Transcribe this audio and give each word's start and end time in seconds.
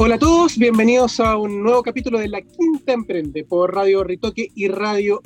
Hola 0.00 0.14
a 0.14 0.18
todos, 0.20 0.56
bienvenidos 0.56 1.18
a 1.18 1.36
un 1.36 1.60
nuevo 1.60 1.82
capítulo 1.82 2.20
de 2.20 2.28
La 2.28 2.40
Quinta 2.40 2.92
Emprende 2.92 3.42
por 3.42 3.74
Radio 3.74 4.04
Ritoque 4.04 4.46
y 4.54 4.68
Radio 4.68 5.20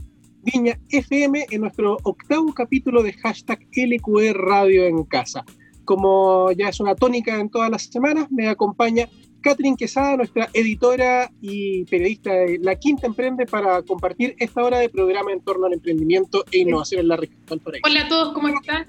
Viña 0.45 0.78
FM 0.88 1.45
en 1.51 1.60
nuestro 1.60 1.98
octavo 2.02 2.55
capítulo 2.55 3.02
de 3.02 3.12
hashtag 3.12 3.66
LQE 3.70 4.33
Radio 4.33 4.87
en 4.87 5.05
Casa. 5.05 5.45
Como 5.84 6.50
ya 6.52 6.70
es 6.70 6.80
una 6.80 6.95
tónica 6.95 7.38
en 7.38 7.50
todas 7.50 7.69
las 7.69 7.83
semanas, 7.83 8.28
me 8.30 8.48
acompaña 8.48 9.11
Catherine 9.42 9.77
Quesada, 9.77 10.16
nuestra 10.16 10.48
editora 10.55 11.30
y 11.42 11.84
periodista 11.84 12.33
de 12.33 12.59
La 12.62 12.77
Quinta 12.77 13.06
Emprende, 13.06 13.45
para 13.45 13.83
compartir 13.83 14.34
esta 14.39 14.64
hora 14.64 14.78
de 14.78 14.89
programa 14.89 15.33
en 15.33 15.42
torno 15.42 15.66
al 15.66 15.75
emprendimiento 15.75 16.47
e 16.50 16.61
innovación 16.61 17.02
en 17.02 17.09
la 17.09 17.16
región. 17.19 17.42
Hola 17.84 18.06
a 18.06 18.09
todos, 18.09 18.33
¿cómo 18.33 18.48
están? 18.48 18.86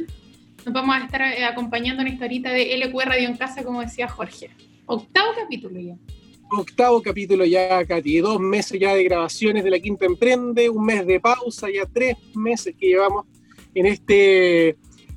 Nos 0.64 0.74
vamos 0.74 0.96
a 0.96 1.00
estar 1.04 1.22
eh, 1.24 1.44
acompañando 1.44 2.04
en 2.04 2.08
esta 2.08 2.24
horita 2.24 2.52
de 2.52 2.78
LQE 2.78 3.04
Radio 3.04 3.28
en 3.28 3.36
Casa, 3.36 3.66
como 3.66 3.82
decía 3.82 4.08
Jorge. 4.08 4.50
Octavo 4.86 5.32
capítulo 5.36 5.80
ya. 5.80 5.98
Octavo 6.52 7.02
capítulo 7.02 7.46
ya, 7.46 7.84
Katy. 7.86 8.20
Dos 8.20 8.40
meses 8.40 8.80
ya 8.80 8.94
de 8.94 9.04
grabaciones 9.04 9.64
de 9.64 9.72
La 9.72 9.80
Quinta 9.80 10.06
Emprende, 10.06 10.70
un 10.70 10.86
mes 10.86 11.06
de 11.08 11.20
pausa, 11.20 11.68
ya 11.74 11.86
tres 11.92 12.16
meses 12.36 12.76
que 12.78 12.88
llevamos 12.88 13.26
en 13.74 13.86
este, 13.86 14.70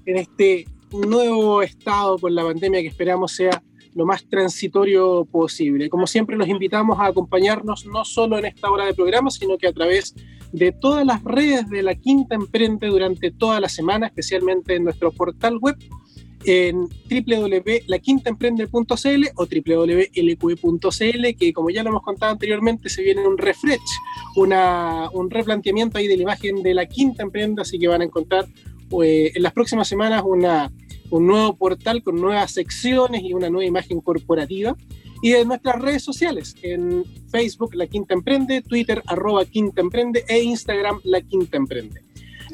en 0.06 0.17
este 0.17 0.67
nuevo 0.92 1.62
estado 1.62 2.17
por 2.17 2.31
la 2.31 2.45
pandemia 2.45 2.81
que 2.81 2.89
esperamos 2.89 3.33
sea 3.33 3.62
lo 3.95 4.06
más 4.06 4.27
transitorio 4.28 5.25
posible. 5.25 5.89
Como 5.89 6.06
siempre, 6.06 6.36
los 6.36 6.48
invitamos 6.48 6.98
a 6.98 7.06
acompañarnos 7.06 7.86
no 7.86 8.05
solo 8.05 8.39
en 8.39 8.45
esta 8.47 8.70
hora 8.70 8.84
de 8.84 8.95
programa, 8.95 9.30
sino 9.30 9.56
que 9.58 9.67
a 9.67 9.73
través 9.73 10.14
de 10.53 10.73
todas 10.73 11.05
las 11.05 11.23
redes 11.25 11.69
de 11.69 11.83
la 11.83 11.95
Quinta 11.95 12.34
Emprende 12.34 12.89
durante 12.89 13.30
toda 13.30 13.61
la 13.61 13.69
semana, 13.69 14.06
especialmente 14.06 14.77
en 14.77 14.84
nuestro 14.84 15.11
portal 15.12 15.58
web 15.58 15.77
en 16.45 16.89
www.laquintaemprende.cl 17.11 19.25
o 19.37 19.47
www.lq.cl, 19.47 21.37
que 21.39 21.53
como 21.53 21.70
ya 21.70 21.83
lo 21.83 21.91
hemos 21.91 22.03
contado 22.03 22.33
anteriormente, 22.33 22.89
se 22.89 23.03
viene 23.03 23.27
un 23.27 23.39
refresh, 23.39 23.81
un 24.37 25.31
replanteamiento 25.31 25.98
ahí 25.98 26.07
de 26.07 26.17
la 26.17 26.23
imagen 26.23 26.62
de 26.62 26.75
la 26.75 26.87
Quinta 26.87 27.23
Emprende, 27.23 27.62
así 27.62 27.79
que 27.79 27.89
van 27.89 28.03
a 28.03 28.05
encontrar 28.05 28.47
eh, 29.03 29.33
en 29.34 29.42
las 29.42 29.53
próximas 29.53 29.89
semanas 29.89 30.23
una, 30.25 30.70
un 31.11 31.27
nuevo 31.27 31.57
portal 31.57 32.03
con 32.03 32.17
nuevas 32.17 32.53
secciones 32.53 33.23
y 33.23 33.33
una 33.33 33.51
nueva 33.51 33.67
imagen 33.67 34.01
corporativa. 34.01 34.77
Y 35.23 35.33
en 35.33 35.48
nuestras 35.48 35.81
redes 35.81 36.05
sociales, 36.05 36.55
en 36.62 37.03
Facebook 37.31 37.75
La 37.75 37.87
Quinta 37.87 38.14
Emprende, 38.14 38.62
Twitter 38.62 39.03
arroba 39.07 39.45
Quinta 39.47 39.81
Emprende 39.81 40.25
e 40.29 40.42
Instagram 40.42 41.01
La 41.05 41.23
Quinta 41.23 41.57
Emprende. 41.57 42.05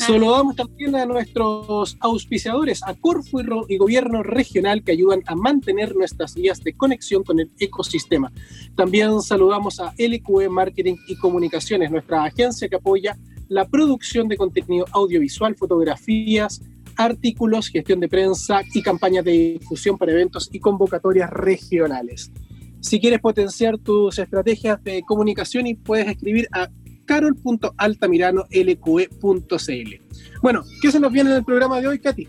Saludamos 0.06 0.56
también 0.56 0.96
a 0.96 1.06
nuestros 1.06 1.96
auspiciadores, 2.00 2.82
a 2.82 2.94
Corfu 2.94 3.40
y, 3.68 3.76
Gobierno 3.76 4.24
Regional, 4.24 4.82
que 4.82 4.90
ayudan 4.90 5.22
a 5.26 5.36
mantener 5.36 5.94
nuestras 5.94 6.34
vías 6.34 6.58
de 6.58 6.72
conexión 6.74 7.22
con 7.22 7.38
el 7.38 7.52
ecosistema. 7.60 8.32
También 8.74 9.22
saludamos 9.22 9.78
a 9.78 9.94
LQE 9.96 10.48
Marketing 10.48 10.96
y 11.06 11.14
Comunicaciones, 11.16 11.92
nuestra 11.92 12.24
agencia 12.24 12.68
que 12.68 12.76
apoya 12.76 13.16
la 13.48 13.68
producción 13.68 14.26
de 14.26 14.36
contenido 14.36 14.86
audiovisual, 14.90 15.54
fotografías, 15.54 16.60
artículos, 16.96 17.68
gestión 17.68 18.00
de 18.00 18.08
prensa 18.08 18.62
y 18.74 18.82
campañas 18.82 19.24
de 19.24 19.58
difusión 19.60 19.96
para 19.96 20.12
eventos 20.12 20.48
y 20.52 20.58
convocatorias 20.58 21.30
regionales. 21.30 22.32
Si 22.80 22.98
quieres 22.98 23.20
potenciar 23.20 23.78
tus 23.78 24.18
estrategias 24.18 24.82
de 24.82 25.02
comunicación 25.02 25.64
puedes 25.84 26.08
escribir 26.08 26.48
a 26.50 26.68
carol.altamirano.lqe.cl. 27.12 30.00
Bueno, 30.40 30.64
¿qué 30.80 30.90
se 30.90 30.98
nos 30.98 31.12
viene 31.12 31.28
en 31.28 31.36
el 31.36 31.44
programa 31.44 31.78
de 31.78 31.88
hoy, 31.88 31.98
Katy? 31.98 32.26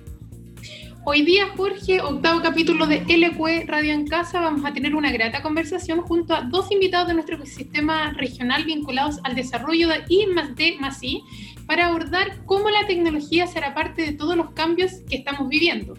Hoy 1.06 1.22
día, 1.22 1.48
Jorge, 1.56 2.02
octavo 2.02 2.42
capítulo 2.42 2.86
de 2.86 3.06
LQE 3.06 3.64
Radio 3.66 3.94
en 3.94 4.06
Casa, 4.06 4.42
vamos 4.42 4.66
a 4.66 4.74
tener 4.74 4.94
una 4.94 5.10
grata 5.10 5.42
conversación 5.42 6.02
junto 6.02 6.34
a 6.34 6.42
dos 6.42 6.70
invitados 6.70 7.08
de 7.08 7.14
nuestro 7.14 7.38
ecosistema 7.38 8.12
regional 8.12 8.66
vinculados 8.66 9.22
al 9.24 9.36
desarrollo 9.36 9.88
de 9.88 10.04
I 10.10 10.26
D 10.56 10.76
I 11.02 11.24
para 11.66 11.88
abordar 11.88 12.44
cómo 12.46 12.70
la 12.70 12.86
tecnología 12.86 13.48
será 13.48 13.74
parte 13.74 14.02
de 14.02 14.12
todos 14.12 14.36
los 14.36 14.52
cambios 14.52 14.96
que 15.10 15.16
estamos 15.16 15.48
viviendo. 15.48 15.94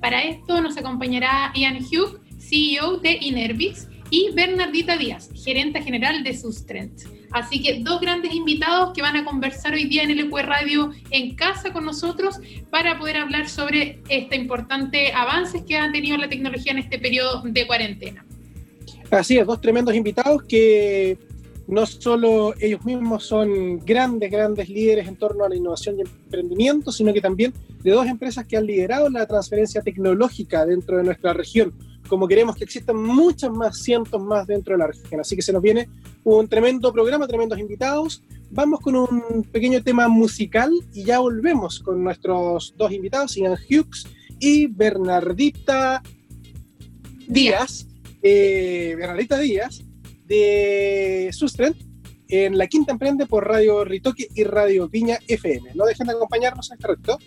Para 0.00 0.22
esto 0.22 0.62
nos 0.62 0.78
acompañará 0.78 1.52
Ian 1.54 1.84
Hugh, 1.84 2.18
CEO 2.38 2.96
de 2.96 3.18
Inerbix, 3.20 3.88
y 4.08 4.30
Bernardita 4.34 4.96
Díaz, 4.96 5.28
gerente 5.34 5.82
general 5.82 6.24
de 6.24 6.34
Sustrent. 6.34 7.21
Así 7.32 7.62
que 7.62 7.80
dos 7.80 8.00
grandes 8.00 8.32
invitados 8.34 8.92
que 8.94 9.02
van 9.02 9.16
a 9.16 9.24
conversar 9.24 9.72
hoy 9.72 9.84
día 9.84 10.02
en 10.02 10.10
el 10.10 10.30
Radio 10.30 10.90
en 11.10 11.34
casa 11.34 11.72
con 11.72 11.84
nosotros 11.84 12.36
para 12.70 12.98
poder 12.98 13.16
hablar 13.16 13.48
sobre 13.48 14.00
este 14.08 14.36
importante 14.36 15.12
avances 15.12 15.62
que 15.62 15.78
ha 15.78 15.90
tenido 15.90 16.16
la 16.18 16.28
tecnología 16.28 16.72
en 16.72 16.78
este 16.78 16.98
periodo 16.98 17.42
de 17.44 17.66
cuarentena. 17.66 18.24
Así 19.10 19.38
es, 19.38 19.46
dos 19.46 19.60
tremendos 19.60 19.94
invitados 19.94 20.42
que 20.44 21.18
no 21.66 21.86
solo 21.86 22.54
ellos 22.60 22.84
mismos 22.84 23.24
son 23.24 23.78
grandes, 23.78 24.30
grandes 24.30 24.68
líderes 24.68 25.08
en 25.08 25.16
torno 25.16 25.44
a 25.44 25.48
la 25.48 25.56
innovación 25.56 25.98
y 25.98 26.02
emprendimiento, 26.02 26.92
sino 26.92 27.12
que 27.12 27.20
también 27.20 27.52
de 27.82 27.90
dos 27.90 28.06
empresas 28.06 28.46
que 28.46 28.56
han 28.56 28.66
liderado 28.66 29.08
la 29.08 29.26
transferencia 29.26 29.82
tecnológica 29.82 30.66
dentro 30.66 30.98
de 30.98 31.04
nuestra 31.04 31.32
región 31.32 31.72
como 32.08 32.28
queremos 32.28 32.56
que 32.56 32.64
existan 32.64 32.96
muchas 32.96 33.50
más, 33.50 33.82
cientos 33.82 34.22
más 34.22 34.46
dentro 34.46 34.74
de 34.74 34.78
la 34.78 34.86
región. 34.88 35.20
Así 35.20 35.36
que 35.36 35.42
se 35.42 35.52
nos 35.52 35.62
viene 35.62 35.88
un 36.24 36.48
tremendo 36.48 36.92
programa, 36.92 37.26
tremendos 37.26 37.58
invitados. 37.58 38.22
Vamos 38.50 38.80
con 38.80 38.96
un 38.96 39.48
pequeño 39.50 39.82
tema 39.82 40.08
musical 40.08 40.70
y 40.92 41.04
ya 41.04 41.20
volvemos 41.20 41.80
con 41.80 42.02
nuestros 42.02 42.74
dos 42.76 42.92
invitados, 42.92 43.36
Ian 43.36 43.54
Hughes 43.54 44.06
y 44.38 44.66
Bernardita 44.66 46.02
Díaz, 47.28 47.86
eh, 48.22 48.94
Bernardita 48.98 49.38
Díaz 49.38 49.82
de 50.26 51.30
Sustrent 51.32 51.76
en 52.28 52.56
la 52.56 52.66
Quinta 52.66 52.92
Emprende 52.92 53.26
por 53.26 53.46
Radio 53.46 53.84
Ritoque 53.84 54.28
y 54.34 54.44
Radio 54.44 54.88
Viña 54.88 55.18
FM. 55.28 55.72
No 55.74 55.84
dejen 55.84 56.06
de 56.06 56.14
acompañarnos 56.14 56.70
en 56.70 56.78
este 56.78 56.88
reto. 56.88 57.18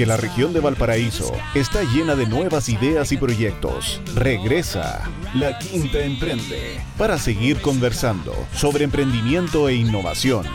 Porque 0.00 0.08
la 0.08 0.16
región 0.16 0.54
de 0.54 0.60
Valparaíso 0.60 1.30
está 1.54 1.82
llena 1.82 2.16
de 2.16 2.24
nuevas 2.24 2.70
ideas 2.70 3.12
y 3.12 3.18
proyectos. 3.18 4.00
Regresa 4.14 5.06
La 5.34 5.58
Quinta 5.58 6.02
Emprende 6.02 6.80
para 6.96 7.18
seguir 7.18 7.60
conversando 7.60 8.32
sobre 8.54 8.84
emprendimiento 8.84 9.68
e 9.68 9.74
innovación. 9.74 10.46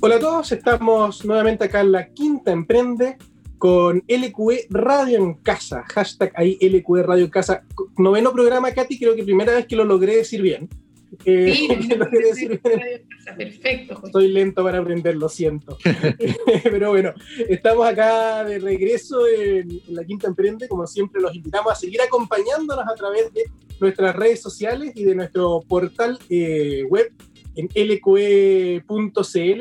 Hola 0.00 0.16
a 0.16 0.18
todos, 0.18 0.50
estamos 0.52 1.22
nuevamente 1.26 1.64
acá 1.64 1.82
en 1.82 1.92
La 1.92 2.08
Quinta 2.14 2.50
Emprende 2.50 3.18
con 3.58 4.02
LQE 4.08 4.68
Radio 4.70 5.18
en 5.18 5.34
Casa. 5.34 5.84
Hashtag 5.92 6.32
ahí 6.34 6.56
LQE 6.62 7.02
Radio 7.02 7.26
en 7.26 7.30
Casa. 7.30 7.62
Noveno 7.98 8.32
programa, 8.32 8.72
Katy, 8.72 8.98
creo 8.98 9.14
que 9.14 9.22
primera 9.22 9.52
vez 9.52 9.66
que 9.66 9.76
lo 9.76 9.84
logré 9.84 10.16
decir 10.16 10.40
bien. 10.40 10.70
Eh, 11.24 11.54
sí, 11.54 11.68
decir 12.12 12.60
bien. 12.64 13.06
Perfecto. 13.36 14.00
Estoy 14.04 14.28
lento 14.28 14.62
para 14.64 14.78
aprender, 14.78 15.16
lo 15.16 15.28
siento. 15.28 15.78
Pero 16.62 16.90
bueno, 16.90 17.12
estamos 17.48 17.86
acá 17.86 18.44
de 18.44 18.58
regreso 18.58 19.26
en, 19.28 19.80
La 19.88 20.04
Quinta 20.04 20.26
Emprende. 20.26 20.68
Como 20.68 20.86
siempre, 20.86 21.20
los 21.20 21.34
invitamos 21.34 21.72
a 21.72 21.76
seguir 21.76 22.00
acompañándonos 22.00 22.84
a 22.86 22.94
través 22.94 23.32
de 23.32 23.44
nuestras 23.80 24.14
redes 24.16 24.40
sociales 24.40 24.92
y 24.94 25.04
de 25.04 25.14
nuestro 25.14 25.60
portal 25.66 26.18
eh, 26.28 26.84
web 26.88 27.12
en 27.54 27.68
lqe.cl, 27.74 28.82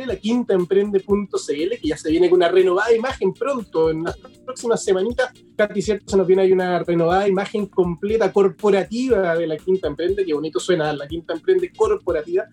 la 0.08 0.16
quinta 0.16 0.54
emprende.cl, 0.54 1.70
que 1.82 1.88
ya 1.88 1.98
se 1.98 2.10
viene 2.10 2.30
con 2.30 2.38
una 2.38 2.50
renovada 2.50 2.94
imagen 2.96 3.34
pronto, 3.34 3.90
en 3.90 4.04
las 4.04 4.18
próximas 4.46 4.84
semanitas, 4.84 5.32
casi 5.56 5.82
cierto, 5.82 6.06
se 6.12 6.18
nos 6.18 6.26
viene 6.26 6.44
ahí 6.44 6.52
una 6.52 6.80
renovada 6.80 7.28
imagen 7.28 7.66
completa 7.66 8.32
corporativa 8.32 9.36
de 9.36 9.48
la 9.48 9.58
quinta 9.58 9.88
emprende, 9.88 10.26
que 10.26 10.34
bonito 10.34 10.60
suena, 10.60 10.94
la 10.94 11.08
quinta 11.08 11.34
emprende 11.34 11.72
corporativa, 11.72 12.46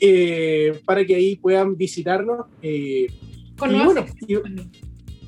eh, 0.00 0.80
para 0.84 1.04
que 1.04 1.14
ahí 1.14 1.36
puedan 1.36 1.76
visitarnos. 1.76 2.46
Eh, 2.62 3.06
con, 3.56 3.72
nuevas 3.72 4.12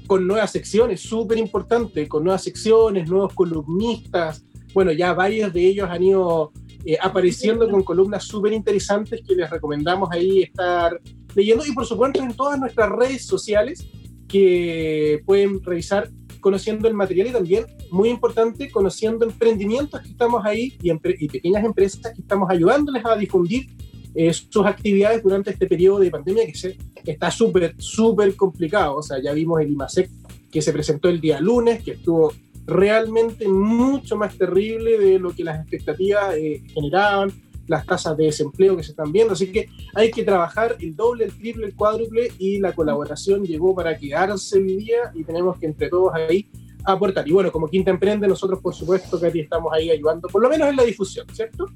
con 0.07 0.27
nuevas 0.27 0.51
secciones, 0.51 1.01
súper 1.01 1.39
importante, 1.39 2.09
con 2.09 2.25
nuevas 2.25 2.43
secciones, 2.43 3.09
nuevos 3.09 3.35
columnistas, 3.35 4.45
bueno, 4.75 4.93
ya 4.93 5.13
varios 5.13 5.53
de 5.53 5.67
ellos 5.67 5.89
han 5.91 6.03
ido 6.03 6.53
eh, 6.85 6.97
apareciendo 7.01 7.69
con 7.69 7.83
columnas 7.83 8.25
súper 8.25 8.53
interesantes 8.53 9.23
que 9.27 9.35
les 9.35 9.49
recomendamos 9.51 10.09
ahí 10.13 10.43
estar 10.43 11.01
leyendo 11.35 11.65
y 11.67 11.73
por 11.73 11.87
supuesto 11.87 12.23
en 12.23 12.35
todas 12.35 12.59
nuestras 12.59 12.91
redes 12.91 13.25
sociales 13.25 13.87
que 14.29 15.23
pueden 15.27 15.63
revisar 15.63 16.11
conociendo 16.41 16.89
el 16.89 16.95
material 16.95 17.29
y 17.29 17.33
también, 17.33 17.67
muy 17.91 18.09
importante, 18.09 18.71
conociendo 18.71 19.25
emprendimientos 19.25 20.01
que 20.01 20.09
estamos 20.09 20.45
ahí 20.45 20.77
y, 20.83 20.91
y 20.91 21.29
pequeñas 21.29 21.65
empresas 21.65 22.13
que 22.13 22.21
estamos 22.21 22.51
ayudándoles 22.51 23.05
a 23.05 23.17
difundir 23.17 23.67
eh, 24.15 24.33
sus 24.33 24.67
actividades 24.67 25.23
durante 25.23 25.51
este 25.51 25.67
periodo 25.67 26.01
de 26.01 26.11
pandemia 26.11 26.45
que, 26.47 26.55
se, 26.55 26.77
está 27.07 27.31
súper, 27.31 27.75
súper 27.79 28.37
complicado. 28.37 28.97
O 28.97 29.03
sea, 29.03 29.23
ya 29.23 29.33
vimos 29.33 29.61
el 29.61 29.71
IMASEC 29.71 30.11
que 30.51 30.61
se 30.61 30.73
presentó 30.73 31.09
el 31.09 31.21
día 31.21 31.41
lunes, 31.41 31.83
que 31.83 31.93
estuvo 31.93 32.33
realmente 32.67 33.49
mucho 33.49 34.17
más 34.17 34.37
terrible 34.37 34.99
de 34.99 35.19
lo 35.19 35.33
que 35.33 35.45
las 35.45 35.61
expectativas 35.61 36.35
eh, 36.37 36.63
generaban, 36.73 37.33
las 37.67 37.87
tasas 37.87 38.17
de 38.17 38.25
desempleo 38.25 38.77
que 38.77 38.83
se 38.83 38.91
están 38.91 39.13
viendo. 39.13 39.33
Así 39.33 39.51
que 39.51 39.69
hay 39.95 40.11
que 40.11 40.25
trabajar 40.25 40.77
el 40.81 40.95
doble, 40.95 41.25
el 41.25 41.37
triple, 41.37 41.67
el 41.67 41.75
cuádruple 41.75 42.31
y 42.39 42.59
la 42.61 42.73
colaboración 42.73 43.45
llegó 43.45 43.75
para 43.75 43.97
quedarse 43.97 44.59
hoy 44.59 44.77
día 44.77 45.13
y 45.15 45.25
tenemos 45.25 45.59
que 45.59 45.67
entre 45.67 45.89
todos 45.89 46.13
ahí 46.15 46.49
aportar. 46.85 47.27
Y 47.29 47.33
bueno, 47.33 47.53
como 47.53 47.69
Quinta 47.69 47.91
Emprende, 47.91 48.27
nosotros 48.27 48.61
por 48.61 48.75
supuesto 48.75 49.21
que 49.21 49.41
estamos 49.41 49.73
ahí 49.73 49.91
ayudando, 49.91 50.29
por 50.29 50.43
lo 50.43 50.49
menos 50.49 50.69
en 50.69 50.77
la 50.77 50.85
difusión, 50.85 51.27
¿cierto? 51.33 51.67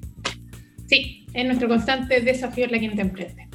Sí, 0.87 1.27
es 1.33 1.45
nuestro 1.45 1.69
constante 1.69 2.21
desafío 2.21 2.67
la 2.69 2.79
Quinta 2.79 3.03
Emprende. 3.03 3.46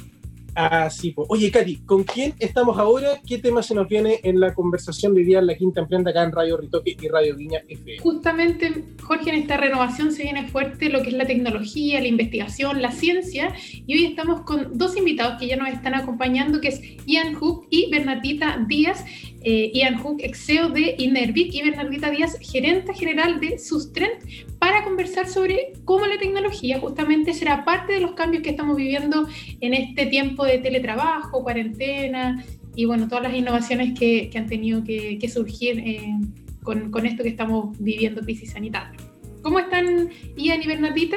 Así, 0.54 1.12
pues. 1.12 1.26
Oye, 1.30 1.50
Katy, 1.50 1.76
¿con 1.86 2.04
quién 2.04 2.34
estamos 2.38 2.78
ahora? 2.78 3.20
¿Qué 3.26 3.38
tema 3.38 3.62
se 3.62 3.74
nos 3.74 3.88
viene 3.88 4.20
en 4.22 4.38
la 4.38 4.54
conversación 4.54 5.14
de 5.14 5.24
día 5.24 5.38
en 5.38 5.46
la 5.46 5.54
quinta 5.54 5.80
emprenda 5.80 6.10
acá 6.10 6.24
en 6.24 6.32
Radio 6.32 6.56
Ritoque 6.58 6.96
y 7.00 7.08
Radio 7.08 7.36
Viña 7.36 7.60
FM? 7.66 7.98
Justamente, 7.98 8.84
Jorge, 9.02 9.30
en 9.30 9.36
esta 9.36 9.56
renovación 9.56 10.12
se 10.12 10.24
viene 10.24 10.48
fuerte 10.48 10.90
lo 10.90 11.02
que 11.02 11.08
es 11.08 11.14
la 11.14 11.26
tecnología, 11.26 12.00
la 12.00 12.08
investigación, 12.08 12.82
la 12.82 12.92
ciencia, 12.92 13.54
y 13.86 13.94
hoy 13.94 14.04
estamos 14.04 14.42
con 14.42 14.76
dos 14.76 14.96
invitados 14.96 15.38
que 15.40 15.46
ya 15.46 15.56
nos 15.56 15.68
están 15.68 15.94
acompañando, 15.94 16.60
que 16.60 16.68
es 16.68 16.80
Ian 17.06 17.34
Hook 17.34 17.66
y 17.70 17.90
Bernatita 17.90 18.64
Díaz. 18.68 19.04
Eh, 19.44 19.72
Ian 19.74 19.98
Hook, 19.98 20.20
ex 20.20 20.46
CEO 20.46 20.68
de 20.68 20.94
Inervic, 20.98 21.54
y 21.54 21.62
Bernardita 21.62 22.10
Díaz, 22.10 22.38
gerente 22.40 22.94
general 22.94 23.40
de 23.40 23.58
Sustrend, 23.58 24.12
para 24.58 24.84
conversar 24.84 25.28
sobre 25.28 25.72
cómo 25.84 26.06
la 26.06 26.18
tecnología 26.18 26.78
justamente 26.78 27.34
será 27.34 27.64
parte 27.64 27.94
de 27.94 28.00
los 28.00 28.12
cambios 28.12 28.42
que 28.42 28.50
estamos 28.50 28.76
viviendo 28.76 29.26
en 29.60 29.74
este 29.74 30.06
tiempo 30.06 30.44
de 30.44 30.58
teletrabajo, 30.58 31.42
cuarentena 31.42 32.44
y 32.74 32.84
bueno, 32.84 33.08
todas 33.08 33.24
las 33.24 33.34
innovaciones 33.34 33.98
que, 33.98 34.30
han 34.34 34.46
tenido 34.46 34.82
que, 34.84 35.28
surgir 35.32 35.78
eh, 35.80 36.18
con, 36.62 37.06
esto 37.06 37.22
que 37.22 37.28
estamos 37.28 37.76
viviendo, 37.78 38.22
crisis 38.22 38.52
sanitaria. 38.52 38.98
¿Cómo 39.42 39.58
están 39.58 40.08
Ian 40.36 40.62
y 40.62 40.66
Bernardita? 40.66 41.16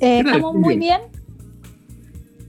Eh, 0.00 0.20
estamos 0.24 0.54
muy 0.54 0.76
bien. 0.76 1.00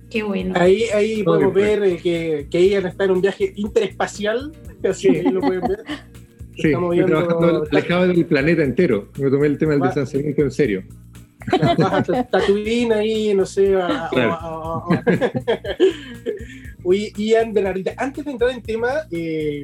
Qué 0.10 0.24
bueno. 0.24 0.54
Ahí, 0.58 0.84
ahí 0.94 1.24
podemos 1.24 1.54
ver 1.54 1.84
eh, 1.84 1.98
que, 1.98 2.48
que 2.50 2.68
Ian 2.68 2.88
está 2.88 3.06
en 3.06 3.12
un 3.12 3.22
viaje 3.22 3.54
interespacial, 3.56 4.52
así 4.84 5.22
lo 5.22 5.40
pueden 5.40 5.62
ver. 5.62 5.84
Sí, 6.56 6.68
Estamos 6.68 6.96
estoy 6.96 7.12
trabajando 7.12 7.64
alejado 7.72 8.08
del 8.08 8.26
planeta 8.26 8.64
entero. 8.64 9.10
Me 9.18 9.30
tomé 9.30 9.48
el 9.48 9.58
tema 9.58 9.74
del 9.74 9.82
distanciamiento 9.82 10.42
en 10.42 10.52
serio. 10.52 10.84
Tatooine 12.32 12.94
ahí, 12.94 13.34
no 13.34 13.46
sé. 13.46 13.76
Oye, 16.84 17.14
Ian 17.16 17.54
Bernardita, 17.54 17.94
antes 17.98 18.26
de 18.26 18.32
entrar 18.32 18.52
en 18.52 18.62
tema, 18.62 18.90
eh, 19.12 19.64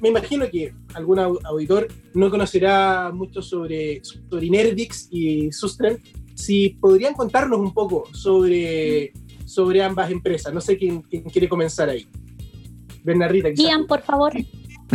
me 0.00 0.08
imagino 0.08 0.48
que 0.50 0.74
algún 0.94 1.18
auditor 1.18 1.88
no 2.14 2.30
conocerá 2.30 3.10
mucho 3.12 3.40
sobre, 3.42 4.02
sobre 4.02 4.46
Inervix 4.46 5.08
y 5.10 5.52
Sustren. 5.52 5.98
Si 6.34 6.70
podrían 6.70 7.14
contarnos 7.14 7.60
un 7.60 7.72
poco 7.72 8.08
sobre, 8.12 9.12
sobre 9.44 9.82
ambas 9.82 10.10
empresas. 10.10 10.52
No 10.52 10.60
sé 10.60 10.76
quién, 10.76 11.02
quiere 11.02 11.48
comenzar 11.48 11.88
ahí. 11.88 12.06
Bernardita. 13.02 13.50
Ian, 13.50 13.86
por 13.86 14.02
favor. 14.02 14.32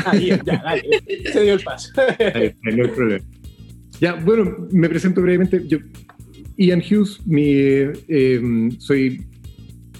Ah, 0.05 0.15
ya, 0.15 0.37
dale, 0.37 0.83
se 1.31 1.41
dio 1.43 1.53
el 1.53 1.63
paso. 1.63 1.91
no 1.95 2.83
hay 2.83 2.89
problema. 2.89 3.25
Ya, 3.99 4.15
bueno, 4.15 4.67
me 4.71 4.87
presento 4.87 5.21
brevemente. 5.21 5.67
Yo, 5.67 5.79
Ian 6.57 6.81
Hughes, 6.81 7.25
mi, 7.25 7.53
em, 8.07 8.71
soy 8.79 9.25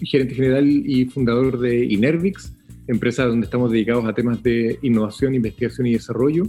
gerente 0.02 0.36
general 0.36 0.68
y 0.68 1.06
fundador 1.06 1.60
de 1.60 1.86
Inervix, 1.86 2.54
empresa 2.88 3.26
donde 3.26 3.46
estamos 3.46 3.72
dedicados 3.72 4.06
a 4.06 4.14
temas 4.14 4.42
de 4.44 4.80
innovación, 4.82 5.36
investigación 5.36 5.88
y 5.88 5.94
desarrollo, 5.94 6.44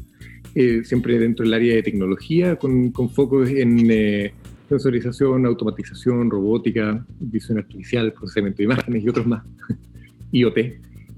eh, 0.55 0.83
siempre 0.85 1.19
dentro 1.19 1.45
del 1.45 1.55
área 1.55 1.75
de 1.75 1.83
tecnología, 1.83 2.57
con, 2.57 2.91
con 2.91 3.11
focos 3.11 3.51
en 3.51 3.91
eh, 3.91 4.33
sensorización, 4.71 5.47
automatización, 5.47 6.31
robótica, 6.31 7.05
visión 7.19 7.59
artificial, 7.59 8.13
procesamiento 8.13 8.59
de 8.59 8.65
imágenes 8.65 9.03
y 9.03 9.09
otros 9.09 9.27
más, 9.27 9.45
IoT. 10.33 10.59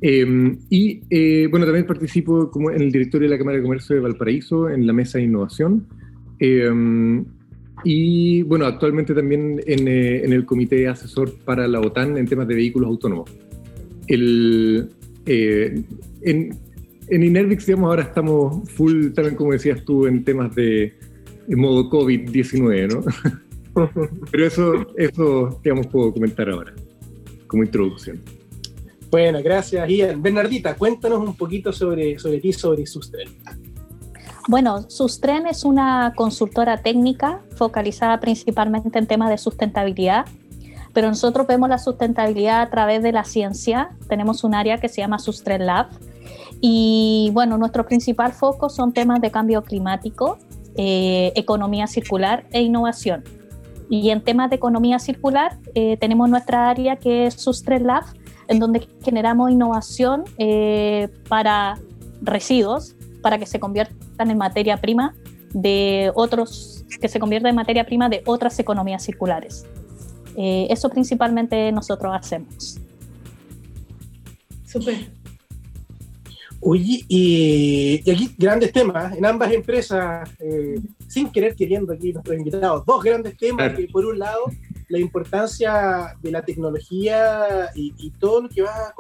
Em, 0.00 0.58
y 0.70 1.02
eh, 1.10 1.46
bueno, 1.50 1.66
también 1.66 1.86
participo 1.86 2.50
como 2.50 2.70
en 2.70 2.80
el 2.80 2.90
directorio 2.90 3.28
de 3.28 3.34
la 3.34 3.38
Cámara 3.38 3.58
de 3.58 3.62
Comercio 3.62 3.94
de 3.94 4.00
Valparaíso, 4.00 4.70
en 4.70 4.86
la 4.86 4.94
mesa 4.94 5.18
de 5.18 5.24
innovación. 5.24 5.86
Em, 6.38 7.24
y 7.84 8.42
bueno, 8.42 8.64
actualmente 8.64 9.14
también 9.14 9.60
en, 9.66 9.86
eh, 9.86 10.24
en, 10.24 10.32
el 10.32 10.46
comité 10.46 10.88
asesor 10.88 11.34
para 11.44 11.68
la 11.68 11.80
OTAN 11.80 12.16
en 12.16 12.26
temas 12.26 12.48
de 12.48 12.54
vehículos 12.54 12.88
autónomos. 12.88 13.30
El, 14.08 14.88
eh, 15.26 15.82
en, 16.22 16.56
en 17.08 17.22
Inervix, 17.22 17.66
digamos, 17.66 17.90
ahora 17.90 18.02
estamos 18.04 18.68
full, 18.70 19.10
también 19.10 19.36
como 19.36 19.52
decías 19.52 19.84
tú, 19.84 20.06
en 20.06 20.24
temas 20.24 20.54
de 20.54 20.94
modo 21.48 21.88
COVID-19, 21.90 22.92
¿no? 23.74 23.88
Pero 24.30 24.46
eso, 24.46 24.86
eso, 24.96 25.60
digamos, 25.62 25.86
puedo 25.86 26.12
comentar 26.12 26.48
ahora, 26.48 26.74
como 27.46 27.62
introducción. 27.62 28.20
Bueno, 29.10 29.40
gracias, 29.42 29.88
Ian. 29.88 30.22
Bernardita, 30.22 30.74
cuéntanos 30.74 31.20
un 31.20 31.36
poquito 31.36 31.72
sobre, 31.72 32.18
sobre 32.18 32.40
ti, 32.40 32.52
sobre 32.52 32.86
Sustren. 32.86 33.28
Bueno, 34.48 34.88
Sustren 34.90 35.46
es 35.46 35.64
una 35.64 36.14
consultora 36.16 36.78
técnica 36.78 37.42
focalizada 37.56 38.18
principalmente 38.20 38.98
en 38.98 39.06
temas 39.06 39.30
de 39.30 39.38
sustentabilidad, 39.38 40.26
pero 40.92 41.08
nosotros 41.08 41.46
vemos 41.46 41.68
la 41.68 41.78
sustentabilidad 41.78 42.62
a 42.62 42.70
través 42.70 43.02
de 43.02 43.12
la 43.12 43.24
ciencia. 43.24 43.90
Tenemos 44.08 44.44
un 44.44 44.54
área 44.54 44.78
que 44.78 44.88
se 44.88 45.00
llama 45.00 45.18
Sustren 45.18 45.66
Lab 45.66 45.88
y 46.60 47.30
bueno, 47.32 47.58
nuestro 47.58 47.84
principal 47.84 48.32
foco 48.32 48.68
son 48.68 48.92
temas 48.92 49.20
de 49.20 49.30
cambio 49.30 49.62
climático, 49.62 50.38
eh, 50.76 51.32
economía 51.34 51.86
circular 51.86 52.46
e 52.50 52.62
innovación. 52.62 53.24
Y 53.90 54.10
en 54.10 54.22
temas 54.22 54.48
de 54.48 54.56
economía 54.56 54.98
circular 54.98 55.58
eh, 55.74 55.96
tenemos 55.98 56.28
nuestra 56.28 56.70
área 56.70 56.96
que 56.96 57.26
es 57.26 57.34
Sustren 57.34 57.86
Lab, 57.86 58.04
en 58.48 58.58
donde 58.58 58.88
generamos 59.04 59.50
innovación 59.50 60.24
eh, 60.38 61.08
para 61.28 61.78
residuos, 62.22 62.94
para 63.20 63.38
que 63.38 63.46
se 63.46 63.60
conviertan 63.60 64.30
en 64.30 64.38
materia 64.38 64.78
prima 64.78 65.14
de 65.52 66.10
otros, 66.14 66.84
que 67.00 67.08
se 67.08 67.20
convierta 67.20 67.48
en 67.48 67.54
materia 67.54 67.84
prima 67.84 68.08
de 68.08 68.22
otras 68.26 68.58
economías 68.58 69.02
circulares. 69.02 69.66
Eh, 70.36 70.66
eso 70.70 70.88
principalmente 70.88 71.70
nosotros 71.72 72.14
hacemos. 72.14 72.78
Súper. 74.64 75.21
Oye, 76.64 77.04
y, 77.08 78.08
aquí 78.08 78.32
grandes 78.38 78.72
temas 78.72 79.16
en 79.16 79.26
ambas 79.26 79.50
empresas, 79.50 80.30
eh, 80.38 80.80
sin 81.08 81.28
querer 81.28 81.56
queriendo 81.56 81.92
aquí 81.92 82.12
nuestros 82.12 82.38
invitados, 82.38 82.86
dos 82.86 83.02
grandes 83.02 83.36
temas 83.36 83.74
que 83.74 83.88
por 83.88 84.06
un 84.06 84.20
lado 84.20 84.44
la 84.88 85.00
importancia 85.00 86.14
de 86.22 86.30
la 86.30 86.42
tecnología 86.42 87.68
y, 87.74 88.10
todo 88.20 88.42
lo 88.42 88.48
que 88.48 88.62
va 88.62 88.70
a, 88.70 88.94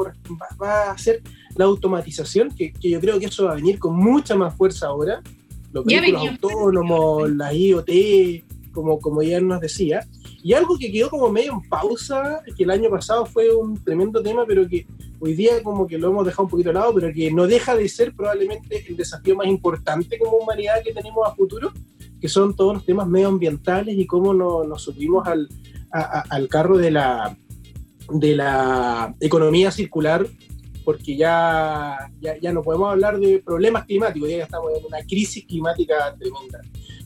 va 0.60 0.88
a 0.88 0.90
hacer 0.90 1.22
la 1.54 1.66
automatización, 1.66 2.50
que, 2.50 2.72
yo 2.80 3.00
creo 3.00 3.20
que 3.20 3.26
eso 3.26 3.44
va 3.44 3.52
a 3.52 3.56
venir 3.56 3.78
con 3.78 3.94
mucha 3.94 4.34
más 4.34 4.56
fuerza 4.56 4.88
ahora, 4.88 5.22
los 5.72 5.84
vehículos 5.84 6.30
autónomos, 6.30 7.30
la 7.30 7.54
IoT, 7.54 8.72
como, 8.72 8.98
como 8.98 9.22
ya 9.22 9.40
nos 9.40 9.60
decía, 9.60 10.04
y 10.42 10.54
algo 10.54 10.76
que 10.76 10.90
quedó 10.90 11.08
como 11.08 11.30
medio 11.30 11.52
en 11.52 11.62
pausa, 11.68 12.42
que 12.56 12.64
el 12.64 12.70
año 12.70 12.90
pasado 12.90 13.24
fue 13.26 13.54
un 13.54 13.82
tremendo 13.82 14.22
tema, 14.22 14.44
pero 14.46 14.68
que 14.68 14.86
hoy 15.20 15.34
día 15.34 15.62
como 15.62 15.86
que 15.86 15.98
lo 15.98 16.08
hemos 16.10 16.26
dejado 16.26 16.44
un 16.44 16.50
poquito 16.50 16.70
de 16.70 16.74
lado, 16.74 16.92
pero 16.94 17.12
que 17.12 17.30
no 17.30 17.46
deja 17.46 17.76
de 17.76 17.88
ser 17.88 18.12
probablemente 18.14 18.84
el 18.88 18.96
desafío 18.96 19.36
más 19.36 19.46
importante 19.46 20.18
como 20.18 20.38
humanidad 20.38 20.82
que 20.82 20.92
tenemos 20.92 21.28
a 21.28 21.34
futuro, 21.34 21.72
que 22.20 22.28
son 22.28 22.56
todos 22.56 22.74
los 22.74 22.84
temas 22.84 23.06
medioambientales 23.06 23.96
y 23.96 24.06
cómo 24.06 24.34
nos, 24.34 24.82
subimos 24.82 25.26
al, 25.28 25.48
al 25.90 26.48
carro 26.48 26.76
de 26.76 26.90
la, 26.90 27.36
de 28.10 28.34
la 28.34 29.14
economía 29.20 29.70
circular, 29.70 30.26
porque 30.84 31.16
ya, 31.16 32.10
ya, 32.20 32.36
ya, 32.40 32.52
no 32.52 32.62
podemos 32.62 32.90
hablar 32.90 33.20
de 33.20 33.38
problemas 33.38 33.84
climáticos, 33.84 34.28
ya 34.28 34.42
estamos 34.42 34.72
en 34.76 34.84
una 34.84 35.02
crisis 35.04 35.46
climática 35.46 36.16
tremenda. 36.18 36.60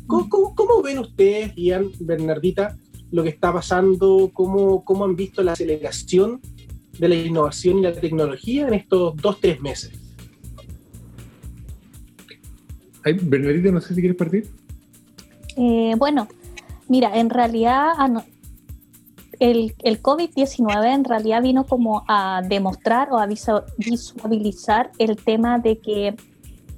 ¿Cómo, 0.06 0.54
cómo 0.54 0.82
ven 0.82 1.00
ustedes, 1.00 1.52
Ian, 1.56 1.90
Bernardita, 2.00 2.78
lo 3.10 3.22
que 3.22 3.30
está 3.30 3.52
pasando, 3.52 4.30
cómo, 4.32 4.84
cómo 4.84 5.04
han 5.04 5.16
visto 5.16 5.42
la 5.42 5.52
aceleración 5.52 6.40
de 6.98 7.08
la 7.08 7.14
innovación 7.14 7.78
y 7.78 7.82
la 7.82 7.92
tecnología 7.92 8.66
en 8.68 8.74
estos 8.74 9.16
dos, 9.16 9.40
tres 9.40 9.60
meses. 9.60 9.92
Bernardita, 13.04 13.70
no 13.70 13.80
sé 13.80 13.94
si 13.94 14.00
quieres 14.00 14.16
partir. 14.16 14.48
Eh, 15.56 15.94
bueno, 15.96 16.26
mira, 16.88 17.16
en 17.18 17.30
realidad 17.30 17.92
el, 19.38 19.74
el 19.82 20.02
COVID-19 20.02 20.94
en 20.94 21.04
realidad 21.04 21.42
vino 21.42 21.64
como 21.64 22.04
a 22.08 22.42
demostrar 22.46 23.12
o 23.12 23.18
a 23.18 23.26
visualizar 23.26 24.90
el 24.98 25.16
tema 25.16 25.58
de 25.58 25.78
que 25.78 26.16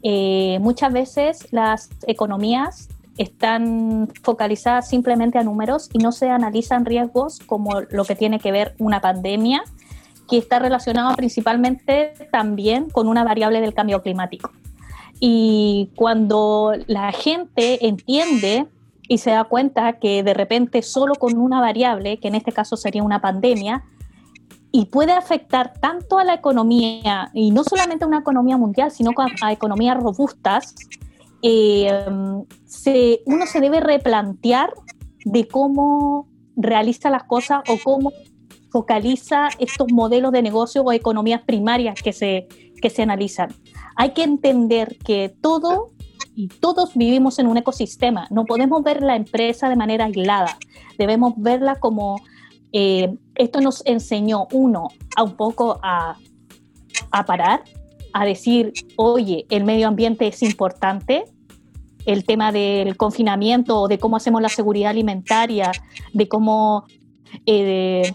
eh, 0.03 0.59
muchas 0.61 0.93
veces 0.93 1.49
las 1.51 1.91
economías 2.07 2.89
están 3.19 4.09
focalizadas 4.23 4.89
simplemente 4.89 5.39
a 5.39 5.43
números 5.43 5.91
y 5.93 5.99
no 5.99 6.13
se 6.13 6.31
analizan 6.31 6.85
riesgos 6.85 7.41
como 7.41 7.81
lo 7.91 8.05
que 8.05 8.15
tiene 8.15 8.39
que 8.39 8.53
ver 8.53 8.75
una 8.79 9.01
pandemia, 9.01 9.63
que 10.29 10.39
está 10.39 10.59
relacionado 10.59 11.15
principalmente 11.17 12.15
también 12.31 12.91
con 12.91 13.09
una 13.09 13.25
variable 13.25 13.61
del 13.61 13.75
cambio 13.75 14.03
climático. 14.03 14.51
Y 15.21 15.91
cuando 15.97 16.73
la 16.87 17.13
gente 17.13 17.87
entiende 17.87 18.67
y 19.09 19.19
se 19.19 19.31
da 19.31 19.45
cuenta 19.45 19.95
que 19.95 20.23
de 20.23 20.35
repente 20.35 20.83
solo 20.83 21.15
con 21.15 21.39
una 21.39 21.61
variable, 21.61 22.19
que 22.19 22.29
en 22.29 22.35
este 22.35 22.53
caso 22.53 22.77
sería 22.77 23.03
una 23.03 23.21
pandemia, 23.21 23.85
y 24.71 24.85
puede 24.85 25.13
afectar 25.13 25.73
tanto 25.81 26.19
a 26.19 26.25
la 26.25 26.35
economía, 26.35 27.31
y 27.33 27.51
no 27.51 27.65
solamente 27.65 28.05
a 28.05 28.07
una 28.07 28.19
economía 28.19 28.59
mundial, 28.59 28.91
sino 28.91 29.13
a 29.41 29.51
economías 29.51 29.97
robustas, 29.97 30.75
eh, 31.43 32.05
se, 32.65 33.21
uno 33.27 33.47
se 33.47 33.61
debe 33.61 33.81
replantear 33.81 34.73
de 35.25 35.47
cómo 35.47 36.29
realiza 36.57 37.11
las 37.11 37.25
cosas 37.25 37.63
o 37.69 37.79
cómo 37.83 38.13
focaliza 38.71 39.49
estos 39.59 39.91
modelos 39.93 40.33
de 40.33 40.43
negocio 40.43 40.83
o 40.83 40.93
economías 40.93 41.43
primarias 41.43 42.01
que 42.03 42.13
se, 42.13 42.49
que 42.81 42.91
se 42.91 43.03
analizan. 43.03 43.55
Hay 43.97 44.13
que 44.13 44.25
entender 44.25 44.99
que 44.99 45.35
todo 45.41 45.93
y 46.35 46.49
todos 46.49 46.95
vivimos 46.95 47.39
en 47.39 47.49
un 47.49 47.57
ecosistema. 47.57 48.29
No 48.31 48.45
podemos 48.45 48.83
ver 48.83 49.03
la 49.03 49.17
empresa 49.17 49.69
de 49.69 49.77
manera 49.77 50.05
aislada. 50.05 50.57
Debemos 50.97 51.35
verla 51.37 51.77
como 51.77 52.21
eh, 52.73 53.13
esto 53.35 53.61
nos 53.61 53.85
enseñó, 53.87 54.47
uno, 54.53 54.89
a 55.17 55.23
un 55.25 55.37
poco 55.37 55.81
a, 55.83 56.17
a 57.11 57.25
parar, 57.25 57.65
a 58.13 58.25
decir, 58.25 58.73
oye, 58.97 59.47
el 59.51 59.65
medio 59.65 59.89
ambiente 59.89 60.27
es 60.27 60.43
importante, 60.43 61.25
el 62.07 62.25
tema 62.25 62.53
del 62.53 62.97
confinamiento, 62.97 63.87
de 63.87 63.99
cómo 63.99 64.17
hacemos 64.17 64.41
la 64.41 64.49
seguridad 64.49 64.91
alimentaria, 64.91 65.73
de 66.15 66.29
cómo 66.29 66.85
eh, 67.45 68.15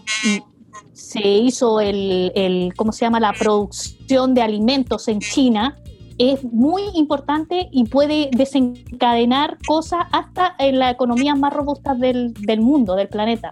se 0.92 1.20
hizo 1.20 1.80
el, 1.80 2.72
¿cómo 2.76 2.92
se 2.92 3.04
llama?, 3.04 3.20
la 3.20 3.32
producción 3.32 4.34
de 4.34 4.42
alimentos 4.42 5.08
en 5.08 5.20
China, 5.20 5.76
es 6.18 6.44
muy 6.44 6.82
importante 6.94 7.68
y 7.72 7.84
puede 7.84 8.30
desencadenar 8.32 9.58
cosas 9.66 10.06
hasta 10.12 10.54
en 10.58 10.78
la 10.78 10.90
economía 10.90 11.34
más 11.34 11.52
robusta 11.52 11.94
del, 11.94 12.32
del 12.34 12.60
mundo, 12.60 12.94
del 12.94 13.08
planeta. 13.08 13.50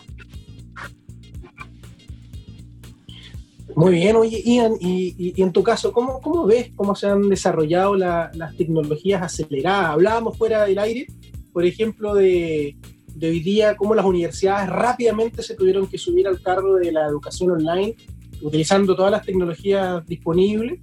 Muy 3.76 3.92
bien, 3.92 4.16
oye, 4.16 4.42
Ian, 4.44 4.74
y, 4.80 5.40
en 5.40 5.52
tu 5.52 5.62
caso, 5.62 5.92
¿cómo, 5.92 6.20
¿cómo, 6.20 6.46
ves 6.46 6.70
cómo 6.74 6.94
se 6.94 7.06
han 7.06 7.28
desarrollado 7.28 7.94
las 7.94 8.56
tecnologías 8.56 9.22
aceleradas? 9.22 9.90
Hablábamos 9.90 10.36
fuera 10.36 10.64
del 10.64 10.78
aire, 10.78 11.06
por 11.52 11.64
ejemplo, 11.64 12.14
de, 12.14 12.76
de, 13.14 13.28
hoy 13.28 13.40
día, 13.40 13.76
cómo 13.76 13.94
las 13.94 14.04
universidades 14.04 14.68
rápidamente 14.68 15.42
se 15.42 15.54
tuvieron 15.54 15.86
que 15.86 15.98
subir 15.98 16.26
al 16.26 16.40
carro 16.42 16.74
de 16.74 16.92
la 16.92 17.06
educación 17.06 17.50
online, 17.50 17.94
utilizando 18.40 18.94
todas 18.96 19.12
las 19.12 19.24
tecnologías 19.24 20.04
disponibles, 20.06 20.78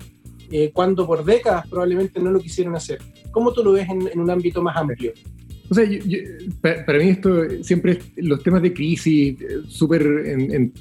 eh, 0.51 0.71
cuando 0.73 1.05
por 1.05 1.23
décadas 1.23 1.67
probablemente 1.67 2.19
no 2.19 2.31
lo 2.31 2.39
quisieron 2.39 2.75
hacer. 2.75 2.99
¿Cómo 3.31 3.53
tú 3.53 3.63
lo 3.63 3.73
ves 3.73 3.87
en, 3.89 4.19
un 4.19 4.29
ámbito 4.29 4.63
más 4.63 4.75
amplio? 4.75 5.13
O 5.69 5.75
sea, 5.75 5.87
para, 6.61 6.97
mí 6.97 7.09
esto 7.09 7.31
siempre, 7.61 7.99
los 8.15 8.41
temas 8.41 8.63
de 8.63 8.73
crisis, 8.73 9.39
eh, 9.39 9.59
súper 9.67 10.01
en 10.01 10.73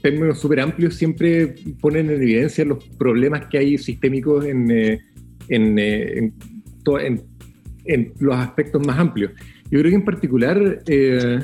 términos 0.00 0.38
súper 0.38 0.60
amplios, 0.60 0.94
siempre 0.94 1.54
ponen 1.80 2.10
en 2.10 2.16
evidencia 2.22 2.64
los 2.64 2.84
problemas 2.98 3.46
que 3.46 3.58
hay 3.58 3.78
sistémicos 3.78 4.44
en, 4.44 4.70
eh, 4.70 5.00
en, 5.48 5.78
eh, 5.78 6.32
los 8.18 8.36
aspectos 8.36 8.86
más 8.86 8.98
amplios. 8.98 9.32
Yo 9.70 9.78
creo 9.80 9.90
que 9.90 9.96
en 9.96 10.04
particular 10.04 10.82
eh, 10.86 11.38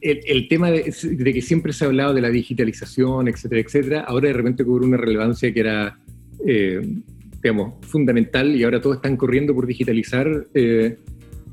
el, 0.00 0.48
tema 0.48 0.70
de, 0.70 0.84
que 0.84 1.42
siempre 1.42 1.72
se 1.72 1.84
ha 1.84 1.88
hablado 1.88 2.14
de 2.14 2.20
la 2.20 2.30
digitalización, 2.30 3.28
etcétera, 3.28 3.60
etcétera, 3.60 4.00
ahora 4.00 4.28
de 4.28 4.34
repente 4.34 4.64
cobró 4.64 4.86
una 4.86 4.96
relevancia 4.96 5.52
que 5.52 5.60
era, 5.60 5.98
digamos, 7.42 7.74
fundamental 7.86 8.56
y 8.56 8.64
ahora 8.64 8.80
todos 8.80 8.96
están 8.96 9.16
corriendo 9.16 9.54
por 9.54 9.66
digitalizar 9.66 10.46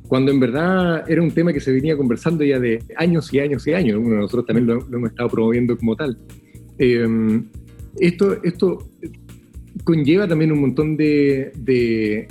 cuando 0.10 0.32
en 0.32 0.40
verdad 0.40 1.08
era 1.08 1.22
un 1.22 1.30
tema 1.30 1.54
que 1.54 1.60
se 1.60 1.72
venía 1.72 1.96
conversando 1.96 2.44
ya 2.44 2.60
de 2.60 2.84
años 2.98 3.32
y 3.32 3.40
años 3.40 3.66
y 3.68 3.74
años. 3.74 4.02
nosotros 4.02 4.48
también 4.48 4.66
lo, 4.66 4.80
hemos 4.92 5.12
estado 5.12 5.30
promoviendo 5.30 5.78
como 5.78 5.96
tal. 5.96 6.18
Em, 6.80 7.46
esto, 8.00 8.44
esto 8.44 8.90
conlleva 9.84 10.28
también 10.28 10.52
un 10.52 10.62
montón 10.62 10.98
de, 10.98 12.28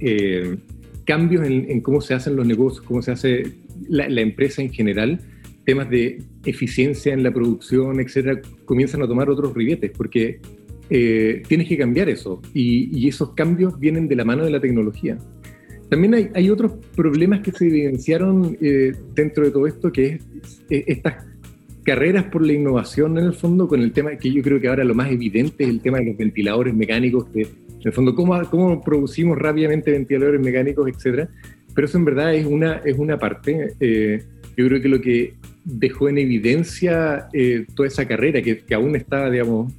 eh, 0.00 0.56
cambios 1.06 1.46
en, 1.46 1.80
cómo 1.80 2.02
se 2.02 2.12
hacen 2.12 2.36
los 2.36 2.46
negocios, 2.46 2.84
cómo 2.84 3.00
se 3.00 3.12
hace 3.12 3.54
la, 3.88 4.20
empresa 4.20 4.60
en 4.60 4.70
general. 4.70 5.18
Temas 5.64 5.88
de 5.88 6.22
eficiencia 6.44 7.14
en 7.14 7.22
la 7.22 7.32
producción, 7.32 8.00
etcétera, 8.00 8.42
comienzan 8.66 9.00
a 9.00 9.08
tomar 9.08 9.30
otros 9.30 9.54
ribetes, 9.54 9.92
porque 9.96 10.40
eh, 10.90 11.42
tienes 11.48 11.68
que 11.68 11.78
cambiar 11.78 12.10
eso. 12.10 12.42
y 12.52 13.08
esos 13.08 13.32
cambios 13.32 13.80
vienen 13.80 14.08
de 14.08 14.16
la 14.16 14.26
mano 14.26 14.44
de 14.44 14.50
la 14.50 14.60
tecnología. 14.60 15.16
También 15.88 16.30
hay, 16.34 16.50
otros 16.50 16.72
problemas 16.96 17.40
que 17.40 17.52
se 17.52 17.66
evidenciaron 17.66 18.56
eh, 18.60 18.92
dentro 19.14 19.44
de 19.44 19.50
todo 19.50 19.66
esto, 19.66 19.92
que 19.92 20.06
es 20.06 20.62
eh, 20.70 20.84
estas 20.86 21.24
carreras 21.84 22.24
por 22.24 22.44
la 22.44 22.54
innovación 22.54 23.18
en 23.18 23.26
el 23.26 23.34
fondo, 23.34 23.68
con 23.68 23.80
el 23.80 23.92
tema 23.92 24.16
que 24.16 24.32
yo 24.32 24.42
creo 24.42 24.60
que 24.60 24.68
ahora 24.68 24.84
lo 24.84 24.94
más 24.94 25.10
evidente 25.10 25.64
es 25.64 25.70
el 25.70 25.80
tema 25.80 25.98
de 25.98 26.06
los 26.06 26.16
ventiladores 26.16 26.74
mecánicos, 26.74 27.26
que 27.26 27.42
en 27.42 27.48
el 27.84 27.92
fondo 27.92 28.14
cómo, 28.14 28.40
cómo 28.50 28.82
producimos 28.82 29.36
rápidamente 29.38 29.90
ventiladores 29.90 30.40
mecánicos, 30.40 30.88
etcétera. 30.88 31.28
Pero 31.74 31.86
eso 31.86 31.98
en 31.98 32.04
verdad 32.04 32.34
es 32.34 32.46
una, 32.46 32.76
es 32.84 32.96
una 32.96 33.18
parte. 33.18 33.74
Eh, 33.80 34.22
yo 34.56 34.66
creo 34.68 34.80
que 34.80 34.88
lo 34.88 35.00
que 35.00 35.34
dejó 35.64 36.08
en 36.08 36.18
evidencia 36.18 37.28
toda 37.74 37.88
esa 37.88 38.06
carrera, 38.06 38.40
que, 38.40 38.58
que 38.58 38.74
aún 38.74 38.94
está, 38.94 39.28
digamos, 39.28 39.72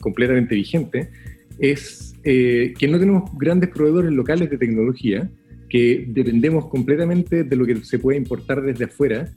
completamente 0.00 0.54
vigente, 0.56 1.10
es 1.58 2.14
eh, 2.24 2.74
que 2.78 2.88
no 2.88 2.98
tenemos 2.98 3.30
grandes 3.38 3.70
proveedores 3.70 4.12
locales 4.12 4.50
de 4.50 4.58
tecnología, 4.58 5.30
que 5.68 6.06
dependemos 6.08 6.66
completamente 6.68 7.44
de 7.44 7.56
lo 7.56 7.66
que 7.66 7.76
se 7.76 7.98
puede 7.98 8.18
importar 8.18 8.62
desde 8.62 8.84
afuera, 8.84 9.28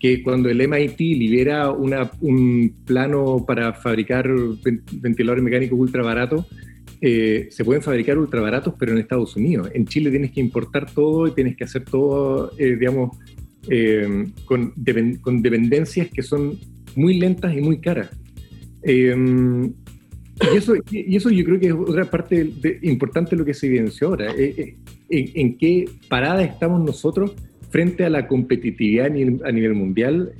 que 0.00 0.22
cuando 0.22 0.48
el 0.48 0.66
MIT 0.68 0.98
libera 1.00 1.72
un 1.72 2.74
plano 2.84 3.44
para 3.46 3.72
fabricar 3.74 4.30
ventiladores 4.92 5.42
mecánicos 5.42 5.78
ultra 5.78 6.02
baratos, 6.02 6.46
eh, 7.00 7.48
se 7.50 7.64
pueden 7.64 7.82
fabricar 7.82 8.18
ultra 8.18 8.40
baratos, 8.40 8.74
pero 8.78 8.92
en 8.92 8.98
Estados 8.98 9.36
Unidos. 9.36 9.70
En 9.74 9.86
Chile 9.86 10.10
tienes 10.10 10.30
que 10.30 10.40
importar 10.40 10.90
todo 10.92 11.26
y 11.26 11.32
tienes 11.32 11.56
que 11.56 11.64
hacer 11.64 11.84
todo, 11.84 12.52
eh, 12.58 12.76
digamos, 12.76 13.18
con, 14.46 14.72
dependencias 14.76 16.08
que 16.08 16.22
son 16.22 16.56
muy 16.94 17.18
lentas 17.18 17.56
y 17.56 17.60
muy 17.60 17.80
caras. 17.80 18.10
Eh, 20.40 20.46
y, 20.52 20.56
eso, 20.56 20.74
y 20.90 21.16
eso 21.16 21.30
yo 21.30 21.44
creo 21.44 21.60
que 21.60 21.66
es 21.68 21.72
otra 21.72 22.04
parte 22.04 22.50
importante 22.82 23.30
de 23.30 23.36
lo 23.36 23.44
que 23.44 23.54
se 23.54 23.66
evidenció 23.66 24.08
ahora. 24.08 24.32
Eh, 24.36 24.76
en, 25.10 25.56
qué 25.56 25.88
parada 26.08 26.42
estamos 26.42 26.84
nosotros 26.84 27.34
frente 27.70 28.04
a 28.04 28.10
la 28.10 28.26
competitividad 28.26 29.06
a 29.06 29.52
nivel, 29.52 29.74
mundial, 29.74 30.32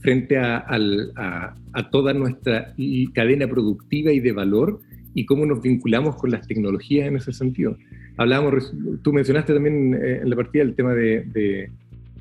frente 0.00 0.38
a, 0.38 0.64
a, 0.68 1.90
toda 1.90 2.12
nuestra 2.14 2.74
cadena 3.12 3.46
productiva 3.46 4.12
y 4.12 4.20
de 4.20 4.32
valor 4.32 4.80
y 5.14 5.26
cómo 5.26 5.46
nos 5.46 5.62
vinculamos 5.62 6.16
con 6.16 6.30
las 6.30 6.46
tecnologías 6.46 7.08
en 7.08 7.16
ese 7.16 7.32
sentido. 7.32 7.76
Hablábamos, 8.16 8.72
tú 9.02 9.12
mencionaste 9.12 9.52
también 9.52 9.94
en 9.94 10.28
la 10.28 10.36
partida 10.36 10.62
el 10.62 10.74
tema 10.74 10.94
de 10.94 11.70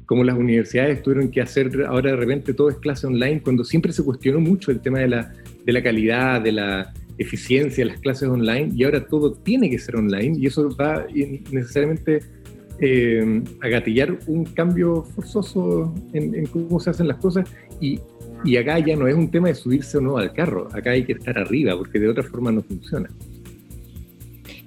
como 0.08 0.24
las 0.24 0.38
universidades 0.38 1.04
tuvieron 1.04 1.30
que 1.30 1.41
hacer, 1.41 1.86
ahora 1.86 2.12
de 2.12 2.15
repente 2.15 2.54
todo 2.54 2.70
es 2.70 2.78
clase 2.78 3.06
online, 3.06 3.41
cuando 3.41 3.63
siempre 3.63 3.91
se 3.91 4.04
cuestionó 4.04 4.39
mucho 4.39 4.72
el 4.72 4.80
tema 4.80 5.00
de 5.00 5.10
la, 5.10 5.34
de 5.65 5.74
la 5.74 5.84
calidad, 5.84 6.41
de 6.41 6.54
la 6.54 6.93
eficiencia 7.17 7.84
de 7.84 7.91
las 7.91 8.00
clases 8.00 8.30
online, 8.30 8.72
y 8.74 8.86
ahora 8.86 9.06
todo 9.06 9.34
tiene 9.34 9.70
que 9.70 9.78
ser 9.78 9.98
online, 9.98 10.38
y 10.39 10.48
eso 10.48 10.74
va 10.78 11.06
necesariamente 11.52 12.22
eh, 12.80 13.43
a 13.60 13.67
gatillar 13.67 14.17
un 14.28 14.46
cambio 14.46 15.04
forzoso 15.04 15.93
en, 16.13 16.34
en, 16.36 16.46
cómo 16.46 16.80
se 16.80 16.89
hacen 16.89 17.10
las 17.10 17.17
cosas, 17.17 17.50
y, 17.82 18.00
y 18.46 18.56
acá 18.56 18.80
ya 18.80 18.96
no 18.96 19.08
es 19.08 19.15
un 19.15 19.30
tema 19.30 19.50
de 19.50 19.56
subirse 19.56 19.98
o 19.98 20.02
no 20.02 20.17
al 20.17 20.32
carro, 20.32 20.70
acá 20.72 20.91
hay 20.91 21.04
que 21.04 21.13
estar 21.13 21.38
arriba, 21.38 21.78
porque 21.78 22.00
de 22.00 22.08
otra 22.08 22.24
forma 22.24 22.50
no 22.50 22.62
funciona. 22.62 23.10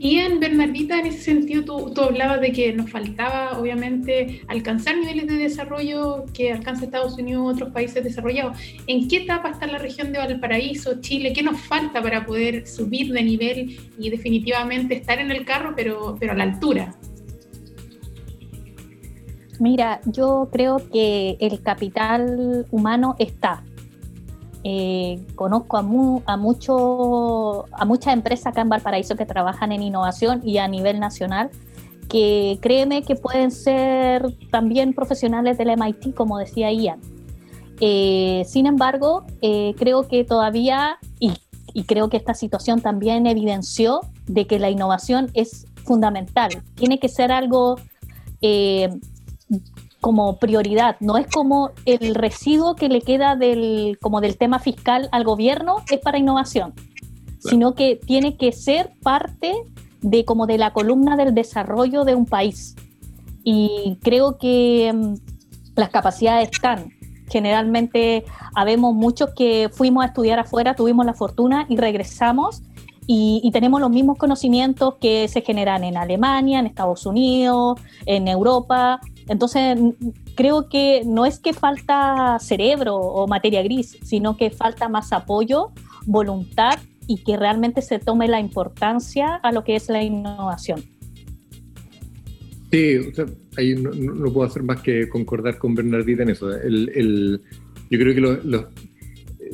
En 0.02 0.40
Bernardita, 0.40 0.98
en 0.98 1.06
ese 1.06 1.20
sentido, 1.20 1.62
tú, 1.62 1.92
tú, 1.92 2.00
hablabas 2.00 2.40
de 2.40 2.52
que 2.52 2.72
nos 2.72 2.90
faltaba, 2.90 3.58
obviamente, 3.58 4.40
alcanzar 4.48 4.96
niveles 4.96 5.26
de 5.26 5.34
desarrollo 5.34 6.24
que 6.32 6.50
alcanza 6.50 6.86
Estados 6.86 7.18
Unidos 7.18 7.42
u 7.42 7.48
otros 7.48 7.70
países 7.70 8.02
desarrollados. 8.02 8.56
¿En 8.86 9.08
qué 9.08 9.18
etapa 9.18 9.50
está 9.50 9.66
la 9.66 9.76
región 9.76 10.10
de 10.10 10.18
Valparaíso, 10.18 11.02
Chile? 11.02 11.34
¿Qué 11.34 11.42
nos 11.42 11.60
falta 11.60 12.00
para 12.00 12.24
poder 12.24 12.66
subir 12.66 13.12
de 13.12 13.22
nivel 13.22 13.78
y 13.98 14.08
definitivamente 14.08 14.94
estar 14.94 15.18
en 15.18 15.30
el 15.30 15.44
carro, 15.44 15.74
pero, 15.76 16.16
pero 16.18 16.32
a 16.32 16.34
la 16.34 16.44
altura? 16.44 16.94
Mira, 19.58 20.00
yo 20.06 20.48
creo 20.50 20.78
que 20.90 21.36
el 21.40 21.60
capital 21.60 22.66
humano 22.70 23.16
está. 23.18 23.64
Eh, 24.62 25.24
conozco 25.36 25.76
a, 25.78 25.80
a, 25.80 26.36
mucho, 26.36 27.64
a 27.72 27.84
muchas 27.84 28.12
empresas 28.12 28.48
acá 28.48 28.60
en 28.60 28.68
Valparaíso 28.68 29.16
que 29.16 29.24
trabajan 29.24 29.72
en 29.72 29.82
innovación 29.82 30.42
y 30.44 30.58
a 30.58 30.68
nivel 30.68 31.00
nacional, 31.00 31.50
que 32.08 32.58
créeme 32.60 33.02
que 33.02 33.14
pueden 33.16 33.50
ser 33.50 34.34
también 34.50 34.92
profesionales 34.92 35.56
del 35.56 35.70
MIT, 35.70 36.14
como 36.14 36.38
decía 36.38 36.70
Ian. 36.72 37.00
Eh, 37.80 38.44
sin 38.46 38.66
embargo, 38.66 39.24
eh, 39.40 39.74
creo 39.78 40.06
que 40.06 40.24
todavía, 40.24 40.98
y, 41.18 41.32
y, 41.72 41.84
creo 41.84 42.10
que 42.10 42.18
esta 42.18 42.34
situación 42.34 42.82
también 42.82 43.26
evidenció 43.26 44.00
de 44.26 44.46
que 44.46 44.58
la 44.58 44.68
innovación 44.68 45.30
es 45.32 45.66
fundamental. 45.84 46.62
Tiene 46.74 46.98
que 46.98 47.08
ser 47.08 47.32
algo 47.32 47.76
como 50.00 50.38
prioridad, 50.38 50.96
no 51.00 51.16
es 51.18 51.26
como 51.26 51.70
el 51.84 52.14
residuo 52.14 52.74
que 52.74 52.88
le 52.88 53.02
queda 53.02 53.36
del, 53.36 53.98
como 54.00 54.20
del 54.20 54.36
tema 54.38 54.58
fiscal 54.58 55.08
al 55.12 55.24
gobierno 55.24 55.76
es 55.90 56.00
para 56.00 56.18
innovación, 56.18 56.74
sino 57.38 57.74
que 57.74 57.96
tiene 57.96 58.36
que 58.36 58.52
ser 58.52 58.92
parte 59.02 59.54
de 60.00 60.24
como 60.24 60.46
de 60.46 60.58
la 60.58 60.72
columna 60.72 61.16
del 61.16 61.34
desarrollo 61.34 62.04
de 62.04 62.14
un 62.14 62.26
país. 62.26 62.76
Y 63.44 63.98
creo 64.02 64.38
que 64.38 64.92
mm, 64.92 65.14
las 65.76 65.90
capacidades 65.90 66.50
están. 66.50 66.90
Generalmente 67.28 68.24
habemos 68.54 68.94
muchos 68.94 69.30
que 69.36 69.70
fuimos 69.72 70.02
a 70.02 70.08
estudiar 70.08 70.38
afuera, 70.38 70.74
tuvimos 70.74 71.06
la 71.06 71.14
fortuna 71.14 71.66
y 71.68 71.76
regresamos 71.76 72.62
y, 73.06 73.48
tenemos 73.52 73.80
los 73.80 73.90
mismos 73.90 74.18
conocimientos 74.18 74.94
que 75.00 75.26
se 75.26 75.40
generan 75.40 75.82
en 75.82 75.96
Alemania, 75.96 76.60
en 76.60 76.66
Estados 76.66 77.06
Unidos, 77.06 77.80
en 78.06 78.28
Europa, 78.28 79.00
entonces, 79.30 79.78
creo 80.34 80.68
que 80.68 81.02
no 81.06 81.24
es 81.24 81.38
que 81.38 81.52
falta 81.52 82.36
cerebro 82.40 82.96
o 82.96 83.28
materia 83.28 83.62
gris, 83.62 83.96
sino 84.02 84.36
que 84.36 84.50
falta 84.50 84.88
más 84.88 85.12
apoyo, 85.12 85.70
voluntad 86.04 86.80
y 87.06 87.18
que 87.22 87.36
realmente 87.36 87.80
se 87.80 88.00
tome 88.00 88.26
la 88.26 88.40
importancia 88.40 89.36
a 89.36 89.52
lo 89.52 89.62
que 89.62 89.76
es 89.76 89.88
la 89.88 90.02
innovación. 90.02 90.82
Sí, 92.72 92.98
ahí 93.56 93.76
no, 93.76 94.32
puedo 94.32 94.48
hacer 94.48 94.64
más 94.64 94.80
que 94.82 95.08
concordar 95.08 95.58
con 95.58 95.76
Bernardita 95.76 96.24
en 96.24 96.30
eso. 96.30 96.52
El, 96.52 97.40
yo 97.88 97.98
creo 98.00 98.12
que 98.12 98.20
los 98.20 98.64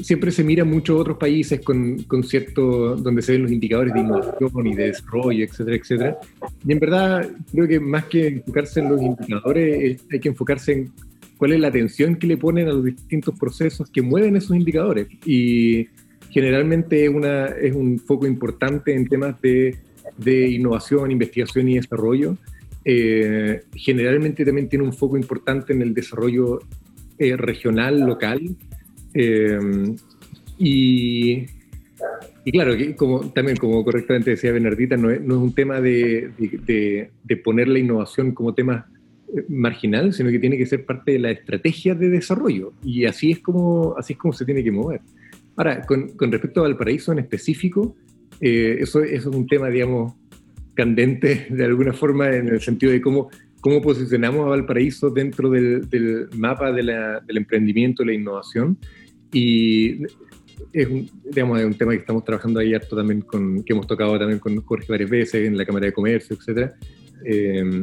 siempre 0.03 0.31
se 0.31 0.45
mira 0.45 0.65
mucho 0.65 0.97
otros 0.97 1.17
países 1.19 1.61
con, 1.61 2.03
con, 2.05 2.23
cierto, 2.23 2.97
donde 2.97 3.23
se 3.23 3.33
ven 3.33 3.43
los 3.43 3.53
indicadores 3.53 3.95
de 3.95 4.01
innovación 4.01 4.67
y 4.67 4.75
de 4.75 4.87
desarrollo, 4.89 5.45
etcétera, 5.45 5.77
etcétera. 5.77 6.19
Y 6.67 6.73
en 6.73 6.79
verdad, 6.79 7.31
creo 7.53 7.69
que 7.69 7.81
más 7.81 8.05
que 8.07 8.27
enfocarse 8.29 8.81
en 8.81 8.89
los 8.89 9.03
indicadores, 9.03 10.05
hay 10.11 10.21
que 10.21 10.29
enfocarse 10.29 10.73
en 10.73 10.93
cuál 11.37 11.53
es 11.53 11.61
la 11.61 11.69
atención 11.69 12.17
que 12.17 12.27
le 12.27 12.37
ponen 12.37 12.69
a 12.69 12.73
los 12.73 12.85
distintos 12.85 13.39
procesos 13.39 13.91
que 13.91 14.03
mueven 14.03 14.37
esos 14.37 14.57
indicadores. 14.57 15.09
Y 15.25 15.89
generalmente 16.31 17.05
es, 17.05 17.11
una, 17.11 17.47
es 17.47 17.75
un 17.75 17.99
foco 17.99 18.27
importante 18.27 18.95
en 18.95 19.09
temas 19.09 19.41
de, 19.41 19.77
de 20.17 20.49
innovación, 20.49 21.11
investigación 21.11 21.69
y 21.69 21.77
desarrollo. 21.77 22.37
Eh, 22.85 23.63
generalmente 23.75 24.45
también 24.45 24.69
tiene 24.69 24.85
un 24.85 24.93
foco 24.93 25.17
importante 25.17 25.73
en 25.73 25.83
el 25.83 25.93
desarrollo 25.93 26.61
eh, 27.19 27.37
regional, 27.37 28.01
local, 28.01 28.57
eh, 29.18 29.59
y, 30.59 31.46
y, 32.44 32.52
claro, 32.52 32.74
como, 32.96 33.31
también 33.31 33.57
como 33.57 33.85
correctamente 33.85 34.31
decía 34.31 34.52
Bernardita, 34.52 34.96
no 34.96 35.11
es, 35.11 35.20
no 35.20 35.37
es 35.37 35.40
un 35.40 35.55
tema 35.55 35.81
de, 35.81 36.31
de, 36.38 37.11
de, 37.22 37.37
poner 37.38 37.68
la 37.68 37.79
innovación 37.79 38.33
como 38.33 38.55
tema 38.55 38.87
eh, 39.35 39.44
marginal, 39.48 40.12
sino 40.12 40.31
que 40.31 40.38
tiene 40.38 40.59
que 40.59 40.66
ser 40.66 40.85
parte 40.85 41.12
de 41.12 41.18
la 41.18 41.31
estrategia 41.31 41.94
de 41.94 42.11
desarrollo. 42.11 42.72
Y 42.85 43.05
así 43.07 43.33
es 43.33 43.38
como, 43.40 43.94
así 43.98 44.12
es 44.14 44.18
como 44.18 44.33
se 44.33 44.44
tiene 44.44 44.62
que 44.62 44.72
mover. 44.72 45.00
Ahora, 45.57 45.83
con, 45.83 46.11
con 46.11 46.31
respecto 46.31 46.61
a 46.61 46.64
Valparaíso 46.64 47.12
en 47.12 47.20
específico, 47.20 47.96
eh, 48.40 48.76
eso, 48.81 49.02
eso, 49.02 49.31
es 49.31 49.37
un 49.37 49.46
tema, 49.46 49.68
digamos, 49.68 50.14
candente 50.74 51.46
de 51.50 51.64
alguna 51.64 51.92
forma 51.92 52.35
en 52.35 52.48
el 52.48 52.61
sentido 52.61 52.92
de 52.92 53.00
cómo, 53.00 53.31
cómo 53.61 53.81
posicionamos 53.81 54.46
a 54.46 54.50
Valparaíso 54.50 55.11
dentro 55.11 55.50
del, 55.50 55.88
del 55.88 56.29
mapa 56.37 56.72
de 56.72 56.83
la, 56.83 57.20
del 57.20 57.38
emprendimiento, 57.38 58.05
la 58.05 58.12
innovación. 58.12 58.79
Y 59.33 60.03
es 60.73 60.87
un, 60.89 61.09
digamos, 61.25 61.59
es 61.61 61.67
un 61.67 61.75
tema 61.75 61.93
que 61.93 61.99
estamos 61.99 62.25
trabajando 62.25 62.61
ahí 62.61 62.75
harto 62.75 62.97
también 62.97 63.23
con, 63.23 63.62
que 63.62 63.73
hemos 63.73 63.87
tocado 63.87 64.19
también 64.19 64.39
con 64.39 64.57
Jorge 64.62 64.87
varias 64.89 65.11
veces 65.11 65.47
en 65.47 65.57
la 65.57 65.65
Cámara 65.65 65.87
de 65.87 65.93
Comercio, 65.93 66.37
etcétera, 66.37 66.75
eh, 67.25 67.83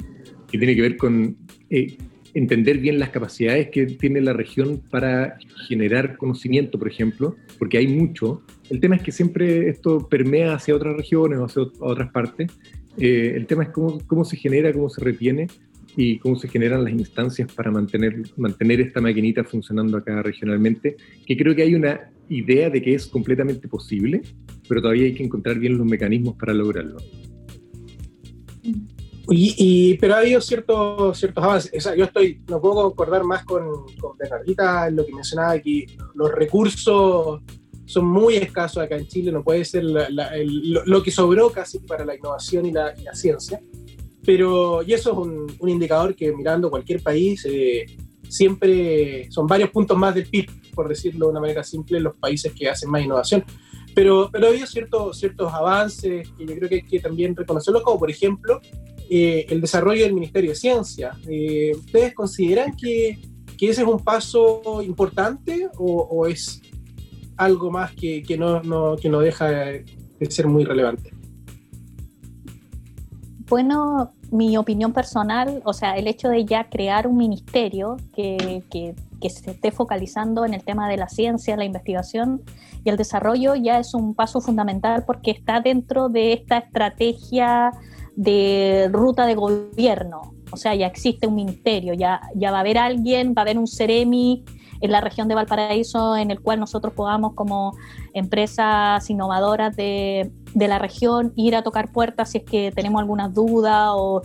que 0.50 0.58
tiene 0.58 0.76
que 0.76 0.82
ver 0.82 0.98
con 0.98 1.36
eh, 1.70 1.98
entender 2.34 2.80
bien 2.80 3.00
las 3.00 3.10
capacidades 3.10 3.70
que 3.70 3.86
tiene 3.86 4.22
la 4.22 4.34
región 4.34 4.82
para 4.90 5.38
generar 5.68 6.18
conocimiento, 6.18 6.80
por 6.80 6.88
ejemplo, 6.88 7.36
porque 7.60 7.78
hay 7.78 7.88
mucho. 7.88 8.42
El 8.70 8.80
tema 8.80 8.96
es 8.96 9.02
que 9.02 9.12
siempre 9.12 9.70
esto 9.70 10.08
permea 10.10 10.56
hacia 10.56 10.76
otras 10.76 10.96
regiones 10.96 11.40
o 11.40 11.46
hacia 11.46 11.64
otras 11.80 12.12
partes. 12.12 12.52
Eh, 12.98 13.34
el 13.36 13.46
tema 13.48 13.64
es 13.64 13.70
cómo, 13.70 14.00
cómo 14.08 14.26
se 14.26 14.38
genera, 14.38 14.74
cómo 14.74 14.90
se 14.90 15.02
retiene, 15.02 15.48
y 15.96 16.20
cómo 16.20 16.36
se 16.36 16.48
generan 16.48 16.84
las 16.84 16.94
instancias 16.94 17.52
para 17.54 17.72
mantener, 17.72 18.22
mantener 18.38 18.82
esta 18.82 19.02
maquinita 19.02 19.44
funcionando 19.44 19.98
acá 19.98 20.22
regionalmente, 20.22 20.98
que 21.26 21.38
creo 21.38 21.56
que 21.56 21.64
hay 21.64 21.76
una 21.76 22.12
idea 22.30 22.70
de 22.70 22.82
que 22.82 22.96
es 22.96 23.08
completamente 23.08 23.68
posible, 23.68 24.22
pero 24.68 24.82
todavía 24.82 25.06
hay 25.06 25.14
que 25.14 25.24
encontrar 25.24 25.60
bien 25.60 25.78
los 25.78 25.86
mecanismos 25.86 26.36
para 26.36 26.54
lograrlo. 26.54 26.98
Y, 29.30 29.98
pero 30.00 30.16
ha 30.16 30.20
habido 30.20 30.42
ciertos, 30.42 31.18
ciertos 31.18 31.44
avances. 31.44 31.90
yo 31.98 32.04
estoy, 32.04 32.42
no 32.50 32.60
puedo 32.60 32.76
concordar 32.76 33.24
más 33.24 33.46
con, 33.46 33.64
con 34.00 34.18
Bernardita 34.18 34.88
en 34.88 34.98
lo 34.98 35.06
que 35.06 35.14
mencionaba 35.14 35.52
aquí. 35.52 35.86
Los 36.14 36.32
recursos 36.32 37.42
son 37.86 38.06
muy 38.06 38.36
escasos 38.36 38.84
acá 38.84 38.98
en 38.98 39.08
Chile, 39.08 39.32
no 39.32 39.44
puede 39.44 39.64
ser 39.64 39.84
lo, 39.86 41.04
que 41.04 41.12
sobró 41.12 41.52
casi 41.52 41.80
para 41.80 42.06
la 42.06 42.16
innovación 42.16 42.66
y 42.66 42.72
la, 42.72 42.94
y 42.98 43.04
la 43.04 43.16
ciencia. 43.16 43.62
Pero, 44.26 44.82
y 44.84 44.94
eso 44.94 45.12
es 45.12 45.18
un, 45.60 45.70
indicador 45.70 46.16
que 46.16 46.32
mirando 46.32 46.70
cualquier 46.70 47.02
país, 47.02 47.46
eh, 47.46 47.86
siempre 48.30 49.30
son 49.30 49.48
varios 49.48 49.70
puntos 49.70 49.98
más 49.98 50.16
del 50.16 50.28
PIB, 50.28 50.50
por 50.74 50.88
decirlo 50.88 51.28
de 51.28 51.32
una 51.32 51.42
manera 51.42 51.64
simple, 51.64 52.00
los 52.00 52.16
países 52.16 52.54
que 52.54 52.70
hacen 52.70 52.90
más 52.90 53.04
innovación. 53.04 53.44
Pero, 53.94 54.30
pero 54.32 54.48
ha 54.48 54.50
habido 54.50 54.66
ciertos, 54.66 55.20
ciertos 55.20 55.54
avances 55.54 56.28
que 56.38 56.46
yo 56.46 56.56
creo 56.56 56.70
que 56.70 56.76
hay 56.76 56.82
que 56.84 57.00
también 57.00 57.36
reconocerlos, 57.36 57.84
como 57.84 58.00
por 58.00 58.10
ejemplo 58.10 58.60
eh, 59.10 59.46
el 59.50 59.62
desarrollo 59.62 60.04
del 60.04 60.14
Ministerio 60.14 60.52
de 60.52 60.56
Ciencia. 60.56 61.12
Eh, 61.28 61.74
¿Ustedes 61.76 62.16
consideran 62.16 62.76
que, 62.76 63.20
que, 63.58 63.70
ese 63.70 63.82
es 63.82 63.88
un 63.88 64.00
paso 64.00 64.82
importante 64.82 65.70
o, 65.78 66.26
es 66.26 66.62
algo 67.38 67.70
más 67.70 67.94
que, 67.94 68.24
que, 68.24 68.38
no, 68.38 68.96
que 69.00 69.10
no 69.10 69.20
deja 69.20 69.48
de 69.50 69.86
ser 70.30 70.48
muy 70.48 70.64
relevante? 70.64 71.13
Bueno, 73.50 74.14
mi 74.32 74.58
opinión 74.58 74.94
personal, 74.94 75.62
o 75.66 75.74
sea, 75.74 75.96
el 75.96 76.08
hecho 76.08 76.30
de 76.30 76.46
ya 76.46 76.70
crear 76.70 77.08
un 77.08 77.18
ministerio 77.18 77.98
que, 78.16 78.64
que, 78.72 78.96
que, 79.22 79.30
se 79.30 79.52
esté 79.52 79.72
focalizando 79.72 80.46
en 80.46 80.54
el 80.54 80.64
tema 80.64 80.90
de 80.90 80.98
la 80.98 81.08
ciencia, 81.08 81.56
la 81.56 81.66
investigación 81.66 82.42
y 82.84 82.90
el 82.90 82.98
desarrollo 82.98 83.56
ya 83.56 83.80
es 83.80 83.94
un 83.94 84.16
paso 84.16 84.42
fundamental 84.42 85.04
porque 85.06 85.32
está 85.32 85.62
dentro 85.62 86.10
de 86.10 86.34
esta 86.34 86.58
estrategia 86.58 87.72
de 88.16 88.90
ruta 88.92 89.26
de 89.26 89.36
gobierno. 89.36 90.34
O 90.52 90.58
sea, 90.58 90.76
ya 90.76 90.88
existe 90.88 91.28
un 91.28 91.36
ministerio, 91.36 91.94
ya, 91.94 92.22
ya 92.36 92.52
va 92.52 92.58
a 92.58 92.62
haber 92.62 92.78
alguien, 92.78 93.34
va 93.36 93.42
a 93.42 93.44
haber 93.44 93.58
un 93.58 93.68
CEREMI 93.68 94.44
en 94.84 94.92
la 94.92 95.00
región 95.00 95.30
de 95.30 95.36
Valparaíso 95.36 96.18
en 96.18 96.30
el 96.30 96.42
cual 96.42 96.60
nosotros 96.60 96.94
podamos 96.94 97.34
como 97.36 97.74
empresas 98.14 99.10
innovadoras 99.10 99.78
de, 99.78 100.30
de 100.54 100.68
la 100.68 100.78
región 100.78 101.32
ir 101.38 101.56
a 101.56 101.64
tocar 101.64 101.94
puertas 101.94 102.32
si 102.32 102.40
es 102.40 102.44
que 102.44 102.70
tenemos 102.76 103.00
alguna 103.00 103.30
duda 103.30 103.96
o 103.96 104.22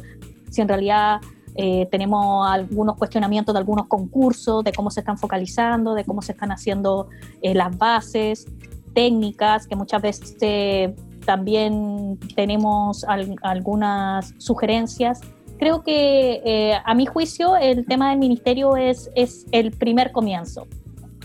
si 0.51 0.61
en 0.61 0.67
realidad 0.67 1.21
eh, 1.55 1.87
tenemos 1.93 2.45
algunos 2.51 2.97
cuestionamientos 2.97 3.55
de 3.55 3.61
algunos 3.61 3.87
concursos, 3.87 4.65
de 4.65 4.73
cómo 4.73 4.91
se 4.91 5.01
están 5.01 5.17
focalizando, 5.17 5.95
de 5.95 6.05
cómo 6.05 6.23
se 6.23 6.33
están 6.33 6.51
haciendo 6.51 7.09
eh, 7.41 7.55
las 7.55 7.79
bases 7.79 8.47
técnicas, 8.95 9.69
que 9.69 9.77
muchas 9.77 10.03
veces 10.03 10.37
también 11.25 12.19
tenemos 12.35 13.07
algunas 13.43 14.35
sugerencias. 14.39 15.21
Creo 15.59 15.83
que 15.83 16.41
eh, 16.45 16.75
a 16.85 16.95
mi 16.95 17.07
juicio 17.07 17.57
el 17.57 17.85
tema 17.85 18.11
del 18.11 18.19
ministerio 18.19 18.77
es, 18.77 19.11
es 19.15 19.47
el 19.51 19.73
primer 19.73 20.13
comienzo. 20.13 20.67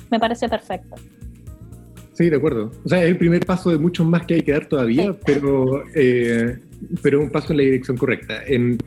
Me 0.09 0.19
parece 0.19 0.49
perfecto. 0.49 0.95
Sí, 2.13 2.29
de 2.29 2.37
acuerdo. 2.37 2.71
O 2.83 2.89
sea, 2.89 3.03
es 3.03 3.09
el 3.09 3.17
primer 3.17 3.45
paso 3.45 3.69
de 3.71 3.77
muchos 3.77 4.05
más 4.07 4.25
que 4.25 4.35
hay 4.35 4.41
que 4.41 4.51
dar 4.51 4.67
todavía, 4.67 5.15
pero, 5.25 5.83
eh, 5.95 6.59
pero 7.01 7.19
un 7.19 7.29
paso 7.29 7.53
en 7.53 7.57
la 7.57 7.63
dirección 7.63 7.97
correcta. 7.97 8.43
En, 8.45 8.77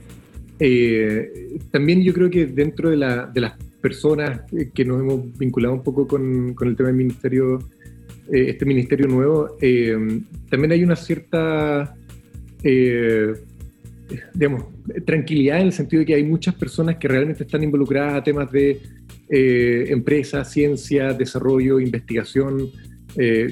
eh, 0.59 1.59
también 1.70 2.02
yo 2.02 2.12
creo 2.12 2.30
que 2.30 2.46
dentro 2.46 2.90
de, 2.90 2.96
la, 2.96 3.26
de, 3.26 3.40
las 3.40 3.54
personas 3.80 4.40
que 4.74 4.85
nos 4.85 5.00
hemos 5.00 5.37
vinculado 5.38 5.74
un 5.74 5.82
poco 5.82 6.06
con, 6.06 6.54
con 6.54 6.68
el 6.68 6.76
tema 6.76 6.88
del 6.88 6.96
ministerio 6.96 7.59
eh, 8.32 8.46
este 8.50 8.64
ministerio 8.64 9.06
nuevo, 9.06 9.56
también 10.50 10.72
hay 10.72 10.82
una 10.82 10.96
cierta, 10.96 11.94
digamos, 14.35 14.66
tranquilidad 15.05 15.61
en 15.61 15.66
el 15.66 15.73
sentido 15.73 16.01
de 16.01 16.07
que 16.07 16.14
hay 16.14 16.25
muchas 16.25 16.55
personas 16.55 16.97
que 16.97 17.09
realmente 17.09 17.45
están 17.45 17.62
involucradas 17.62 18.14
a 18.14 18.23
temas 18.23 18.51
de 18.53 18.81
empresa, 19.29 20.45
ciencia, 20.45 21.12
desarrollo, 21.12 21.81
investigación, 21.81 22.71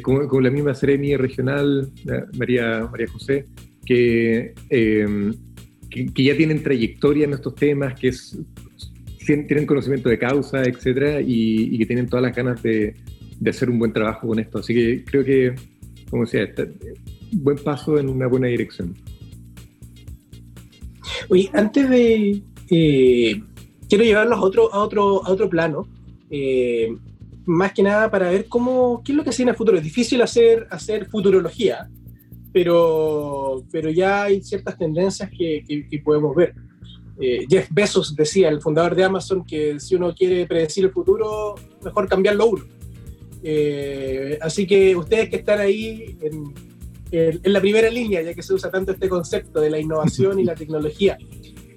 como, 0.02 0.40
la 0.40 0.50
misma 0.50 0.74
Seremi 0.74 1.16
regional, 1.16 1.90
María, 2.38 2.88
María 2.90 3.08
José, 3.08 3.46
que, 3.84 4.54
que, 4.68 6.22
ya 6.22 6.36
tienen 6.36 6.62
trayectoria 6.62 7.24
en 7.24 7.32
estos 7.32 7.54
temas, 7.56 7.98
que 7.98 8.08
es, 8.08 8.38
tienen 9.26 9.66
conocimiento 9.66 10.08
de 10.08 10.18
causa, 10.18 10.62
etcétera, 10.62 11.20
y 11.20 11.76
que 11.78 11.86
tienen 11.86 12.06
todas 12.06 12.22
las 12.22 12.36
ganas 12.36 12.62
de, 12.62 12.94
de 13.40 13.50
hacer 13.50 13.70
un 13.70 13.78
buen 13.78 13.92
trabajo 13.92 14.28
con 14.28 14.38
esto. 14.38 14.58
Así 14.58 14.74
que 14.74 15.04
creo 15.04 15.24
que, 15.24 15.54
como 16.10 16.24
decía, 16.24 16.48
buen 17.32 17.58
paso 17.58 17.98
en 17.98 18.08
una 18.08 18.26
buena 18.26 18.48
dirección. 18.48 18.94
Oye, 21.28 21.50
antes 21.52 21.88
de... 21.88 22.42
Eh, 22.70 23.42
quiero 23.88 24.04
llevarlos 24.04 24.38
a 24.38 24.42
otro, 24.42 24.72
a 24.72 24.82
otro, 24.82 25.24
a 25.24 25.30
otro 25.30 25.48
plano. 25.48 25.88
Eh, 26.30 26.94
más 27.46 27.72
que 27.72 27.82
nada 27.82 28.10
para 28.10 28.30
ver 28.30 28.46
cómo, 28.48 29.02
qué 29.04 29.12
es 29.12 29.16
lo 29.16 29.24
que 29.24 29.32
se 29.32 29.42
en 29.42 29.50
el 29.50 29.54
futuro. 29.54 29.76
Es 29.76 29.84
difícil 29.84 30.22
hacer, 30.22 30.66
hacer 30.70 31.06
futurología, 31.06 31.88
pero, 32.52 33.64
pero 33.70 33.90
ya 33.90 34.24
hay 34.24 34.42
ciertas 34.42 34.78
tendencias 34.78 35.30
que, 35.30 35.64
que, 35.90 35.98
podemos 35.98 36.34
ver. 36.34 36.54
Eh, 37.20 37.44
Jeff 37.48 37.68
Bezos 37.70 38.16
decía, 38.16 38.48
el 38.48 38.60
fundador 38.60 38.94
de 38.94 39.04
Amazon, 39.04 39.44
que 39.44 39.78
si 39.78 39.94
uno 39.94 40.14
quiere 40.14 40.46
predecir 40.46 40.84
el 40.84 40.90
futuro, 40.90 41.54
mejor 41.84 42.08
cambiarlo 42.08 42.46
uno. 42.46 42.64
Así 44.40 44.66
que 44.66 44.96
ustedes 44.96 45.28
que 45.28 45.36
están 45.36 45.60
ahí 45.60 46.16
en, 46.22 46.54
la 47.44 47.60
primera 47.60 47.90
línea, 47.90 48.22
ya 48.22 48.34
que 48.34 48.42
se 48.42 48.52
usa 48.54 48.70
tanto 48.70 48.92
este 48.92 49.08
concepto 49.08 49.60
de 49.60 49.70
la 49.70 49.78
innovación 49.78 50.38
y 50.38 50.44
la 50.44 50.54
tecnología, 50.54 51.16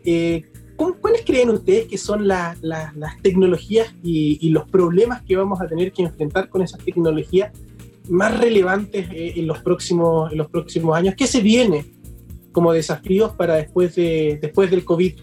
eh, 0.04 0.43
¿cuáles 0.76 1.23
creen 1.26 1.50
ustedes 1.50 1.88
que 1.88 1.97
son 1.97 2.28
las 2.28 2.58
tecnologías 3.21 3.93
y, 4.04 4.50
los 4.50 4.69
problemas 4.69 5.21
que 5.23 5.36
vamos 5.36 5.62
a 5.62 5.67
tener 5.67 5.91
que 5.91 6.04
enfrentar 6.04 6.50
con 6.50 6.62
esas 6.62 6.80
tecnologías 6.84 7.52
más 8.10 8.39
relevantes 8.39 9.10
eh, 9.12 9.34
en, 9.36 9.47
los 9.47 9.60
próximos, 9.60 10.32
en 10.32 10.93
años? 10.93 11.15
¿Qué 11.15 11.28
se 11.28 11.41
viene 11.41 11.86
como 12.52 12.73
desafíos 12.73 13.34
para 13.34 13.56
después, 13.56 13.95
de, 13.95 14.39
después 14.41 14.71
del 14.71 14.86
COVID? 14.86 15.13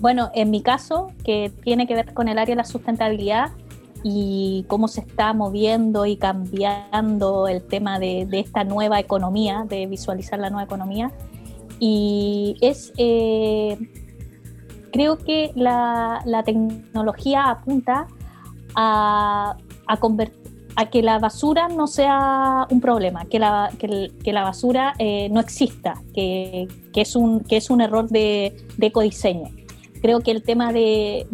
Bueno, 0.00 0.30
en 0.34 0.50
mi 0.50 0.62
caso, 0.62 1.12
que 1.24 1.50
tiene 1.64 1.86
que 1.86 1.94
ver 1.94 2.14
con 2.14 2.28
el 2.28 2.38
área 2.38 2.54
de 2.54 2.62
la 2.62 2.64
sustentabilidad 2.64 3.50
y 4.02 4.64
cómo 4.68 4.88
se 4.88 5.00
está 5.00 5.32
moviendo 5.32 6.06
y 6.06 6.16
cambiando 6.16 7.48
el 7.48 7.62
tema 7.66 7.98
de, 7.98 8.26
esta 8.32 8.64
nueva 8.64 9.00
economía, 9.00 9.64
de 9.68 9.86
visualizar 9.86 10.38
la 10.38 10.50
nueva 10.50 10.64
economía. 10.64 11.12
Y 11.78 12.56
es, 12.60 12.92
eh, 12.96 13.78
creo 14.92 15.18
que 15.18 15.52
la, 15.54 16.22
tecnología 16.44 17.50
apunta 17.50 18.06
a, 18.74 19.56
a, 19.86 20.90
que 20.90 21.02
la 21.02 21.18
basura 21.18 21.68
no 21.68 21.86
sea 21.86 22.66
un 22.70 22.80
problema, 22.80 23.24
que 23.26 23.38
la, 23.38 23.70
que, 23.78 24.32
la 24.32 24.42
basura 24.42 24.94
eh, 24.98 25.28
no 25.30 25.40
exista, 25.40 26.02
que, 26.14 26.68
es 26.94 27.16
un, 27.16 27.40
que 27.40 27.56
es 27.56 27.70
un 27.70 27.80
error 27.80 28.08
de, 28.08 28.56
de 28.76 28.86
ecodiseño 28.86 29.48
creo 30.00 30.20
que 30.20 30.30
el 30.30 30.42
tema 30.42 30.72
de, 30.72 31.26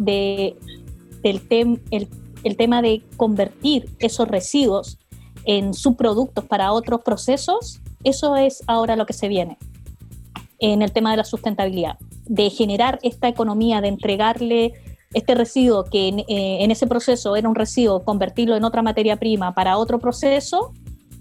el, 1.23 2.07
el, 2.45 2.57
tema 2.57 2.81
de 2.81 3.03
convertir 3.17 3.89
esos 3.99 4.27
residuos 4.27 4.97
en 5.45 5.73
subproductos 5.73 6.45
para 6.45 6.71
otros 6.71 7.01
procesos, 7.01 7.81
eso 8.03 8.35
es 8.35 8.63
ahora 8.67 8.95
lo 8.95 9.05
que 9.05 9.13
se 9.13 9.27
viene 9.27 9.57
en 10.59 10.81
el 10.81 10.91
tema 10.91 11.11
de 11.11 11.17
la 11.17 11.23
sustentabilidad, 11.25 11.97
de 12.25 12.49
generar 12.49 12.99
esta 13.03 13.27
economía, 13.27 13.81
de 13.81 13.89
entregarle 13.89 14.73
este 15.13 15.35
residuo 15.35 15.83
que 15.85 16.07
en, 16.07 16.19
eh, 16.19 16.65
ese 16.69 16.87
proceso 16.87 17.35
era 17.35 17.47
un 17.47 17.55
residuo, 17.55 18.03
convertirlo 18.03 18.55
en 18.55 18.63
otra 18.63 18.81
materia 18.81 19.17
prima 19.17 19.53
para 19.53 19.77
otro 19.77 19.99
proceso, 19.99 20.73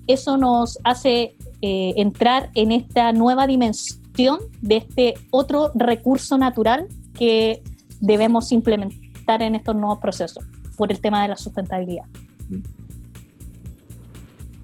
eso 0.06 0.36
nos 0.36 0.78
hace 0.84 1.36
eh, 1.62 1.94
entrar 1.96 2.50
en 2.54 2.72
esta 2.72 3.12
nueva 3.12 3.46
dimensión 3.46 4.38
de 4.60 4.76
este 4.76 5.14
otro 5.30 5.72
recurso 5.74 6.38
natural 6.38 6.86
que 7.18 7.62
debemos 8.00 8.52
implementar 8.52 9.42
en 9.42 9.54
estos 9.54 9.74
nuevos 9.74 9.98
procesos 9.98 10.44
por 10.76 10.90
el 10.90 11.00
tema 11.00 11.22
de 11.22 11.28
la 11.28 11.36
sustentabilidad. 11.36 12.04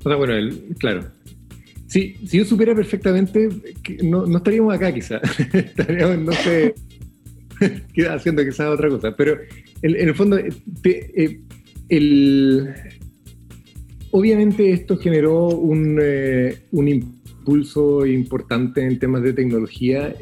bueno, 0.04 0.34
claro. 0.78 1.10
si 1.86 2.16
yo 2.22 2.44
supiera 2.44 2.74
perfectamente, 2.74 3.48
no, 4.02 4.36
estaríamos 4.36 4.74
acá 4.74 4.92
quizá. 4.92 5.16
estaríamos, 5.52 6.18
no 6.18 6.32
sé, 6.32 6.74
haciendo 8.10 8.44
quizás 8.44 8.68
otra 8.68 8.88
cosa. 8.88 9.14
Pero 9.16 9.38
en, 9.82 10.08
el 10.08 10.14
fondo, 10.14 10.38
eh, 10.38 10.52
eh, 10.84 11.40
el, 11.88 12.74
obviamente 14.10 14.72
esto 14.72 14.96
generó 14.96 15.48
un, 15.48 15.98
eh, 16.00 16.56
un, 16.72 16.88
impulso 16.88 18.06
importante 18.06 18.84
en 18.84 18.98
temas 18.98 19.22
de 19.22 19.32
tecnología 19.32 20.14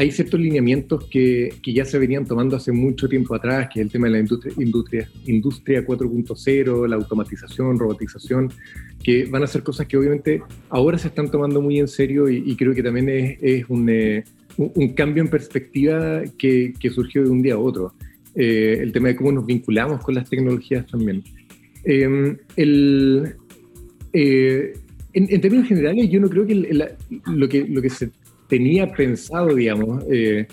hay 0.00 0.10
ciertos 0.12 0.40
lineamientos 0.40 1.04
que, 1.10 1.52
que, 1.62 1.74
ya 1.74 1.84
se 1.84 1.98
venían 1.98 2.24
tomando 2.24 2.56
hace 2.56 2.72
mucho 2.72 3.06
tiempo 3.06 3.34
atrás, 3.34 3.68
que 3.70 3.80
es 3.80 3.84
el 3.84 3.92
tema 3.92 4.06
de 4.06 4.12
la 4.12 4.20
industria, 4.20 4.54
industria, 4.56 5.10
industria 5.26 5.84
4.0, 5.84 6.88
la 6.88 6.96
automatización, 6.96 7.78
robotización, 7.78 8.50
que 9.02 9.26
van 9.26 9.42
a 9.42 9.46
ser 9.46 9.62
cosas 9.62 9.86
que 9.86 9.98
obviamente 9.98 10.42
ahora 10.70 10.96
se 10.96 11.08
están 11.08 11.30
tomando 11.30 11.60
muy 11.60 11.78
en 11.78 11.86
serio 11.86 12.30
y, 12.30 12.56
creo 12.56 12.74
que 12.74 12.82
también 12.82 13.10
es, 13.10 13.36
eh, 13.42 13.64
un, 13.68 14.88
cambio 14.96 15.22
en 15.22 15.28
perspectiva 15.28 16.22
que, 16.38 16.72
que, 16.80 16.88
surgió 16.88 17.22
de 17.22 17.28
un 17.28 17.42
día 17.42 17.54
a 17.54 17.58
otro. 17.58 17.92
Eh, 18.34 18.78
el 18.80 18.92
tema 18.92 19.08
de 19.08 19.16
cómo 19.16 19.32
nos 19.32 19.44
vinculamos 19.44 20.02
con 20.02 20.14
las 20.14 20.30
tecnologías 20.30 20.86
también. 20.86 21.22
Em, 21.84 22.38
el, 22.56 23.34
eh, 24.14 24.72
en, 25.12 25.26
en, 25.28 25.40
términos 25.42 25.68
generales, 25.68 26.08
yo 26.08 26.20
no 26.20 26.30
creo 26.30 26.46
que 26.46 26.54
lo 27.26 27.48
que 27.50 27.66
lo 27.68 27.82
que 27.82 27.90
se 27.90 28.08
tenía 28.50 28.92
pensado, 28.92 29.54
digamos, 29.54 30.04
eh, 30.10 30.46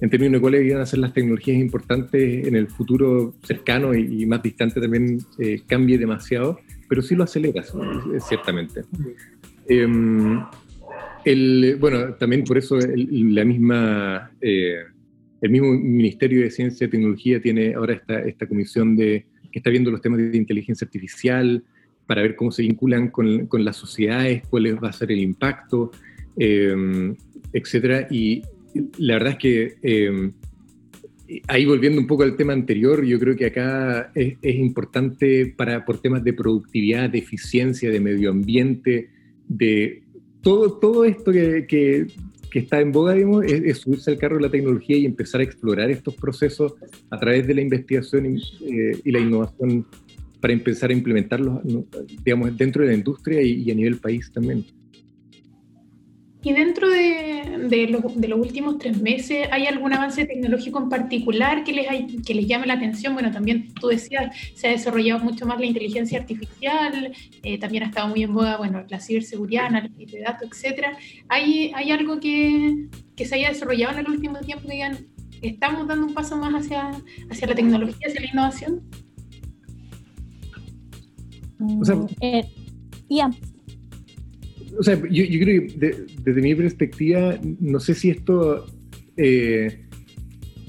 en 0.00 0.10
términos 0.10 0.32
de 0.34 0.40
cuáles 0.40 0.66
iban 0.66 0.80
a 0.80 0.86
ser 0.86 0.98
las 0.98 1.12
tecnologías 1.12 1.58
importantes 1.58 2.46
en 2.46 2.56
el 2.56 2.66
futuro 2.68 3.34
cercano 3.44 3.94
y, 3.94 4.26
más 4.26 4.42
distante 4.42 4.80
también 4.80 5.18
eh, 5.38 5.60
cambie 5.66 5.98
demasiado, 5.98 6.58
pero 6.88 7.02
sí 7.02 7.14
lo 7.14 7.24
acelera, 7.24 7.62
ciertamente. 8.26 8.80
Em, 9.68 10.42
el, 11.24 11.76
bueno, 11.78 12.14
también 12.14 12.44
por 12.44 12.58
eso 12.58 12.78
la 12.78 13.44
misma, 13.44 14.30
eh, 14.40 14.80
el 15.40 15.50
mismo 15.50 15.72
Ministerio 15.72 16.42
de 16.42 16.50
Ciencia 16.50 16.86
y 16.86 16.90
Tecnología 16.90 17.40
tiene 17.40 17.74
ahora 17.74 17.94
esta, 17.94 18.20
esta 18.20 18.46
comisión 18.46 18.96
de, 18.96 19.26
que 19.52 19.58
está 19.58 19.70
viendo 19.70 19.90
los 19.90 20.00
temas 20.00 20.18
de 20.18 20.36
inteligencia 20.36 20.86
artificial 20.86 21.62
para 22.06 22.22
ver 22.22 22.36
cómo 22.36 22.50
se 22.50 22.62
vinculan 22.62 23.08
con, 23.08 23.46
con 23.46 23.64
las 23.64 23.76
sociedades, 23.76 24.42
cuál 24.48 24.82
va 24.82 24.88
a 24.88 24.92
ser 24.92 25.12
el 25.12 25.20
impacto. 25.20 25.92
eh, 26.36 27.14
etcétera. 27.54 28.06
Y 28.10 28.42
la 28.98 29.14
verdad 29.14 29.32
es 29.32 29.38
que 29.38 29.74
eh, 29.82 30.32
ahí 31.48 31.64
volviendo 31.64 32.00
un 32.00 32.06
poco 32.06 32.24
al 32.24 32.36
tema 32.36 32.52
anterior, 32.52 33.04
yo 33.04 33.18
creo 33.18 33.36
que 33.36 33.46
acá 33.46 34.12
es, 34.14 34.36
importante 34.42 35.54
para, 35.56 35.84
por 35.84 36.00
temas 36.00 36.22
de 36.22 36.32
productividad, 36.32 37.08
de 37.08 37.18
eficiencia, 37.18 37.90
de 37.90 38.00
medio 38.00 38.30
ambiente, 38.30 39.08
de 39.48 40.02
todo, 40.42 40.78
todo 40.78 41.04
esto 41.04 41.32
que, 41.32 41.66
que, 41.66 42.06
está 42.58 42.80
en 42.80 42.92
boga, 42.92 43.16
es, 43.16 43.78
subirse 43.78 44.12
al 44.12 44.18
carro 44.18 44.36
de 44.36 44.42
la 44.42 44.50
tecnología 44.50 44.96
y 44.96 45.06
empezar 45.06 45.40
a 45.40 45.44
explorar 45.44 45.90
estos 45.90 46.14
procesos 46.14 46.74
a 47.10 47.18
través 47.18 47.46
de 47.48 47.54
la 47.54 47.62
investigación 47.62 48.36
y, 48.36 48.40
eh, 48.70 49.00
la 49.06 49.18
innovación 49.18 49.86
para 50.40 50.52
empezar 50.52 50.90
a 50.90 50.92
implementarlos, 50.92 51.62
digamos, 52.22 52.56
dentro 52.56 52.82
de 52.82 52.90
la 52.90 52.94
industria 52.94 53.42
y 53.42 53.68
a 53.70 53.74
nivel 53.74 53.96
país 53.96 54.30
también. 54.30 54.64
Y 56.44 56.52
dentro 56.52 56.90
de, 56.90 57.68
de, 57.70 58.28
los 58.28 58.38
últimos 58.38 58.76
tres 58.76 59.00
meses, 59.00 59.48
¿hay 59.50 59.66
algún 59.66 59.94
avance 59.94 60.26
tecnológico 60.26 60.78
en 60.78 60.90
particular 60.90 61.64
que 61.64 61.72
les, 61.72 61.88
hay, 61.88 62.18
que 62.18 62.34
les 62.34 62.46
llame 62.46 62.66
la 62.66 62.74
atención? 62.74 63.14
Bueno, 63.14 63.30
también 63.30 63.72
tú 63.72 63.88
decías, 63.88 64.36
se 64.54 64.68
ha 64.68 64.70
desarrollado 64.72 65.24
mucho 65.24 65.46
más 65.46 65.58
la 65.58 65.64
inteligencia 65.64 66.18
artificial, 66.20 67.12
eh, 67.42 67.58
también 67.58 67.84
ha 67.84 67.86
estado 67.86 68.08
muy 68.08 68.24
en 68.24 68.32
moda, 68.32 68.58
bueno, 68.58 68.84
la 68.90 69.00
ciberseguridad, 69.00 69.66
análisis 69.66 70.12
de 70.12 70.20
datos, 70.20 70.50
etcétera. 70.52 70.98
¿Hay, 71.28 71.72
¿Hay 71.74 71.90
algo 71.90 72.20
que, 72.20 72.88
que 73.16 73.24
se 73.24 73.36
haya 73.36 73.48
desarrollado 73.48 73.94
en 73.94 74.00
el 74.00 74.10
último 74.12 74.38
tiempo 74.40 74.66
que 74.66 74.74
digan, 74.74 74.98
estamos 75.40 75.88
dando 75.88 76.06
un 76.06 76.12
paso 76.12 76.36
más 76.36 76.52
hacia, 76.52 76.90
hacia 77.30 77.46
la 77.48 77.54
tecnología, 77.54 78.06
hacia 78.06 78.20
la 78.20 78.30
innovación? 78.30 78.82
O 81.80 81.84
sea, 81.86 81.96
eh, 82.20 82.44
o 84.78 84.82
sea, 84.82 84.96
yo, 85.10 85.24
creo 85.26 85.66
que 85.66 85.94
desde 86.22 86.42
mi 86.42 86.54
perspectiva, 86.54 87.38
no 87.60 87.80
sé 87.80 87.94
si 87.94 88.10
esto 88.10 88.66
eh, 89.16 89.84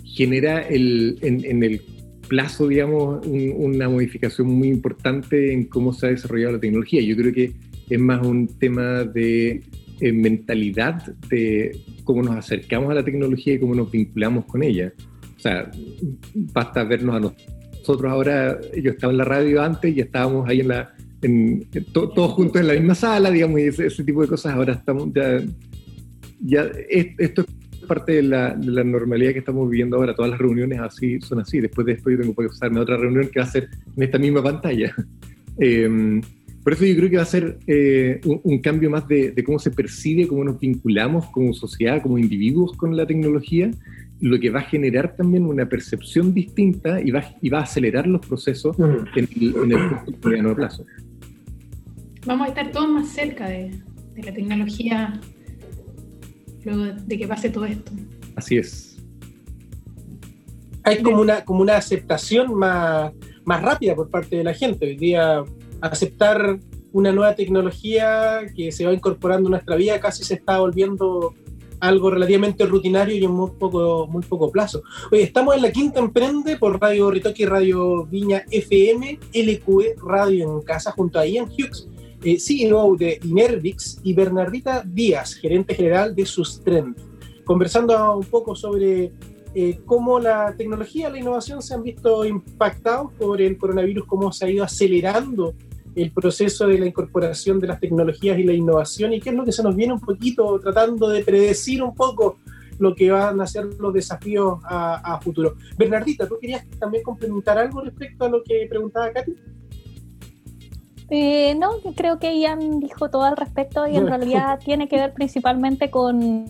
genera 0.03 0.61
el, 0.61 1.17
en, 1.21 1.63
el 1.63 1.81
plazo, 2.27 2.67
digamos, 2.67 3.25
una 3.25 3.89
modificación 3.89 4.47
muy 4.47 4.69
importante 4.69 5.53
en 5.53 5.65
cómo 5.65 5.93
se 5.93 6.07
ha 6.07 6.09
desarrollado 6.09 6.53
la 6.53 6.59
tecnología. 6.59 7.01
Yo 7.01 7.15
creo 7.15 7.33
que 7.33 7.53
es 7.89 7.99
más 7.99 8.25
un 8.25 8.47
tema 8.57 9.03
de 9.03 9.61
eh, 9.99 10.11
mentalidad, 10.11 11.05
de 11.29 11.77
cómo 12.03 12.23
nos 12.23 12.35
acercamos 12.35 12.91
a 12.91 12.95
la 12.95 13.03
tecnología 13.03 13.53
y 13.53 13.59
cómo 13.59 13.75
nos 13.75 13.91
vinculamos 13.91 14.45
con 14.45 14.63
ella. 14.63 14.93
O 15.37 15.39
sea, 15.39 15.69
basta 16.33 16.83
vernos 16.83 17.15
a 17.15 17.19
nosotros 17.19 18.11
ahora, 18.11 18.59
yo 18.81 18.91
estaba 18.91 19.11
en 19.11 19.17
la 19.17 19.25
radio 19.25 19.61
antes 19.61 19.95
y 19.95 19.99
estábamos 19.99 20.49
ahí 20.49 20.61
en 20.61 20.69
la 20.69 20.94
todos 21.91 22.31
juntos 22.33 22.61
en 22.61 22.67
la 22.67 22.73
misma 22.73 22.95
sala, 22.95 23.31
digamos, 23.31 23.59
y 23.59 23.63
ese, 23.63 24.03
tipo 24.03 24.21
de 24.21 24.27
cosas. 24.27 24.53
Ahora 24.53 24.73
estamos 24.73 25.09
ya, 25.13 25.41
ya 26.39 26.71
esto 26.89 27.41
es 27.41 27.47
parte 27.85 28.13
de 28.13 28.23
la, 28.23 28.55
normalidad 28.55 29.33
que 29.33 29.39
estamos 29.39 29.69
viviendo 29.69 29.97
ahora. 29.97 30.15
Todas 30.15 30.31
las 30.31 30.39
reuniones 30.39 30.79
así 30.79 31.19
son 31.21 31.39
así. 31.39 31.59
Después 31.59 31.85
de 31.85 31.93
esto 31.93 32.09
yo 32.09 32.19
tengo 32.19 32.35
que 32.35 32.47
pasarme 32.47 32.79
a 32.79 32.81
otra 32.81 32.97
reunión 32.97 33.29
que 33.29 33.39
va 33.39 33.45
a 33.45 33.49
ser 33.49 33.69
en 33.95 34.03
esta 34.03 34.17
misma 34.17 34.43
pantalla. 34.43 34.93
Em, 35.57 36.19
por 36.65 36.73
eso 36.73 36.83
yo 36.83 36.97
creo 36.97 37.09
que 37.09 37.15
va 37.15 37.21
a 37.21 37.27
ser 37.27 37.59
eh, 37.65 38.19
un, 38.25 38.59
cambio 38.59 38.89
más 38.89 39.07
de, 39.07 39.33
cómo 39.45 39.57
se 39.57 39.71
percibe, 39.71 40.27
cómo 40.27 40.43
nos 40.43 40.59
vinculamos 40.59 41.27
como 41.27 41.53
sociedad, 41.53 42.01
como 42.01 42.17
individuos 42.17 42.73
con 42.75 42.97
la 42.97 43.07
tecnología, 43.07 43.71
lo 44.19 44.37
que 44.37 44.49
va 44.49 44.59
a 44.59 44.63
generar 44.63 45.15
también 45.15 45.45
una 45.45 45.69
percepción 45.69 46.33
distinta 46.33 46.99
y 46.99 47.11
va, 47.11 47.23
y 47.41 47.47
va 47.47 47.59
a 47.59 47.63
acelerar 47.63 48.05
los 48.05 48.25
procesos 48.25 48.75
en, 48.79 49.29
en 49.31 49.71
el 49.71 49.89
corto 49.89 50.27
mediano 50.27 50.55
plazo 50.55 50.85
vamos 52.25 52.47
a 52.47 52.49
estar 52.49 52.71
todos 52.71 52.89
más 52.89 53.07
cerca 53.09 53.47
de, 53.47 53.71
la 54.15 54.33
tecnología 54.33 55.19
luego 56.63 56.85
de 56.85 57.17
que 57.17 57.27
pase 57.27 57.49
todo 57.49 57.65
esto. 57.65 57.91
Así 58.35 58.57
es. 58.57 58.97
Hay 60.83 61.01
como 61.01 61.21
una, 61.21 61.43
como 61.43 61.61
una 61.61 61.77
aceptación 61.77 62.53
más, 62.55 63.11
más 63.43 63.61
rápida 63.61 63.95
por 63.95 64.09
parte 64.09 64.37
de 64.37 64.43
la 64.43 64.53
gente. 64.53 64.85
Hoy 64.85 64.95
día 64.95 65.43
aceptar 65.81 66.59
una 66.93 67.11
nueva 67.11 67.35
tecnología 67.35 68.41
que 68.55 68.71
se 68.71 68.85
va 68.85 68.93
incorporando 68.93 69.47
en 69.47 69.51
nuestra 69.51 69.75
vida 69.75 69.99
casi 69.99 70.23
se 70.23 70.35
está 70.35 70.59
volviendo 70.59 71.33
algo 71.81 72.09
relativamente 72.09 72.65
rutinario 72.65 73.15
y 73.15 73.25
en 73.25 73.31
muy 73.31 73.51
poco, 73.59 74.07
muy 74.07 74.23
poco 74.23 74.49
plazo. 74.49 74.81
Oye, 75.11 75.23
estamos 75.23 75.55
en 75.55 75.61
la 75.61 75.71
quinta 75.71 75.99
emprende 75.99 76.55
por 76.57 76.79
Radio 76.79 77.11
Ritoque, 77.11 77.45
Radio 77.45 78.05
Viña 78.05 78.43
FM, 78.49 79.19
LQE 79.33 79.95
Radio 80.01 80.51
en 80.51 80.61
casa 80.61 80.91
junto 80.91 81.19
a 81.19 81.25
Ian 81.25 81.45
Hughes 81.45 81.89
eh, 82.25 82.39
CEO 82.39 82.95
de 82.95 83.19
Inervix, 83.23 83.99
y 84.03 84.13
Bernardita 84.13 84.83
Díaz, 84.83 85.35
gerente 85.35 85.75
general 85.75 86.15
de 86.15 86.25
Sustrend, 86.25 86.95
conversando 87.45 88.17
un 88.17 88.25
poco 88.25 88.55
sobre 88.55 89.11
eh, 89.53 89.79
cómo 89.85 90.19
la 90.19 90.55
tecnología 90.57 91.09
la 91.11 91.19
innovación 91.19 91.61
se 91.61 91.75
han 91.75 91.83
visto 91.83 92.25
impactados 92.25 93.13
por 93.13 93.39
el 93.41 93.57
coronavirus, 93.57 94.05
cómo 94.07 94.31
se 94.31 94.45
ha 94.45 94.49
ido 94.49 94.63
acelerando 94.63 95.53
el 95.95 96.11
proceso 96.11 96.67
de 96.67 96.79
la 96.79 96.87
incorporación 96.87 97.59
de 97.59 97.67
las 97.67 97.79
tecnologías 97.79 98.39
y 98.39 98.43
la 98.43 98.53
innovación 98.53 99.13
y 99.13 99.21
qué 99.21 99.29
es 99.29 99.35
lo 99.35 99.45
que 99.45 99.51
se 99.51 99.63
nos 99.63 99.75
viene 99.75 99.93
un 99.93 100.01
poquito 100.01 100.59
tratando 100.59 101.07
de 101.07 101.23
predecir 101.23 101.81
un 101.83 101.93
poco 101.93 102.39
lo 102.79 102.93
que 102.95 103.11
van 103.11 103.39
a 103.39 103.47
ser 103.47 103.65
los 103.79 103.93
desafíos 103.93 104.59
a, 104.63 105.13
a 105.13 105.21
futuro. 105.21 105.55
Bernardita, 105.77 106.27
¿tú 106.27 106.37
querías 106.41 106.65
también 106.79 107.03
complementar 107.03 107.59
algo 107.59 107.81
respecto 107.81 108.25
a 108.25 108.29
lo 108.29 108.43
que 108.43 108.65
preguntaba 108.67 109.11
Katy? 109.11 109.35
Eh, 111.09 111.55
no, 111.55 111.69
creo 111.95 112.19
que 112.19 112.39
Ian 112.39 112.79
dijo 112.79 113.09
todo 113.09 113.23
al 113.23 113.37
respecto 113.37 113.87
y 113.87 113.95
en 113.95 114.07
realidad 114.07 114.59
tiene 114.63 114.87
que 114.87 114.97
ver 114.97 115.13
principalmente 115.13 115.89
con 115.89 116.45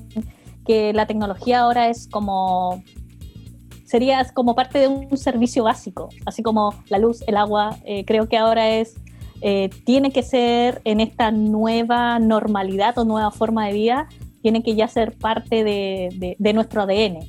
que 0.66 0.94
la 0.94 1.06
tecnología 1.06 1.60
ahora 1.60 1.90
es 1.90 2.08
como 2.08 2.82
sería 3.86 4.26
como 4.34 4.56
parte 4.56 4.80
de 4.80 4.88
un 4.88 5.16
servicio 5.18 5.64
básico, 5.64 6.10
así 6.26 6.42
como 6.42 6.74
la 6.90 6.98
luz, 6.98 7.24
el 7.28 7.38
agua, 7.38 7.78
eh, 7.86 8.04
creo 8.04 8.28
que 8.28 8.36
ahora 8.36 8.70
es, 8.72 8.96
eh, 9.42 9.70
tiene 9.86 10.12
que 10.12 10.24
ser 10.24 10.82
en 10.86 11.00
esta 11.00 11.32
nueva 11.32 12.18
normalidad 12.20 12.98
o 12.98 13.06
nueva 13.06 13.32
forma 13.32 13.68
de 13.68 13.74
vida, 13.74 14.10
tiene 14.42 14.64
que 14.64 14.76
ya 14.76 14.88
ser 14.88 15.16
parte 15.18 15.64
de, 15.64 16.36
de, 16.38 16.54
nuestro 16.54 16.82
ADN. 16.82 17.20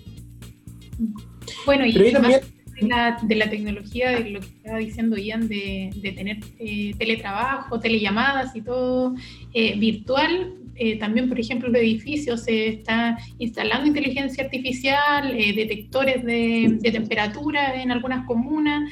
Bueno, 1.66 1.86
y 1.86 2.12
también 2.12 2.40
de 2.80 2.88
la, 2.88 3.18
de 3.22 3.34
la, 3.34 3.48
tecnología, 3.48 4.10
de 4.10 4.30
lo 4.30 4.40
que 4.40 4.46
estaba 4.46 4.78
diciendo 4.78 5.16
Ian, 5.16 5.48
de, 5.48 5.90
de 5.94 6.12
tener 6.12 6.38
eh, 6.58 6.94
teletrabajo, 6.98 7.80
telellamadas 7.80 8.54
y 8.54 8.60
todo 8.60 9.14
eh, 9.54 9.78
virtual. 9.78 10.54
Eh, 10.74 10.98
también, 10.98 11.28
por 11.28 11.40
ejemplo, 11.40 11.68
los 11.68 11.80
edificios 11.80 12.44
se 12.44 12.68
está 12.68 13.18
instalando 13.38 13.86
inteligencia 13.86 14.44
artificial, 14.44 15.34
detectores 15.34 16.22
de, 16.22 16.78
temperatura 16.92 17.80
en 17.80 17.90
algunas 17.90 18.26
comunas, 18.26 18.90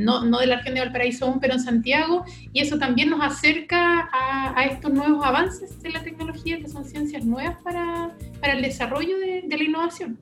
no, 0.00 0.24
no, 0.24 0.38
de 0.40 0.46
la 0.46 0.56
región 0.56 0.74
de 0.74 0.80
Valparaíso 0.80 1.26
aún, 1.26 1.40
pero 1.40 1.54
en 1.54 1.60
Santiago, 1.60 2.24
y 2.52 2.60
eso 2.60 2.78
también 2.78 3.10
nos 3.10 3.22
acerca 3.22 4.10
a, 4.12 4.64
estos 4.64 4.92
nuevos 4.92 5.24
avances 5.24 5.80
de 5.80 5.90
la 5.90 6.02
tecnología, 6.02 6.58
que 6.58 6.68
son 6.68 6.84
ciencias 6.84 7.24
nuevas 7.24 7.56
para, 7.62 8.12
para 8.40 8.54
el 8.54 8.62
desarrollo 8.62 9.16
de, 9.18 9.42
de 9.46 9.56
la 9.56 9.64
innovación. 9.64 10.18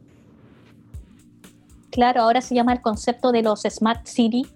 Claro, 1.90 2.22
ahora 2.22 2.40
se 2.40 2.54
llama 2.54 2.72
el 2.72 2.82
concepto 2.82 3.32
de 3.32 3.42
los 3.42 3.62
Smart 3.62 4.06
City 4.06 4.46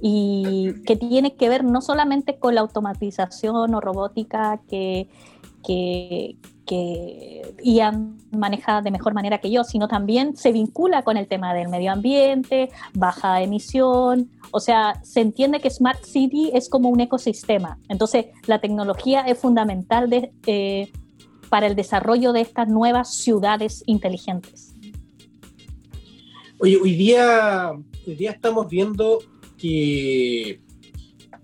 y 0.00 0.74
que 0.86 0.96
tiene 0.96 1.34
que 1.34 1.48
ver 1.48 1.64
no 1.64 1.80
solamente 1.80 2.38
con 2.38 2.54
la 2.54 2.60
automatización 2.60 3.74
o 3.74 3.80
robótica 3.80 4.60
que, 4.68 5.08
que, 5.64 6.36
que 6.66 7.54
Ian 7.64 8.18
maneja 8.30 8.80
de 8.82 8.90
mejor 8.90 9.14
manera 9.14 9.38
que 9.38 9.50
yo, 9.50 9.64
sino 9.64 9.88
también 9.88 10.36
se 10.36 10.52
vincula 10.52 11.02
con 11.02 11.16
el 11.16 11.26
tema 11.26 11.52
del 11.54 11.68
medio 11.68 11.92
ambiente, 11.92 12.70
baja 12.94 13.42
emisión, 13.42 14.30
o 14.52 14.60
sea, 14.60 15.00
se 15.02 15.20
entiende 15.20 15.60
que 15.60 15.70
Smart 15.70 16.04
City 16.04 16.50
es 16.54 16.68
como 16.68 16.88
un 16.90 17.00
ecosistema. 17.00 17.78
Entonces, 17.88 18.26
la 18.46 18.60
tecnología 18.60 19.22
es 19.22 19.38
fundamental 19.38 20.10
eh, 20.46 20.92
para 21.48 21.66
el 21.66 21.74
desarrollo 21.74 22.32
de 22.32 22.42
estas 22.42 22.68
nuevas 22.68 23.14
ciudades 23.14 23.82
inteligentes. 23.86 24.74
Oye, 26.60 26.76
hoy 26.76 26.96
día, 26.96 27.70
hoy 27.70 28.14
día 28.16 28.32
estamos 28.32 28.68
viendo 28.68 29.20
que 29.56 30.60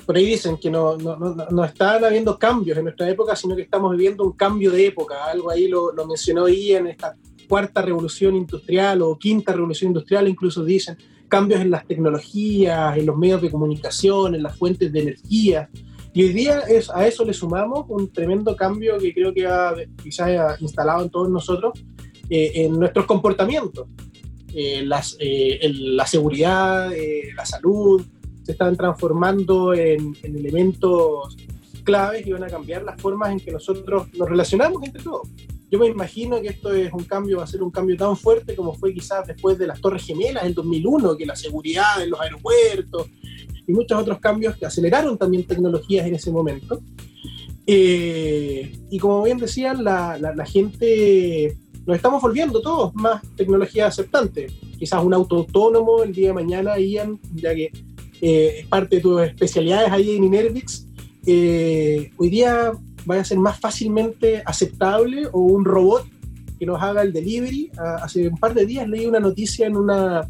por 0.04 0.16
ahí 0.16 0.26
dicen 0.26 0.56
que 0.56 0.68
no, 0.70 0.96
no, 0.96 1.16
no, 1.16 1.34
no, 1.34 1.64
están 1.64 2.04
habiendo 2.04 2.36
cambios 2.36 2.76
en 2.76 2.84
nuestra 2.84 3.08
época, 3.08 3.36
sino 3.36 3.54
que 3.54 3.62
estamos 3.62 3.92
viviendo 3.92 4.24
un 4.24 4.32
cambio 4.32 4.72
de 4.72 4.86
época. 4.86 5.24
Algo 5.26 5.50
ahí 5.50 5.68
lo, 5.68 5.92
lo 5.92 6.04
mencionó 6.04 6.48
en 6.48 6.88
esta 6.88 7.14
cuarta 7.48 7.80
revolución 7.80 8.34
industrial 8.34 9.02
o 9.02 9.16
quinta 9.16 9.52
revolución 9.52 9.90
industrial, 9.90 10.26
incluso 10.26 10.64
dicen 10.64 10.98
cambios 11.28 11.60
en 11.60 11.70
las 11.70 11.86
tecnologías, 11.86 12.98
en 12.98 13.06
los 13.06 13.16
medios 13.16 13.40
de 13.40 13.52
comunicación, 13.52 14.34
en 14.34 14.42
las 14.42 14.58
fuentes 14.58 14.92
de 14.92 15.00
energía. 15.00 15.70
Y 16.12 16.24
hoy 16.24 16.32
día 16.32 16.58
es, 16.60 16.90
a 16.90 17.06
eso 17.06 17.24
le 17.24 17.32
sumamos 17.32 17.86
un 17.88 18.12
tremendo 18.12 18.56
cambio 18.56 18.98
que 18.98 19.14
creo 19.14 19.32
que 19.32 19.46
ha, 19.46 19.74
quizás 20.02 20.28
ha 20.28 20.56
instalado 20.58 21.04
en 21.04 21.10
todos 21.10 21.30
nosotros 21.30 21.72
eh, 22.28 22.50
en 22.56 22.72
nuestros 22.72 23.06
comportamientos. 23.06 23.86
Eh, 24.56 24.88
eh, 25.18 25.72
la 25.74 26.06
seguridad, 26.06 26.92
eh, 26.92 27.32
la 27.34 27.44
salud, 27.44 28.00
se 28.44 28.52
están 28.52 28.76
transformando 28.76 29.74
en, 29.74 30.16
elementos 30.22 31.36
claves 31.82 32.24
y 32.24 32.32
van 32.32 32.44
a 32.44 32.46
cambiar 32.46 32.84
las 32.84 33.00
formas 33.00 33.32
en 33.32 33.40
que 33.40 33.50
nosotros 33.50 34.06
nos 34.14 34.28
relacionamos 34.28 34.82
entre 34.84 35.02
todos. 35.02 35.28
yo 35.70 35.78
me 35.78 35.88
imagino 35.88 36.40
que 36.40 36.48
esto 36.48 36.72
es 36.72 36.92
un 36.92 37.04
cambio, 37.04 37.38
va 37.38 37.44
a 37.44 37.48
ser 37.48 37.62
un 37.62 37.70
cambio 37.70 37.96
tan 37.96 38.16
fuerte 38.16 38.54
como 38.54 38.74
fue 38.74 38.94
quizás 38.94 39.26
después 39.26 39.58
de 39.58 39.66
las 39.66 39.80
Torres 39.80 40.04
Gemelas 40.04 40.44
en 40.44 40.54
2001, 40.54 41.16
que 41.16 41.26
la 41.26 41.34
seguridad 41.34 42.00
en 42.00 42.10
los 42.10 42.20
aeropuertos 42.20 43.08
y 43.66 43.72
muchos 43.72 44.00
otros 44.00 44.20
cambios 44.20 44.56
que 44.56 44.66
aceleraron 44.66 45.18
también 45.18 45.44
tecnologías 45.44 46.06
en 46.06 46.14
ese 46.14 46.30
momento. 46.30 46.80
Y 47.66 48.98
como 48.98 49.24
bien 49.24 49.38
decían, 49.38 49.82
la, 49.82 50.46
gente, 50.46 51.56
nos 51.86 51.96
estamos 51.96 52.22
volviendo 52.22 52.60
todos 52.60 52.94
más 52.94 53.22
tecnología 53.36 53.86
aceptante. 53.86 54.46
Quizás 54.78 55.04
un 55.04 55.12
auto 55.12 55.36
autónomo 55.36 56.02
el 56.02 56.12
día 56.12 56.28
de 56.28 56.34
mañana, 56.34 56.78
Ian, 56.78 57.18
ya 57.34 57.54
que 57.54 57.70
eh, 58.20 58.60
es 58.60 58.66
parte 58.66 58.96
de 58.96 59.02
tus 59.02 59.20
especialidades 59.22 59.90
ahí 59.90 60.16
en 60.16 60.24
Inervix, 60.24 60.86
eh, 61.26 62.10
hoy 62.16 62.28
día 62.28 62.72
vaya 63.06 63.22
a 63.22 63.24
ser 63.24 63.38
más 63.38 63.58
fácilmente 63.58 64.42
aceptable 64.44 65.26
o 65.32 65.40
un 65.40 65.64
robot 65.64 66.06
que 66.58 66.66
nos 66.66 66.82
haga 66.82 67.02
el 67.02 67.12
delivery. 67.12 67.70
Ah, 67.76 67.96
hace 68.02 68.28
un 68.28 68.38
par 68.38 68.54
de 68.54 68.66
días 68.66 68.88
leí 68.88 69.06
una 69.06 69.20
noticia 69.20 69.66
en 69.66 69.76
una, 69.76 70.28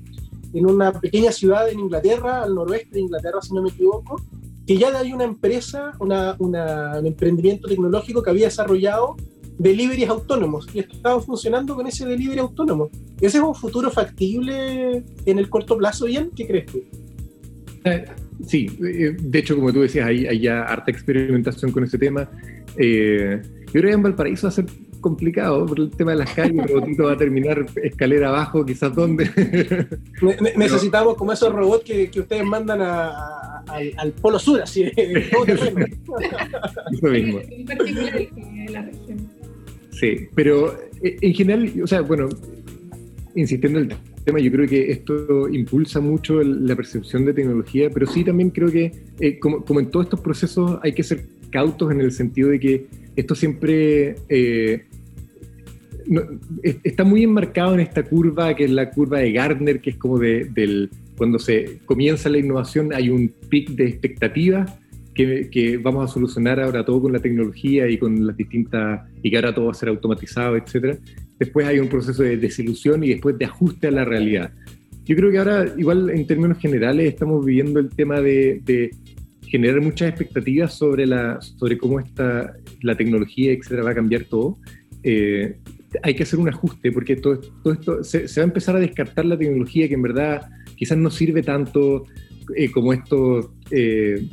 en 0.52 0.66
una 0.66 0.92
pequeña 0.92 1.30
ciudad 1.30 1.68
en 1.68 1.80
Inglaterra, 1.80 2.42
al 2.42 2.54
noroeste 2.54 2.94
de 2.94 3.00
Inglaterra, 3.00 3.40
si 3.42 3.54
no 3.54 3.62
me 3.62 3.70
equivoco, 3.70 4.20
que 4.66 4.76
ya 4.76 4.96
hay 4.98 5.12
una 5.12 5.24
empresa, 5.24 5.92
una, 6.00 6.36
una, 6.38 6.98
un 6.98 7.06
emprendimiento 7.06 7.68
tecnológico 7.68 8.22
que 8.22 8.30
había 8.30 8.46
desarrollado 8.46 9.16
deliveries 9.58 10.08
autónomos 10.08 10.66
y 10.74 10.80
estaban 10.80 11.22
funcionando 11.22 11.74
con 11.74 11.86
ese 11.86 12.06
delivery 12.06 12.40
autónomo. 12.40 12.90
¿Ese 13.20 13.38
es 13.38 13.44
un 13.44 13.54
futuro 13.54 13.90
factible 13.90 15.02
en 15.24 15.38
el 15.38 15.48
corto 15.48 15.76
plazo, 15.76 16.06
Ian? 16.06 16.30
¿Qué 16.34 16.46
crees 16.46 16.66
tú? 16.66 16.82
Eh, 17.84 18.04
sí, 18.46 18.66
eh, 18.82 19.16
de 19.18 19.38
hecho, 19.38 19.54
como 19.56 19.72
tú 19.72 19.82
decías, 19.82 20.06
hay, 20.06 20.26
hay 20.26 20.40
ya 20.40 20.62
harta 20.62 20.90
experimentación 20.90 21.70
con 21.70 21.84
ese 21.84 21.98
tema. 21.98 22.28
Eh, 22.76 23.40
yo 23.66 23.72
creo 23.72 23.84
que 23.84 23.92
en 23.92 24.02
Valparaíso 24.02 24.46
va 24.46 24.48
a 24.48 24.52
ser 24.52 24.66
complicado 25.00 25.66
por 25.66 25.78
el 25.78 25.90
tema 25.90 26.12
de 26.12 26.18
las 26.18 26.32
calles, 26.32 26.62
el 26.62 26.68
robotito 26.68 27.04
va 27.04 27.12
a 27.12 27.16
terminar 27.16 27.66
escalera 27.82 28.28
abajo, 28.28 28.64
quizás 28.64 28.94
dónde. 28.94 29.30
necesitamos 30.56 31.14
como 31.16 31.32
esos 31.32 31.52
robots 31.52 31.84
que, 31.84 32.10
que 32.10 32.20
ustedes 32.20 32.44
mandan 32.44 32.80
a, 32.80 33.62
al, 33.66 34.12
polo 34.12 34.38
sur, 34.38 34.62
así 34.62 34.84
de 34.96 35.30
Eso 36.92 37.08
mismo. 37.08 37.40
Sí, 39.98 40.28
pero 40.34 40.76
eh, 41.02 41.16
en 41.20 41.34
general, 41.34 41.70
o 41.82 41.86
sea, 41.86 42.00
bueno, 42.00 42.28
insistiendo 43.34 43.80
en 43.80 43.90
el 43.90 43.96
tema, 44.24 44.40
yo 44.40 44.50
creo 44.50 44.68
que 44.68 44.90
esto 44.90 45.48
impulsa 45.48 46.00
mucho 46.00 46.42
la 46.42 46.74
percepción 46.74 47.24
de 47.24 47.34
tecnología, 47.34 47.90
pero 47.90 48.06
sí 48.06 48.24
también 48.24 48.50
creo 48.50 48.70
que, 48.70 48.92
eh, 49.20 49.38
como, 49.38 49.80
en 49.80 49.90
todos 49.90 50.06
estos 50.06 50.20
procesos, 50.20 50.78
hay 50.82 50.92
que 50.92 51.02
ser 51.02 51.24
cautos 51.50 51.92
en 51.92 52.00
el 52.00 52.10
sentido 52.12 52.48
de 52.50 52.58
que 52.58 52.86
esto 53.16 53.34
siempre 53.34 54.16
eh, 54.28 54.84
está 56.62 57.04
muy 57.04 57.22
enmarcado 57.22 57.74
en 57.74 57.80
esta 57.80 58.02
curva, 58.02 58.54
que 58.54 58.64
es 58.64 58.70
la 58.70 58.90
curva 58.90 59.20
de 59.20 59.32
Gardner, 59.32 59.80
que 59.80 59.90
es 59.90 59.96
como 59.96 60.18
de, 60.18 60.46
del, 60.46 60.90
cuando 61.16 61.38
se 61.38 61.78
comienza 61.84 62.28
la 62.28 62.38
innovación 62.38 62.92
hay 62.92 63.10
un 63.10 63.32
pic 63.48 63.70
de 63.70 63.86
expectativas 63.86 64.72
que, 65.14 65.48
que, 65.50 65.76
vamos 65.76 66.10
a 66.10 66.12
solucionar 66.12 66.60
ahora 66.60 66.84
todo 66.84 67.02
con 67.02 67.12
la 67.12 67.20
tecnología 67.20 67.88
y 67.88 67.98
con 67.98 68.26
las 68.26 68.36
distintas, 68.36 69.02
y 69.22 69.30
que 69.30 69.36
ahora 69.36 69.54
todo 69.54 69.66
va 69.66 69.70
a 69.72 69.74
ser 69.74 69.88
automatizado, 69.88 70.56
etcétera. 70.56 70.98
Después 71.38 71.66
hay 71.66 71.78
un 71.78 71.88
proceso 71.88 72.22
de 72.22 72.36
desilusión 72.36 73.04
y 73.04 73.08
después 73.10 73.38
de 73.38 73.44
ajuste 73.44 73.88
a 73.88 73.90
la 73.90 74.04
realidad. 74.04 74.52
Yo 75.04 75.16
creo 75.16 75.30
que 75.30 75.38
ahora, 75.38 75.66
igual 75.76 76.10
en 76.10 76.26
términos 76.26 76.58
generales, 76.58 77.06
estamos 77.06 77.44
viviendo 77.44 77.78
el 77.78 77.90
tema 77.90 78.20
de, 78.20 78.60
de 78.64 78.90
generar 79.54 79.80
muchas 79.80 80.08
expectativas 80.08 80.74
sobre, 80.74 81.06
la, 81.06 81.40
sobre 81.40 81.78
cómo 81.78 82.00
está 82.00 82.54
la 82.82 82.96
tecnología, 82.96 83.52
etcétera, 83.52 83.84
va 83.84 83.90
a 83.90 83.94
cambiar 83.94 84.24
todo. 84.24 84.58
Eh, 85.02 85.56
hay 86.02 86.14
que 86.14 86.24
hacer 86.24 86.38
un 86.38 86.48
ajuste 86.48 86.90
porque 86.90 87.16
todo, 87.16 87.38
todo 87.62 87.72
esto 87.72 88.02
se, 88.02 88.26
va 88.26 88.42
a 88.42 88.44
empezar 88.44 88.74
a 88.74 88.80
descartar 88.80 89.24
la 89.26 89.38
tecnología 89.38 89.86
que 89.86 89.94
en 89.94 90.02
verdad 90.02 90.50
quizás 90.74 90.98
no 90.98 91.10
sirve 91.10 91.42
tanto 91.42 92.06
eh, 92.56 92.70
como 92.72 92.92
estos 92.92 93.50
eh, 93.70 94.26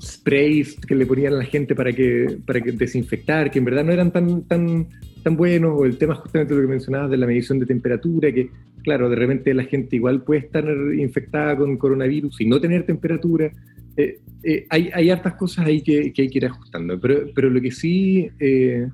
sprays 0.00 0.76
que 0.86 0.94
le 0.94 1.06
ponían 1.06 1.34
a 1.34 1.36
la 1.36 1.44
gente 1.44 1.74
para 1.74 1.92
que, 1.92 2.38
para 2.46 2.60
que 2.60 2.72
desinfectar, 2.72 3.50
que 3.50 3.58
en 3.58 3.64
verdad 3.64 3.84
no 3.84 3.92
eran 3.92 4.10
tan, 4.10 4.42
tan, 4.42 4.88
tan 5.22 5.36
buenos, 5.36 5.78
o 5.78 5.84
el 5.84 5.98
tema 5.98 6.14
justamente 6.14 6.54
lo 6.54 6.62
que 6.62 6.66
mencionabas 6.66 7.10
de 7.10 7.16
la 7.16 7.26
medición 7.26 7.58
de 7.58 7.66
temperatura, 7.66 8.32
que 8.32 8.50
claro, 8.82 9.08
de 9.08 9.16
repente 9.16 9.52
la 9.54 9.64
gente 9.64 9.96
igual 9.96 10.22
puede 10.22 10.40
estar 10.40 10.64
infectada 10.96 11.56
con 11.56 11.76
coronavirus 11.76 12.40
y 12.40 12.46
no 12.46 12.60
tener 12.60 12.84
temperatura. 12.84 13.52
Eh, 13.96 14.18
eh, 14.42 14.66
hay, 14.70 14.90
hay, 14.94 15.10
hartas 15.10 15.34
cosas 15.34 15.66
ahí 15.66 15.82
que, 15.82 16.12
que, 16.12 16.22
hay 16.22 16.28
que 16.28 16.38
ir 16.38 16.46
ajustando, 16.46 16.98
pero, 16.98 17.26
pero 17.34 17.50
lo 17.50 17.60
que 17.60 17.70
sí 17.70 18.30
eh, 18.38 18.88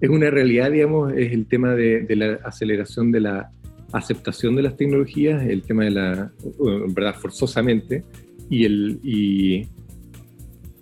es 0.00 0.08
una 0.08 0.30
realidad, 0.30 0.70
digamos, 0.70 1.12
es 1.14 1.32
el 1.32 1.46
tema 1.46 1.74
de, 1.74 2.02
de, 2.02 2.16
la 2.16 2.34
aceleración 2.44 3.10
de 3.10 3.20
la 3.20 3.50
aceptación 3.92 4.54
de 4.56 4.62
las 4.62 4.76
tecnologías, 4.76 5.42
el 5.42 5.62
tema 5.62 5.84
de 5.84 5.90
la, 5.90 6.32
en 6.60 6.94
verdad, 6.94 7.14
forzosamente, 7.14 8.04
y 8.48 8.64
el, 8.64 9.00
y, 9.02 9.66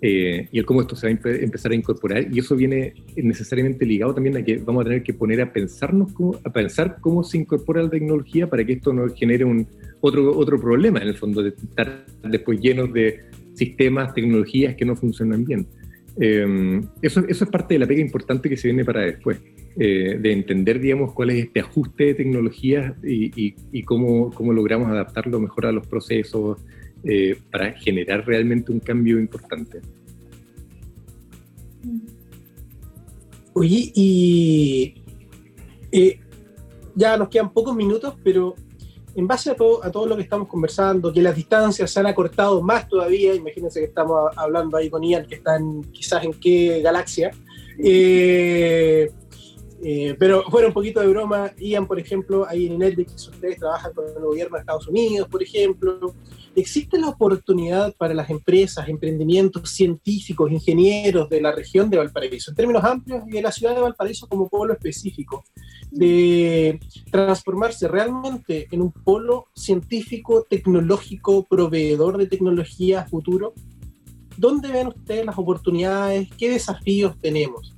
y 0.01 0.57
el 0.57 0.65
cómo 0.65 0.81
esto 0.81 0.95
se 0.95 1.07
va 1.07 1.19
a 1.23 1.29
empezar 1.35 1.71
a 1.71 1.75
incorporar, 1.75 2.27
y 2.31 2.39
eso 2.39 2.55
viene 2.55 2.93
necesariamente 3.15 3.85
ligado 3.85 4.15
también 4.15 4.35
a 4.37 4.43
que 4.43 4.57
vamos 4.57 4.81
a 4.81 4.85
tener 4.85 5.03
que 5.03 5.13
poner 5.13 5.41
a 5.41 5.53
pensarnos 5.53 6.11
a 6.43 6.51
pensar 6.51 6.97
cómo 7.01 7.23
se 7.23 7.37
incorpora 7.37 7.83
la 7.83 7.89
tecnología 7.89 8.49
para 8.49 8.65
que 8.65 8.73
esto 8.73 8.93
no 8.93 9.07
genere 9.09 9.45
un 9.45 9.67
otro, 9.99 10.35
otro 10.35 10.59
problema, 10.59 11.01
en 11.01 11.09
el 11.09 11.17
fondo, 11.17 11.43
de 11.43 11.49
estar 11.49 12.05
después 12.23 12.59
llenos 12.59 12.91
de 12.93 13.21
sistemas, 13.53 14.13
tecnologías 14.13 14.75
que 14.75 14.85
no 14.85 14.95
funcionan 14.95 15.45
bien. 15.45 15.67
Eh, 16.19 16.81
eso, 17.01 17.23
eso, 17.27 17.45
es 17.45 17.49
parte 17.49 17.75
de 17.75 17.79
la 17.79 17.87
pega 17.87 18.01
importante 18.01 18.49
que 18.49 18.57
se 18.57 18.67
viene 18.67 18.83
para 18.83 19.01
después, 19.01 19.39
eh, 19.77 20.17
de 20.19 20.33
entender, 20.33 20.79
digamos, 20.79 21.13
cuál 21.13 21.29
es 21.29 21.45
este 21.45 21.61
ajuste 21.61 22.05
de 22.05 22.13
tecnologías 22.15 22.93
y, 23.03 23.53
y, 23.71 23.83
cómo, 23.83 24.29
cómo, 24.31 24.51
logramos 24.51 24.89
adaptarlo 24.89 25.39
mejor 25.39 25.67
a 25.67 25.71
los 25.71 25.87
procesos 25.87 26.59
eh, 27.03 27.39
para 27.51 27.71
generar 27.73 28.25
realmente 28.25 28.71
un 28.71 28.79
cambio 28.79 29.19
importante. 29.19 29.81
Oye, 33.53 33.91
y 33.93 34.95
ya 36.95 37.17
nos 37.17 37.29
quedan 37.29 37.51
pocos 37.51 37.75
minutos, 37.75 38.15
pero 38.23 38.55
en 39.15 39.27
base 39.27 39.51
a 39.51 39.55
todo, 39.55 39.83
a 39.83 39.91
todo 39.91 40.05
lo 40.05 40.15
que 40.15 40.23
estamos 40.23 40.47
conversando, 40.47 41.11
que 41.11 41.21
las 41.21 41.35
distancias 41.35 41.91
se 41.91 41.99
han 41.99 42.05
acortado 42.05 42.61
más 42.61 42.87
todavía, 42.87 43.33
imagínense 43.35 43.79
que 43.79 43.87
estamos 43.87 44.31
hablando 44.37 44.77
ahí 44.77 44.89
con 44.89 45.03
Ian, 45.03 45.25
que 45.25 45.35
está 45.35 45.59
quizás 45.91 46.23
en 46.23 46.33
qué 46.33 46.81
galaxia, 46.81 47.31
eh, 47.83 49.11
eh, 49.83 50.15
pero 50.17 50.43
fuera 50.43 50.67
un 50.67 50.73
poquito 50.73 51.01
de 51.01 51.07
broma, 51.07 51.51
Ian, 51.57 51.87
por 51.87 51.99
ejemplo, 51.99 52.45
ahí 52.47 52.67
en 52.67 52.77
Netflix, 52.79 53.27
ustedes 53.27 53.57
trabajan 53.57 53.91
con 53.93 54.05
el 54.07 54.21
gobierno 54.21 54.55
de 54.55 54.61
Estados 54.61 54.87
Unidos, 54.87 55.27
por 55.27 55.43
ejemplo, 55.43 56.13
¿existe 56.55 56.99
la 56.99 57.09
oportunidad 57.09 57.93
para 57.95 58.13
las 58.13 58.29
empresas, 58.29 58.87
emprendimientos 58.87 59.69
científicos, 59.69 60.51
ingenieros 60.51 61.29
de 61.29 61.41
la 61.41 61.51
región 61.51 61.89
de 61.89 61.97
Valparaíso, 61.97 62.51
en 62.51 62.55
términos 62.55 62.83
amplios 62.83 63.23
y 63.27 63.31
de 63.31 63.41
la 63.41 63.51
ciudad 63.51 63.75
de 63.75 63.81
Valparaíso 63.81 64.27
como 64.27 64.49
polo 64.49 64.73
específico, 64.73 65.43
de 65.91 66.79
transformarse 67.11 67.87
realmente 67.87 68.67
en 68.71 68.81
un 68.81 68.91
polo 68.91 69.47
científico, 69.55 70.45
tecnológico, 70.49 71.45
proveedor 71.45 72.17
de 72.17 72.27
tecnología 72.27 73.05
futuro? 73.05 73.53
¿Dónde 74.37 74.69
ven 74.69 74.87
ustedes 74.87 75.25
las 75.25 75.37
oportunidades? 75.37 76.29
¿Qué 76.37 76.49
desafíos 76.49 77.17
tenemos? 77.19 77.75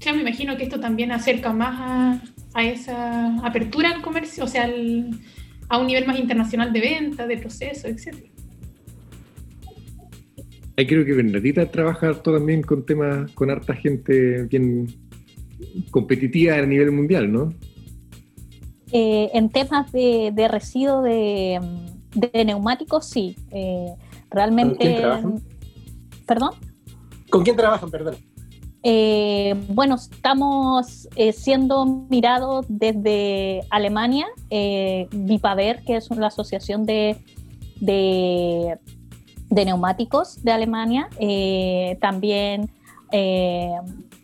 Ya 0.00 0.12
me 0.12 0.22
imagino 0.22 0.56
que 0.56 0.64
esto 0.64 0.80
también 0.80 1.12
acerca 1.12 1.52
más 1.52 1.78
a, 1.78 2.22
a 2.54 2.64
esa 2.64 3.36
apertura 3.46 3.90
al 3.92 4.02
comercio, 4.02 4.44
o 4.44 4.48
sea, 4.48 4.64
al 4.64 5.10
a 5.72 5.78
un 5.78 5.86
nivel 5.86 6.06
más 6.06 6.18
internacional 6.18 6.70
de 6.70 6.80
venta, 6.80 7.26
de 7.26 7.38
proceso, 7.38 7.88
etc. 7.88 8.14
Ahí 10.76 10.86
creo 10.86 11.02
que 11.02 11.14
Bernadita 11.14 11.64
trabaja 11.70 12.12
también 12.22 12.60
con 12.60 12.84
temas, 12.84 13.30
con 13.30 13.50
harta 13.50 13.72
gente 13.74 14.42
bien 14.50 14.94
competitiva 15.90 16.56
a 16.56 16.66
nivel 16.66 16.92
mundial, 16.92 17.32
¿no? 17.32 17.54
Eh, 18.92 19.30
en 19.32 19.48
temas 19.48 19.90
de, 19.92 20.30
de 20.34 20.46
residuos 20.46 21.04
de, 21.04 21.58
neumáticos, 22.44 23.08
sí. 23.08 23.34
Eh, 23.50 23.94
realmente. 24.30 24.76
¿Con 24.76 24.86
quién 24.86 24.96
trabajan? 25.00 25.42
¿Perdón? 26.26 26.50
¿Con 27.30 27.44
quién 27.44 27.56
trabajan, 27.56 27.90
perdón? 27.90 28.16
Eh, 28.84 29.54
bueno, 29.68 29.94
estamos 29.94 31.08
eh, 31.14 31.32
siendo 31.32 31.86
mirados 31.86 32.66
desde 32.68 33.60
Alemania, 33.70 34.26
eh, 34.50 35.06
Vipaver, 35.12 35.84
que 35.84 35.96
es 35.96 36.10
la 36.10 36.26
asociación 36.26 36.84
de, 36.84 37.16
de, 37.80 38.78
neumáticos 39.50 40.42
de 40.42 40.50
Alemania, 40.50 41.08
eh, 41.18 41.96
también 42.00 42.70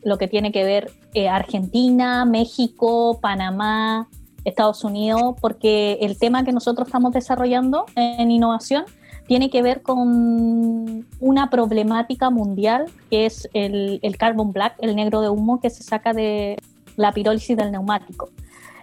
lo 0.02 0.16
que 0.16 0.28
tiene 0.28 0.50
que 0.50 0.64
ver 0.64 0.90
Argentina, 1.30 2.24
México, 2.24 3.18
Panamá, 3.20 4.08
Estados 4.44 4.82
Unidos, 4.82 5.34
porque 5.42 5.98
el 6.00 6.18
tema 6.18 6.42
que 6.42 6.52
nosotros 6.52 6.88
estamos 6.88 7.12
desarrollando 7.12 7.84
en 7.96 8.30
innovación 8.30 8.84
tiene 9.28 9.50
que 9.50 9.62
ver 9.62 9.82
con 9.82 11.06
una 11.20 11.50
problemática 11.50 12.30
mundial 12.30 12.86
que 13.10 13.26
es 13.26 13.48
el, 13.52 14.00
el 14.02 14.16
carbon 14.16 14.52
black, 14.52 14.74
el 14.80 14.96
negro 14.96 15.20
de 15.20 15.28
humo 15.28 15.60
que 15.60 15.68
se 15.70 15.82
saca 15.82 16.14
de 16.14 16.56
la 16.96 17.12
pirólisis 17.12 17.56
del 17.56 17.70
neumático. 17.70 18.30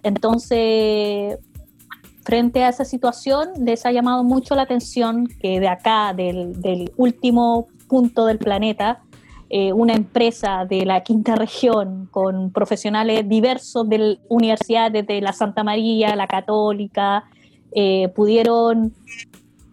Entonces, 0.03 1.39
frente 2.23 2.63
a 2.63 2.69
esa 2.69 2.85
situación, 2.85 3.49
les 3.59 3.87
ha 3.87 3.91
llamado 3.91 4.23
mucho 4.23 4.55
la 4.55 4.61
atención 4.61 5.27
que 5.27 5.59
de 5.59 5.67
acá, 5.67 6.13
del, 6.13 6.91
último 6.95 7.67
punto 7.87 8.27
del 8.27 8.37
planeta, 8.37 9.01
eh, 9.49 9.73
una 9.73 9.93
empresa 9.93 10.65
de 10.69 10.85
la 10.85 11.01
quinta 11.01 11.35
región 11.35 12.07
con 12.11 12.51
profesionales 12.51 13.27
diversos 13.27 13.89
de 13.89 14.19
universidades 14.29 15.07
de 15.07 15.21
la 15.21 15.33
Santa 15.33 15.63
María, 15.63 16.15
la 16.15 16.27
Católica, 16.27 17.23
eh, 17.71 18.09
pudieron 18.15 18.93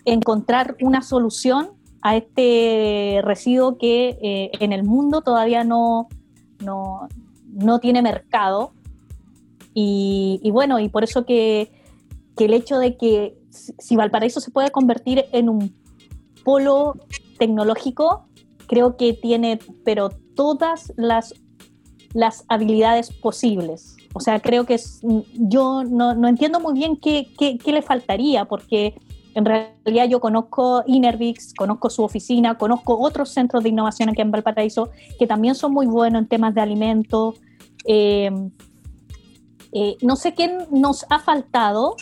encontrar 0.05 0.77
una 0.81 1.03
solución 1.03 1.71
a 2.03 2.17
este 2.17 3.21
residuo 3.23 3.79
que 3.79 4.19
eh, 4.23 4.51
en 4.61 4.73
el 4.73 4.85
mundo 4.85 5.23
todavía 5.23 5.65
no, 5.65 6.09
no, 6.65 7.09
no 7.53 7.79
tiene 7.79 8.03
mercado. 8.03 8.73
Y, 9.75 10.51
bueno, 10.53 10.79
y 10.81 10.89
por 10.91 11.03
eso 11.03 11.25
que, 11.25 11.73
que 12.37 12.45
el 12.45 12.53
hecho 12.53 12.79
de 12.79 12.97
que 12.99 13.39
si 13.51 13.97
Valparaíso 13.97 14.41
se 14.41 14.51
puede 14.51 14.71
convertir 14.71 15.25
en 15.33 15.49
un 15.49 15.75
polo 16.45 16.99
tecnológico, 17.39 18.27
creo 18.67 18.97
que 18.97 19.15
tiene, 19.15 19.59
pero 19.85 20.11
todas 20.35 20.93
las, 20.97 21.35
las 22.13 22.45
habilidades 22.49 23.13
posibles. 23.13 23.97
O 24.15 24.21
sea, 24.21 24.41
creo 24.41 24.67
que 24.67 24.79
yo 25.35 25.85
no, 25.85 26.15
no, 26.15 26.29
entiendo 26.29 26.61
muy 26.61 26.75
bien 26.75 26.97
qué, 26.97 27.33
qué, 27.39 27.73
le 27.73 27.83
faltaría, 27.83 28.45
porque 28.45 28.95
en 29.35 29.45
realidad 29.45 30.09
yo 30.09 30.21
conozco 30.21 30.83
Inervix, 30.87 31.55
conozco 31.55 31.91
su 31.91 32.03
oficina, 32.03 32.57
conozco 32.59 32.99
otros 32.99 33.31
centros 33.31 33.63
de 33.63 33.71
innovación 33.71 34.09
aquí 34.09 34.21
en 34.21 34.31
Valparaíso 34.31 34.91
que 35.19 35.27
también 35.27 35.55
son 35.55 35.73
muy 35.73 35.87
buenos 35.87 36.23
en 36.23 36.29
temas 36.29 36.55
de 36.55 36.61
alimentos. 36.61 37.41
Eh, 37.87 38.31
eh, 39.73 39.97
no 40.03 40.17
sé 40.17 40.35
qué 40.35 40.67
nos 40.71 41.07
ha 41.09 41.19
faltado, 41.19 41.97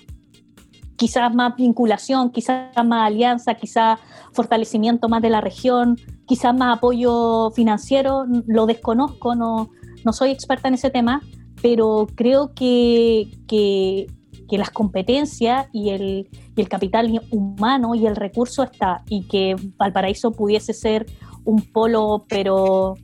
quizás 0.96 1.34
más 1.34 1.56
vinculación, 1.56 2.30
quizás 2.30 2.72
más 2.84 3.06
alianza, 3.06 3.54
quizás 3.54 4.00
fortalecimiento 4.32 5.08
más 5.08 5.22
de 5.22 5.30
la 5.30 5.40
región, 5.40 5.96
quizás 6.26 6.54
más 6.54 6.78
apoyo 6.78 7.50
financiero, 7.52 8.26
lo 8.46 8.66
desconozco, 8.66 9.34
no, 9.34 9.70
no 10.04 10.12
soy 10.12 10.30
experta 10.30 10.68
en 10.68 10.74
ese 10.74 10.90
tema, 10.90 11.22
pero 11.62 12.06
creo 12.14 12.52
que, 12.54 13.30
que, 13.46 14.08
que 14.50 14.58
las 14.58 14.70
competencias 14.70 15.68
y 15.72 15.90
el, 15.90 16.28
y 16.56 16.60
el, 16.60 16.68
capital 16.68 17.22
humano 17.30 17.94
y 17.94 18.04
el 18.06 18.16
recurso 18.16 18.64
está, 18.64 19.04
y 19.08 19.28
que 19.28 19.54
Valparaíso 19.76 20.32
pudiese 20.32 20.74
ser 20.74 21.06
un 21.44 21.62
polo, 21.62 22.26
pero, 22.28 22.96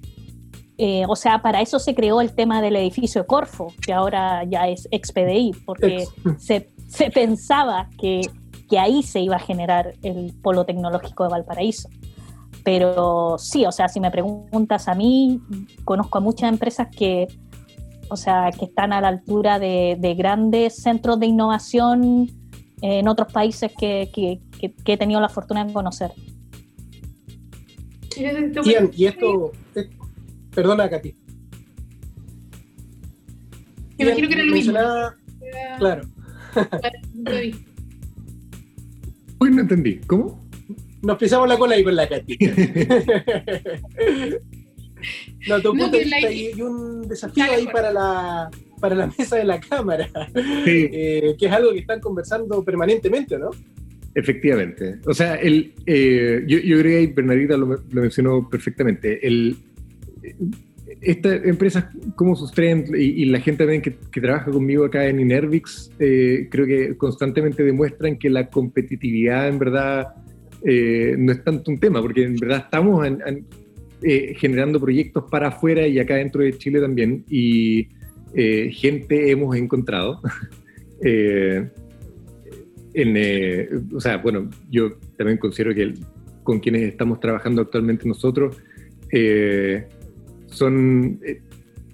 eh, 0.77 1.05
o 1.09 1.15
sea, 1.15 1.43
para 1.43 1.61
eso 1.61 1.79
se 1.79 1.95
creó 1.95 2.21
el 2.21 2.35
tema 2.35 2.61
del 2.61 2.75
edificio 2.75 3.23
de 3.23 3.29
Corfo, 3.29 3.73
que 3.81 3.93
ahora 3.93 4.43
ya 4.43 4.67
es 4.67 4.89
ex-PDI, 4.91 5.53
porque 5.65 6.07
se, 6.37 6.73
se 6.89 7.11
pensaba 7.11 7.91
que, 7.97 8.23
que 8.69 8.81
ahí 8.81 9.05
se 9.05 9.21
iba 9.21 9.37
a 9.37 9.41
generar 9.41 9.95
el 10.03 10.35
polo 10.43 10.67
tecnológico 10.67 11.23
de 11.23 11.31
Valparaíso. 11.31 11.89
Pero 12.65 13.37
sí, 13.39 13.65
o 13.65 13.71
sea, 13.71 13.87
si 13.87 14.01
me 14.01 14.11
preguntas 14.11 14.89
a 14.89 14.97
mí, 14.97 15.41
conozco 15.85 16.19
a 16.19 16.21
muchas 16.21 16.51
empresas 16.51 16.89
que, 16.91 17.29
o 18.09 18.17
sea, 18.17 18.51
que 18.57 18.67
están 18.67 18.93
a 18.93 19.01
la 19.01 19.09
altura 19.09 19.59
de, 19.59 19.97
de 19.99 20.15
grandes 20.15 20.77
centros 20.77 21.19
de 21.21 21.27
innovación 21.27 22.31
en 22.83 23.09
otros 23.09 23.33
países 23.33 23.73
que, 23.79 24.11
que, 24.15 24.41
que, 24.61 24.93
he 24.93 24.97
tenido 24.97 25.21
la 25.21 25.29
fortuna 25.29 25.65
de 25.65 25.73
conocer. 25.73 26.13
Ian, 28.17 28.53
y 28.95 29.07
esto, 29.07 29.51
eh, 29.75 29.91
perdona, 30.55 30.89
Katy. 30.89 31.17
Me 33.99 34.05
imagino 34.05 34.29
que 34.29 34.35
era 34.35 34.45
lo 34.45 34.53
mismo. 34.53 34.79
Claro. 35.79 36.03
Uy, 39.41 39.51
no 39.51 39.61
entendí. 39.61 39.99
¿Cómo? 40.07 40.47
Nos 41.03 41.19
pisamos 41.19 41.47
la 41.49 41.59
cola 41.59 41.75
ahí 41.75 41.85
con 41.85 41.97
la 41.97 42.09
Katy. 42.09 42.39
no, 45.49 45.61
tu 45.61 45.71
punto 45.71 45.97
no, 45.97 46.31
y 46.31 46.61
un 46.61 47.09
desafío 47.09 47.45
ahí 47.45 47.67
para 47.67 47.93
la, 47.93 48.51
para 48.81 48.95
la 48.95 49.07
mesa 49.19 49.37
de 49.37 49.45
la 49.45 49.61
cámara, 49.61 50.09
sí. 50.65 50.89
eh, 50.93 51.35
que 51.39 51.47
es 51.47 51.53
algo 51.53 51.73
que 51.73 51.81
están 51.81 52.01
conversando 52.01 52.63
permanentemente, 52.65 53.39
¿no? 53.39 53.51
Efectivamente. 54.15 54.99
O 55.07 55.13
sea, 55.13 55.35
el, 55.35 55.75
eh, 55.85 56.43
yo, 56.47 56.59
yo, 56.59 56.79
creo 56.79 57.07
que 57.07 57.13
Bernardita 57.15 57.57
lo, 57.57 57.67
lo 57.67 58.01
mencionó 58.01 58.49
perfectamente. 58.49 59.27
El, 59.27 59.57
estas 61.01 61.45
empresas 61.45 61.87
como 62.15 62.35
Sustrend 62.35 62.95
y, 62.97 63.23
y, 63.23 63.25
la 63.27 63.41
gente 63.41 63.65
también 63.65 63.83
que, 63.83 63.97
que, 64.11 64.21
trabaja 64.21 64.51
conmigo 64.51 64.85
acá 64.85 65.07
en 65.07 65.21
Inervix, 65.21 65.91
eh, 65.99 66.49
creo 66.51 66.67
que 66.67 66.97
constantemente 66.97 67.63
demuestran 67.63 68.19
que 68.19 68.31
la 68.31 68.49
competitividad 68.49 69.49
en 69.49 69.59
verdad 69.59 70.15
eh, 70.65 71.15
no 71.19 71.33
es 71.33 71.45
tanto 71.45 71.71
un 71.71 71.79
tema, 71.79 72.01
porque 72.01 72.25
en 72.25 72.37
verdad 72.37 72.63
estamos 72.65 73.07
en, 73.07 73.23
en, 73.27 73.47
eh, 74.07 74.35
generando 74.39 74.81
proyectos 74.81 75.25
para 75.31 75.49
afuera 75.49 75.87
y 75.87 75.99
acá 75.99 76.15
dentro 76.15 76.43
de 76.43 76.57
Chile 76.57 76.81
también, 76.81 77.25
y 77.29 77.89
eh, 78.35 78.71
gente 78.73 79.31
hemos 79.31 79.55
encontrado. 79.57 80.23
en, 81.03 81.71
o 83.95 84.01
sea, 84.01 84.17
bueno, 84.19 84.49
yo 84.71 84.95
también 85.19 85.39
considero 85.39 85.75
que 85.75 85.95
con 86.43 86.61
quienes 86.61 86.83
estamos 86.83 87.21
trabajando 87.21 87.63
actualmente 87.63 88.09
nosotros, 88.09 88.57
son 90.57 91.21
eh, 91.25 91.41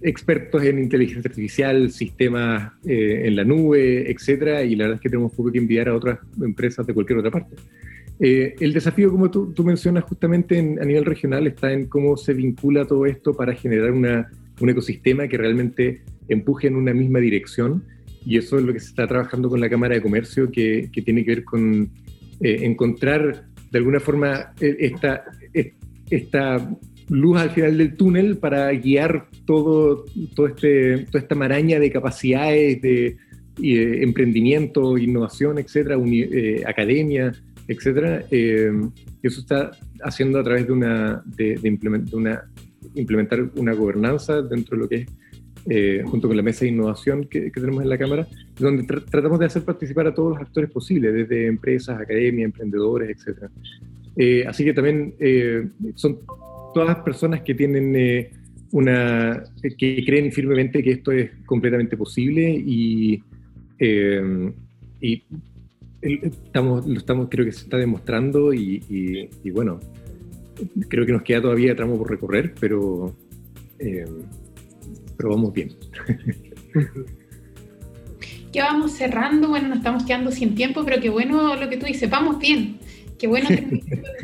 expertos 0.03 0.63
en 0.65 0.79
inteligencia 0.79 1.29
artificial, 1.29 1.91
sistemas 1.91 2.73
eh, 2.85 3.23
en 3.25 3.37
la 3.37 3.45
nube, 3.45 4.11
etcétera, 4.11 4.63
y 4.63 4.77
la 4.77 4.85
verdad 4.85 4.97
es 4.97 5.03
que 5.03 5.09
tenemos 5.09 5.33
poco 5.33 5.53
que 5.53 5.59
enviar 5.59 5.89
a 5.89 5.95
otras 5.95 6.19
empresas 6.41 6.87
de 6.87 6.95
cualquier 6.95 7.19
otra 7.19 7.31
parte. 7.31 7.57
Eh, 8.25 8.55
el 8.61 8.73
desafío, 8.73 9.11
como 9.11 9.33
tú, 9.33 9.65
mencionas 9.65 10.05
justamente 10.05 10.57
en, 10.57 10.81
a 10.81 10.85
nivel 10.85 11.05
regional, 11.05 11.45
está 11.49 11.73
en 11.73 11.87
cómo 11.87 12.17
se 12.17 12.33
vincula 12.33 12.87
todo 12.87 13.05
esto 13.05 13.35
para 13.35 13.53
generar 13.53 13.91
una, 13.91 14.31
un 14.61 14.71
ecosistema 14.71 15.27
que 15.27 15.37
realmente 15.37 16.03
empuje 16.29 16.69
en 16.69 16.77
una 16.77 16.95
misma 16.95 17.19
dirección, 17.19 17.83
y 18.25 18.39
eso 18.39 18.59
es 18.59 18.65
lo 18.65 18.73
que 18.73 18.79
se 18.79 18.91
está 18.91 19.09
trabajando 19.09 19.51
con 19.51 19.61
la 19.61 19.69
Cámara 19.69 19.97
de 19.97 20.03
Comercio, 20.03 20.53
que, 20.53 20.89
tiene 21.05 21.25
que 21.25 21.35
ver 21.35 21.45
con 21.45 21.91
eh, 22.41 22.59
encontrar 22.63 23.47
de 23.73 23.79
alguna 23.79 23.99
forma 23.99 24.53
esta, 24.61 25.25
esta 26.09 26.71
luz 27.09 27.41
al 27.41 27.51
final 27.51 27.77
del 27.77 27.97
túnel 27.97 28.39
para 28.39 28.71
guiar 28.71 29.27
todo, 29.47 30.05
este, 30.47 30.99
toda 31.07 31.19
esta 31.19 31.35
maraña 31.35 31.81
de 31.81 31.91
capacidades, 31.91 32.81
de, 32.81 33.17
emprendimiento, 33.59 34.97
innovación, 34.97 35.59
etcétera, 35.59 35.99
uni, 35.99 36.21
eh, 36.23 36.63
academia, 36.65 37.33
etcétera. 37.69 38.25
Eh, 38.31 38.73
eso 39.23 39.41
está 39.41 39.71
haciendo 40.03 40.39
a 40.39 40.45
través 40.45 40.67
de 40.67 40.73
una, 40.73 41.23
de, 41.25 41.59
implementar 42.95 43.51
una 43.55 43.73
gobernanza 43.73 44.43
dentro 44.43 44.77
de 44.77 44.83
lo 44.83 44.89
que 44.89 44.97
es 44.97 45.07
eh, 45.67 46.03
junto 46.05 46.27
con 46.27 46.37
la 46.37 46.43
mesa 46.43 46.65
de 46.65 46.73
innovación 46.73 47.25
que, 47.27 47.53
que 47.53 47.61
tenemos 47.61 47.85
en 47.85 47.89
la 47.89 47.97
Cámara, 47.97 48.27
donde 48.59 48.83
tra 48.83 49.01
tratamos 49.01 49.39
de 49.39 49.47
hacer 49.47 49.63
participar 49.63 50.09
a 50.09 50.15
todos 50.15 50.33
los 50.33 50.41
actores 50.41 50.69
posibles, 50.71 51.15
desde 51.15 51.47
empresas, 51.47 52.01
academia, 52.01 52.45
emprendedores, 52.45 53.17
etc. 53.17 53.45
Eh, 54.17 54.45
así 54.45 54.65
que 54.65 54.75
también 54.75 55.15
eh, 55.21 55.69
son 55.95 56.19
todas 56.75 56.89
las 56.89 56.99
personas 57.05 57.43
que 57.43 57.55
tienen 57.55 58.29
una, 58.73 59.45
que 59.79 60.05
creen 60.05 60.33
firmemente 60.33 60.83
que 60.83 60.91
esto 60.91 61.13
es 61.13 61.31
completamente 61.47 61.97
posible 61.97 62.51
y, 62.51 63.23
y 63.79 65.25
estamos, 66.03 66.87
lo 66.87 66.99
estamos, 66.99 67.29
creo 67.31 67.45
que 67.45 67.53
se 67.53 67.63
está 67.65 67.77
demostrando 67.77 68.53
y, 68.53 68.83
y, 68.89 69.31
y, 69.45 69.51
bueno, 69.51 69.79
creo 70.89 71.07
que 71.07 71.13
nos 71.13 71.23
queda 71.23 71.43
todavía 71.43 71.77
tramo 71.77 71.97
por 71.97 72.11
recorrer, 72.11 72.55
pero, 72.61 73.15
eh, 73.79 74.05
pero 75.17 75.31
vamos 75.31 75.53
bien. 75.53 75.73
Ya 78.53 78.67
vamos 78.67 78.93
cerrando, 78.93 79.49
bueno, 79.49 79.69
nos 79.69 79.79
estamos 79.79 80.05
quedando 80.05 80.31
sin 80.31 80.55
tiempo, 80.55 80.85
pero 80.85 81.01
qué 81.01 81.09
bueno 81.09 81.57
lo 81.57 81.71
que 81.71 81.79
tú 81.79 81.87
dices, 81.87 82.11
vamos 82.11 82.39
bien. 82.39 82.79
Qué 83.19 83.27
bueno 83.27 83.49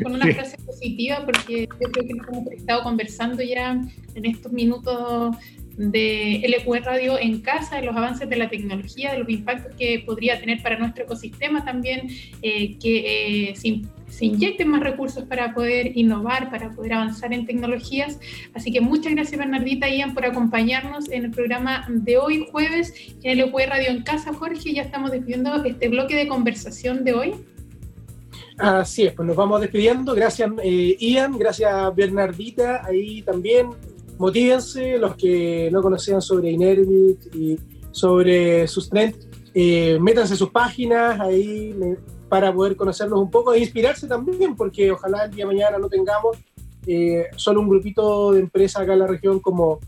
con 0.03 0.13
una 0.13 0.27
frase 0.33 0.55
positiva 0.63 1.25
porque 1.25 1.67
yo 1.81 1.89
creo 1.91 2.05
que 2.05 2.13
nos 2.13 2.27
hemos 2.27 2.51
estado 2.51 2.83
conversando 2.83 3.41
ya 3.41 3.81
en 4.13 4.25
estos 4.25 4.51
minutos 4.51 5.35
de 5.79 6.43
LQ 6.45 6.83
Radio 6.83 7.17
en 7.17 7.39
casa, 7.39 7.77
de 7.77 7.83
los 7.83 7.95
avances 7.95 8.29
de 8.29 8.35
la 8.35 8.49
tecnología, 8.49 9.13
de 9.13 9.19
los 9.19 9.29
impactos 9.29 9.73
que 9.77 10.03
podría 10.05 10.37
tener 10.37 10.61
para 10.61 10.77
nuestro 10.77 11.05
ecosistema 11.05 11.63
también, 11.63 12.09
eh, 12.41 12.77
que 12.77 13.51
eh, 13.51 13.55
se, 13.55 14.25
inyecten 14.25 14.67
más 14.67 14.81
recursos 14.81 15.23
para 15.23 15.53
poder 15.53 15.97
innovar, 15.97 16.49
para 16.51 16.71
poder 16.71 16.93
avanzar 16.93 17.31
en 17.31 17.45
tecnologías. 17.45 18.19
Así 18.53 18.73
que 18.73 18.81
muchas 18.81 19.13
gracias 19.13 19.39
Bernardita 19.39 19.87
y 19.87 19.99
Ian 19.99 20.13
por 20.13 20.25
acompañarnos 20.25 21.09
en 21.09 21.25
el 21.25 21.31
programa 21.31 21.87
de 21.87 22.17
hoy 22.17 22.45
jueves 22.51 22.93
en 23.23 23.39
LQ 23.39 23.57
Radio 23.69 23.89
en 23.89 24.03
casa. 24.03 24.33
Jorge, 24.33 24.73
ya 24.73 24.81
estamos 24.81 25.11
despidiendo 25.11 25.63
este 25.63 25.87
bloque 25.87 26.15
de 26.15 26.27
conversación 26.27 27.05
de 27.05 27.13
hoy. 27.13 27.33
Así 28.57 29.05
es, 29.05 29.13
pues 29.13 29.25
nos 29.25 29.37
vamos 29.37 29.61
despidiendo. 29.61 30.13
Gracias 30.13 30.51
eh, 30.61 30.97
Ian, 30.99 31.37
gracias 31.39 31.95
Bernardita, 31.95 32.85
ahí 32.85 33.21
también. 33.21 33.67
Motívense 34.19 34.97
los 34.97 35.15
que 35.15 35.69
no 35.71 35.81
conocían 35.81 36.21
sobre 36.21 36.51
Inervit 36.51 37.33
y 37.33 37.57
sobre 37.89 38.67
sus 38.67 38.89
eh, 39.53 39.97
métanse 39.99 40.35
sus 40.35 40.49
páginas 40.49 41.19
ahí 41.21 41.73
para 42.27 42.53
poder 42.53 42.75
conocerlos 42.75 43.17
un 43.17 43.31
poco 43.31 43.53
e 43.53 43.59
inspirarse 43.59 44.07
también, 44.07 44.57
porque 44.57 44.91
ojalá 44.91 45.23
el 45.23 45.31
día 45.31 45.45
de 45.45 45.53
mañana 45.53 45.77
no 45.77 45.87
tengamos 45.87 46.37
eh, 46.85 47.27
solo 47.37 47.61
un 47.61 47.69
grupito 47.69 48.33
de 48.33 48.41
empresas 48.41 48.81
acá 48.83 48.93
en 48.93 48.99
la 48.99 49.07
región 49.07 49.39
como, 49.39 49.79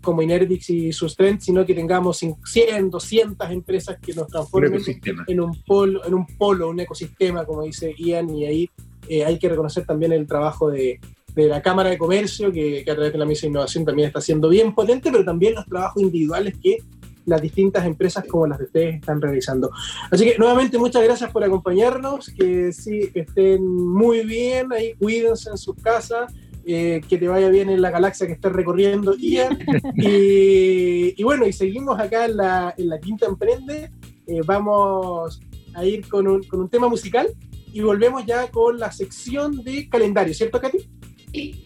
como 0.00 0.22
Inervix 0.22 0.70
y 0.70 0.92
Sustrend, 0.92 1.40
sino 1.40 1.66
que 1.66 1.74
tengamos 1.74 2.18
100, 2.44 2.90
200 2.90 3.50
empresas 3.50 3.98
que 4.00 4.14
nos 4.14 4.28
transformen 4.28 4.80
en 5.26 5.40
un, 5.40 5.62
polo, 5.64 6.04
en 6.06 6.14
un 6.14 6.26
polo, 6.38 6.70
un 6.70 6.78
ecosistema, 6.78 7.44
como 7.44 7.62
dice 7.62 7.92
Ian, 7.98 8.30
y 8.30 8.46
ahí 8.46 8.70
eh, 9.08 9.24
hay 9.24 9.36
que 9.36 9.48
reconocer 9.48 9.84
también 9.84 10.12
el 10.12 10.28
trabajo 10.28 10.70
de, 10.70 11.00
de 11.34 11.46
la 11.46 11.62
Cámara 11.62 11.90
de 11.90 11.98
Comercio, 11.98 12.52
que, 12.52 12.82
que, 12.84 12.90
a 12.90 12.94
través 12.94 13.12
de 13.12 13.18
la 13.18 13.26
Mesa 13.26 13.42
de 13.42 13.48
Innovación 13.48 13.84
también 13.84 14.08
está 14.08 14.20
siendo 14.20 14.48
bien 14.48 14.74
potente, 14.74 15.10
pero 15.10 15.24
también 15.24 15.54
los 15.54 15.66
trabajos 15.66 16.02
individuales 16.02 16.54
que 16.62 16.78
las 17.26 17.40
distintas 17.40 17.86
empresas 17.86 18.24
como 18.28 18.46
las 18.46 18.58
de 18.58 18.64
ustedes 18.64 18.94
están 18.96 19.20
realizando. 19.20 19.70
Así 20.10 20.24
que 20.24 20.38
nuevamente 20.38 20.78
muchas 20.78 21.02
gracias 21.02 21.30
por 21.30 21.44
acompañarnos, 21.44 22.28
que 22.30 22.72
sí 22.72 23.10
estén 23.14 23.64
muy 23.66 24.24
bien, 24.24 24.72
ahí 24.72 24.94
cuídense 24.94 25.50
en 25.50 25.58
sus 25.58 25.76
casas. 25.76 26.32
Eh, 26.66 27.00
que 27.08 27.16
te 27.16 27.26
vaya 27.26 27.48
bien 27.48 27.70
en 27.70 27.80
la 27.80 27.90
galaxia 27.90 28.26
que 28.26 28.34
estés 28.34 28.52
recorriendo, 28.52 29.16
Ian. 29.16 29.58
y, 29.96 31.20
bueno, 31.22 31.46
y 31.46 31.54
seguimos 31.54 31.98
acá 31.98 32.26
en 32.26 32.36
la, 32.36 32.74
en 32.76 32.90
la 32.90 33.00
Quinta 33.00 33.26
Emprende. 33.26 33.90
Eh, 34.26 34.42
vamos 34.44 35.40
a 35.74 35.84
ir 35.86 36.06
con 36.06 36.28
un, 36.28 36.42
con 36.44 36.60
un, 36.60 36.68
tema 36.68 36.86
musical 36.86 37.28
y 37.72 37.80
volvemos 37.80 38.26
ya 38.26 38.50
con 38.50 38.78
la 38.78 38.92
sección 38.92 39.64
de 39.64 39.88
calendario, 39.88 40.34
¿cierto, 40.34 40.60
Katy? 40.60 40.78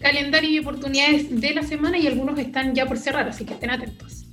Calendario 0.00 0.50
y 0.50 0.58
oportunidades 0.58 1.40
de 1.40 1.54
la 1.54 1.62
semana 1.62 1.98
y 1.98 2.06
algunos 2.06 2.38
están 2.38 2.74
ya 2.74 2.86
por 2.86 2.98
cerrar, 2.98 3.28
así 3.28 3.44
que 3.44 3.54
estén 3.54 3.70
atentos. 3.70 4.26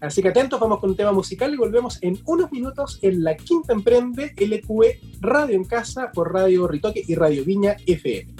Así 0.00 0.20
que 0.22 0.28
atentos, 0.28 0.60
vamos 0.60 0.78
con 0.78 0.90
un 0.90 0.96
tema 0.96 1.12
musical 1.12 1.54
y 1.54 1.56
volvemos 1.56 1.98
en 2.02 2.18
unos 2.26 2.52
minutos 2.52 2.98
en 3.02 3.24
la 3.24 3.36
Quinta 3.36 3.72
Emprende 3.72 4.34
LQE 4.36 5.00
Radio 5.20 5.56
en 5.56 5.64
Casa 5.64 6.10
por 6.12 6.32
Radio 6.32 6.68
Ritoque 6.68 7.02
y 7.06 7.14
Radio 7.14 7.44
Viña 7.44 7.76
FM. 7.86 8.35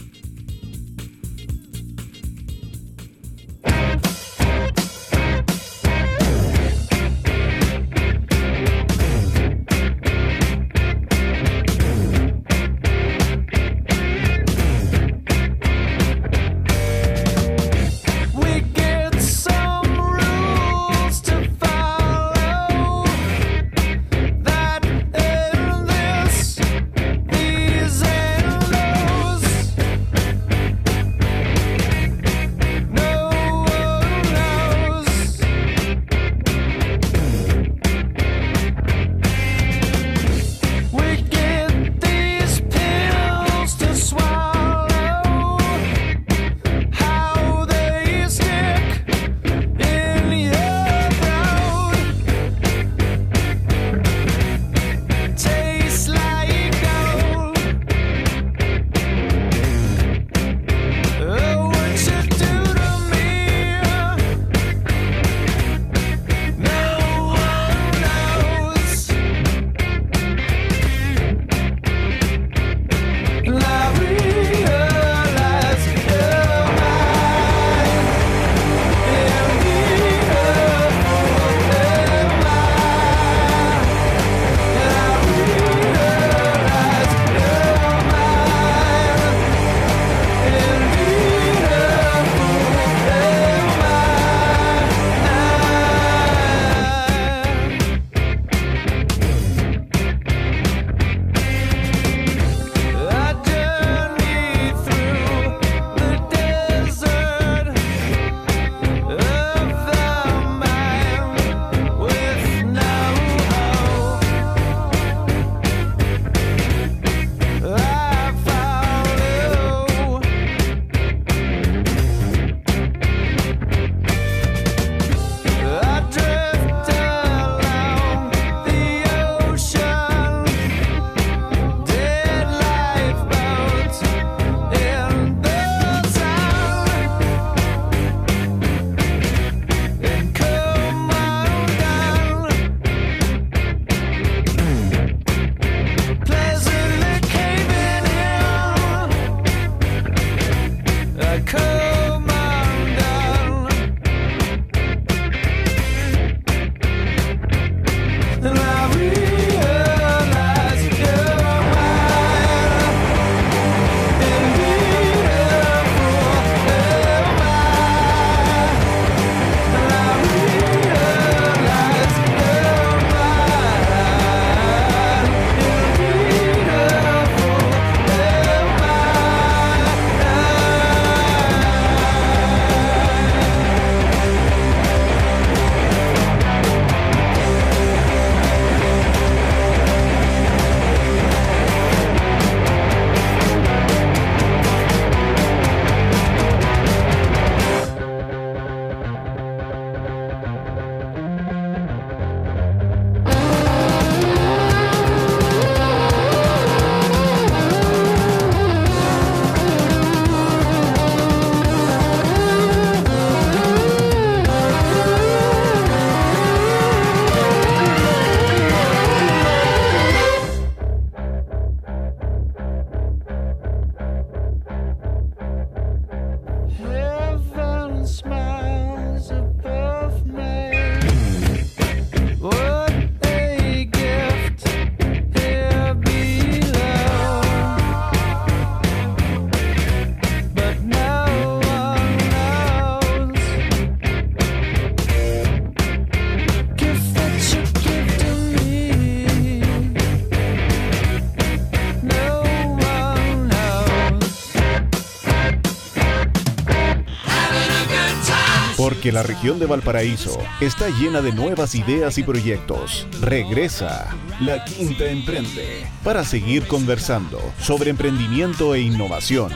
Porque 259.07 259.13
la 259.13 259.23
región 259.23 259.61
de 259.61 259.67
Valparaíso 259.67 260.37
está 260.61 260.89
llena 260.89 261.23
de 261.23 261.31
nuevas 261.31 261.77
ideas 261.77 262.19
y 262.19 262.25
proyectos. 262.25 263.07
Regresa 263.21 264.17
La 264.41 264.65
Quinta 264.65 265.09
Emprende 265.09 265.87
para 266.03 266.25
seguir 266.25 266.67
conversando 266.67 267.39
sobre 267.61 267.91
emprendimiento 267.91 268.75
e 268.75 268.81
innovación. 268.81 269.53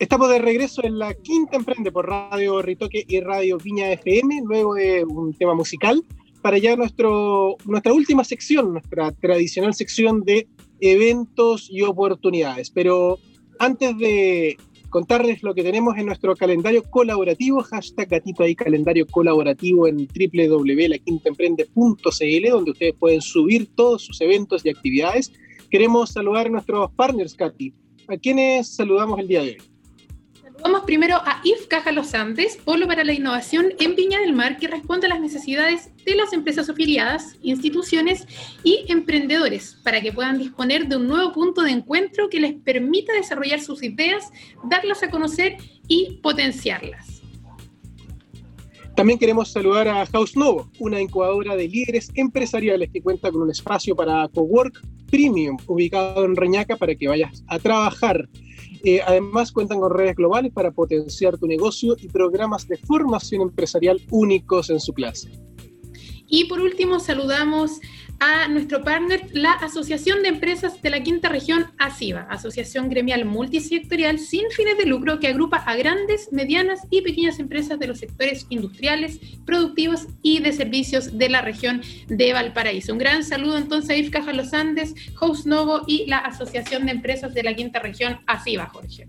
Estamos 0.00 0.30
de 0.30 0.40
regreso 0.40 0.82
en 0.84 0.98
la 0.98 1.14
quinta 1.14 1.56
emprende 1.56 1.92
por 1.92 2.08
Radio 2.08 2.60
Ritoque 2.62 3.04
y 3.06 3.20
Radio 3.20 3.56
Viña 3.58 3.92
FM, 3.92 4.42
luego 4.46 4.74
de 4.74 5.04
un 5.04 5.32
tema 5.32 5.54
musical, 5.54 6.02
para 6.42 6.58
ya 6.58 6.74
nuestro, 6.74 7.56
nuestra 7.64 7.92
última 7.92 8.24
sección, 8.24 8.72
nuestra 8.72 9.12
tradicional 9.12 9.74
sección 9.74 10.24
de 10.24 10.48
eventos 10.80 11.68
y 11.70 11.82
oportunidades. 11.82 12.70
Pero 12.70 13.20
antes 13.58 13.98
de 13.98 14.56
contarles 14.90 15.42
lo 15.42 15.54
que 15.54 15.62
tenemos 15.62 15.96
en 15.98 16.06
nuestro 16.06 16.34
calendario 16.36 16.82
colaborativo, 16.82 17.62
hashtag 17.62 18.08
gatito 18.08 18.42
ahí 18.42 18.54
calendario 18.54 19.06
colaborativo 19.06 19.86
en 19.88 20.06
www.laquintaemprende.cl, 20.06 22.50
donde 22.50 22.70
ustedes 22.70 22.94
pueden 22.94 23.20
subir 23.20 23.68
todos 23.74 24.04
sus 24.04 24.18
eventos 24.20 24.64
y 24.64 24.70
actividades. 24.70 25.32
Queremos 25.70 26.10
saludar 26.10 26.46
a 26.46 26.50
nuestros 26.50 26.90
partners, 26.92 27.34
Katy. 27.34 27.74
¿A 28.08 28.16
quiénes 28.16 28.74
saludamos 28.74 29.18
el 29.18 29.28
día 29.28 29.42
de 29.42 29.50
hoy? 29.50 29.75
Vamos 30.66 30.82
primero 30.82 31.18
a 31.18 31.40
IF 31.44 31.68
Caja 31.68 31.92
Los 31.92 32.12
Andes, 32.12 32.56
polo 32.56 32.88
para 32.88 33.04
la 33.04 33.12
innovación 33.12 33.66
en 33.78 33.94
Viña 33.94 34.18
del 34.18 34.32
Mar, 34.32 34.56
que 34.56 34.66
responde 34.66 35.06
a 35.06 35.10
las 35.10 35.20
necesidades 35.20 35.92
de 36.04 36.16
las 36.16 36.32
empresas 36.32 36.68
afiliadas, 36.68 37.36
instituciones 37.40 38.26
y 38.64 38.84
emprendedores, 38.88 39.78
para 39.84 40.00
que 40.00 40.12
puedan 40.12 40.40
disponer 40.40 40.88
de 40.88 40.96
un 40.96 41.06
nuevo 41.06 41.32
punto 41.32 41.62
de 41.62 41.70
encuentro 41.70 42.28
que 42.28 42.40
les 42.40 42.54
permita 42.54 43.12
desarrollar 43.12 43.60
sus 43.60 43.80
ideas, 43.84 44.24
darlas 44.64 45.04
a 45.04 45.08
conocer 45.08 45.56
y 45.86 46.18
potenciarlas. 46.20 47.22
También 48.96 49.20
queremos 49.20 49.52
saludar 49.52 49.86
a 49.86 50.04
House 50.06 50.36
Novo, 50.36 50.68
una 50.80 51.00
incubadora 51.00 51.54
de 51.54 51.68
líderes 51.68 52.10
empresariales 52.16 52.90
que 52.92 53.02
cuenta 53.02 53.30
con 53.30 53.42
un 53.42 53.50
espacio 53.52 53.94
para 53.94 54.26
cowork 54.34 54.82
premium 55.10 55.56
ubicado 55.66 56.24
en 56.24 56.36
Reñaca 56.36 56.76
para 56.76 56.94
que 56.94 57.08
vayas 57.08 57.44
a 57.48 57.58
trabajar 57.58 58.28
eh, 58.84 59.00
además, 59.04 59.50
cuentan 59.50 59.80
con 59.80 59.92
redes 59.92 60.14
globales 60.14 60.52
para 60.52 60.70
potenciar 60.70 61.36
tu 61.38 61.48
negocio 61.48 61.96
y 61.98 62.08
programas 62.08 62.68
de 62.68 62.76
formación 62.76 63.42
empresarial 63.42 64.00
únicos 64.10 64.70
en 64.70 64.78
su 64.78 64.92
clase. 64.92 65.30
Y 66.28 66.44
por 66.44 66.60
último, 66.60 67.00
saludamos 67.00 67.80
a 68.18 68.48
nuestro 68.48 68.82
partner, 68.82 69.28
la 69.32 69.52
Asociación 69.52 70.22
de 70.22 70.28
Empresas 70.28 70.80
de 70.80 70.90
la 70.90 71.02
Quinta 71.02 71.28
Región, 71.28 71.66
ASIVA, 71.78 72.26
Asociación 72.30 72.88
Gremial 72.88 73.24
Multisectorial 73.24 74.18
sin 74.18 74.50
fines 74.50 74.78
de 74.78 74.86
lucro 74.86 75.20
que 75.20 75.28
agrupa 75.28 75.58
a 75.58 75.76
grandes, 75.76 76.32
medianas 76.32 76.80
y 76.90 77.02
pequeñas 77.02 77.38
empresas 77.38 77.78
de 77.78 77.86
los 77.88 77.98
sectores 77.98 78.46
industriales, 78.48 79.20
productivos 79.44 80.06
y 80.22 80.40
de 80.40 80.52
servicios 80.52 81.18
de 81.18 81.28
la 81.28 81.42
región 81.42 81.82
de 82.08 82.32
Valparaíso. 82.32 82.92
Un 82.92 82.98
gran 82.98 83.22
saludo 83.22 83.58
entonces 83.58 83.90
a 83.90 83.96
IFCA 83.96 84.32
Los 84.32 84.54
Andes, 84.54 84.94
Host 85.20 85.46
Novo 85.46 85.82
y 85.86 86.06
la 86.06 86.18
Asociación 86.18 86.86
de 86.86 86.92
Empresas 86.92 87.34
de 87.34 87.42
la 87.42 87.54
Quinta 87.54 87.80
Región, 87.80 88.20
ASIVA, 88.26 88.66
Jorge. 88.66 89.04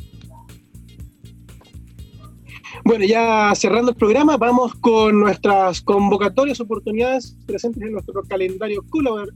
Bueno, 2.87 3.03
ya 3.03 3.53
cerrando 3.53 3.91
el 3.91 3.97
programa, 3.97 4.37
vamos 4.37 4.73
con 4.75 5.19
nuestras 5.19 5.81
convocatorias, 5.81 6.61
oportunidades 6.61 7.35
presentes 7.45 7.83
en 7.83 7.91
nuestro 7.91 8.23
calendario 8.23 8.81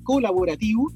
colaborativo 0.05 0.89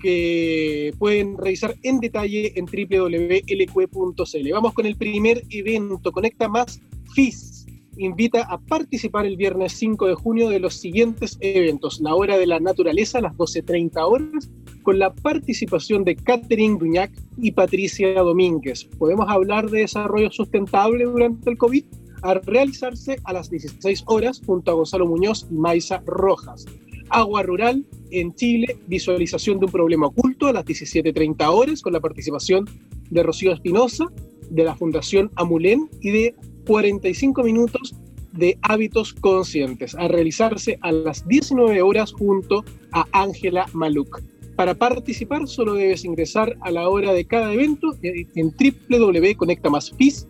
que 0.00 0.94
pueden 1.00 1.36
revisar 1.36 1.74
en 1.82 1.98
detalle 1.98 2.52
en 2.54 2.66
www.lq.cl. 2.66 4.52
Vamos 4.52 4.72
con 4.72 4.86
el 4.86 4.94
primer 4.94 5.42
evento, 5.50 6.12
Conecta 6.12 6.46
Más 6.46 6.80
FIS. 7.12 7.66
Invita 7.96 8.42
a 8.42 8.58
participar 8.58 9.26
el 9.26 9.36
viernes 9.36 9.72
5 9.72 10.06
de 10.06 10.14
junio 10.14 10.48
de 10.48 10.60
los 10.60 10.74
siguientes 10.74 11.36
eventos. 11.40 12.00
La 12.00 12.14
hora 12.14 12.38
de 12.38 12.46
la 12.46 12.60
naturaleza 12.60 13.20
las 13.20 13.34
12.30 13.34 14.08
horas, 14.08 14.48
con 14.86 15.00
la 15.00 15.12
participación 15.12 16.04
de 16.04 16.14
Catherine 16.14 16.78
Duñac 16.78 17.10
y 17.38 17.50
Patricia 17.50 18.22
Domínguez. 18.22 18.84
Podemos 18.84 19.26
hablar 19.28 19.68
de 19.68 19.80
desarrollo 19.80 20.30
sustentable 20.30 21.06
durante 21.06 21.50
el 21.50 21.58
COVID 21.58 21.84
a 22.22 22.34
realizarse 22.34 23.16
a 23.24 23.32
las 23.32 23.50
16 23.50 24.04
horas 24.06 24.40
junto 24.46 24.70
a 24.70 24.74
Gonzalo 24.74 25.08
Muñoz 25.08 25.48
y 25.50 25.54
Maisa 25.54 26.04
Rojas. 26.06 26.66
Agua 27.08 27.42
Rural 27.42 27.84
en 28.12 28.32
Chile, 28.36 28.78
visualización 28.86 29.58
de 29.58 29.66
un 29.66 29.72
problema 29.72 30.06
oculto 30.06 30.46
a 30.46 30.52
las 30.52 30.64
17.30 30.64 31.52
horas 31.52 31.82
con 31.82 31.92
la 31.92 32.00
participación 32.00 32.64
de 33.10 33.24
Rocío 33.24 33.52
Espinosa, 33.54 34.06
de 34.50 34.62
la 34.62 34.76
Fundación 34.76 35.32
Amulén 35.34 35.90
y 36.00 36.12
de 36.12 36.34
45 36.68 37.42
minutos 37.42 37.96
de 38.30 38.56
hábitos 38.62 39.14
conscientes 39.14 39.96
a 39.96 40.06
realizarse 40.06 40.78
a 40.80 40.92
las 40.92 41.26
19 41.26 41.82
horas 41.82 42.12
junto 42.12 42.64
a 42.92 43.04
Ángela 43.10 43.66
Maluk. 43.72 44.22
Para 44.56 44.74
participar 44.74 45.46
solo 45.46 45.74
debes 45.74 46.04
ingresar 46.04 46.56
a 46.62 46.70
la 46.70 46.88
hora 46.88 47.12
de 47.12 47.26
cada 47.26 47.52
evento 47.52 47.94
en 48.02 48.54
www.conectamasfis 48.88 50.26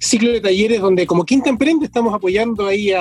Ciclo 0.00 0.32
de 0.32 0.40
talleres 0.40 0.80
donde 0.80 1.06
como 1.06 1.24
Quinta 1.24 1.50
Emprende 1.50 1.86
estamos 1.86 2.14
apoyando 2.14 2.66
ahí 2.66 2.92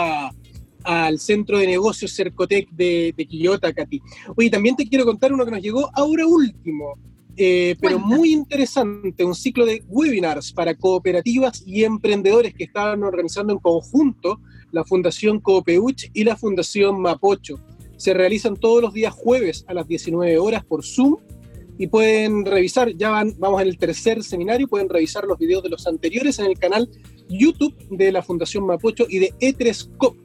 al 0.83 1.19
Centro 1.19 1.57
de 1.57 1.67
Negocios 1.67 2.13
Cercotec 2.13 2.69
de, 2.71 3.13
de 3.15 3.25
Quillota, 3.25 3.73
Katy. 3.73 4.01
Oye, 4.35 4.49
también 4.49 4.75
te 4.75 4.87
quiero 4.87 5.05
contar 5.05 5.33
uno 5.33 5.45
que 5.45 5.51
nos 5.51 5.61
llegó 5.61 5.89
ahora 5.93 6.27
último, 6.27 6.99
eh, 7.37 7.75
pero 7.81 7.97
muy 7.99 8.31
interesante, 8.31 9.23
un 9.23 9.35
ciclo 9.35 9.65
de 9.65 9.83
webinars 9.87 10.53
para 10.53 10.75
cooperativas 10.75 11.63
y 11.65 11.83
emprendedores 11.83 12.53
que 12.53 12.65
estaban 12.65 13.03
organizando 13.03 13.53
en 13.53 13.59
conjunto 13.59 14.39
la 14.71 14.83
Fundación 14.83 15.39
Coopeuch 15.39 16.09
y 16.13 16.23
la 16.23 16.35
Fundación 16.35 17.01
Mapocho 17.01 17.59
se 17.97 18.13
realizan 18.13 18.55
todos 18.55 18.81
los 18.81 18.93
días 18.93 19.13
jueves 19.13 19.65
a 19.67 19.73
las 19.73 19.87
19 19.87 20.37
horas 20.37 20.63
por 20.65 20.83
Zoom 20.83 21.17
y 21.77 21.87
pueden 21.87 22.45
revisar, 22.45 22.95
ya 22.95 23.09
van, 23.09 23.33
vamos 23.37 23.61
en 23.61 23.67
el 23.67 23.77
tercer 23.77 24.23
seminario, 24.23 24.67
pueden 24.67 24.89
revisar 24.89 25.25
los 25.25 25.37
videos 25.37 25.63
de 25.63 25.69
los 25.69 25.85
anteriores 25.87 26.39
en 26.39 26.45
el 26.45 26.57
canal 26.57 26.89
YouTube 27.27 27.75
de 27.89 28.11
la 28.11 28.21
Fundación 28.21 28.65
Mapocho 28.65 29.05
y 29.09 29.19
de 29.19 29.33
E3COP. 29.39 30.15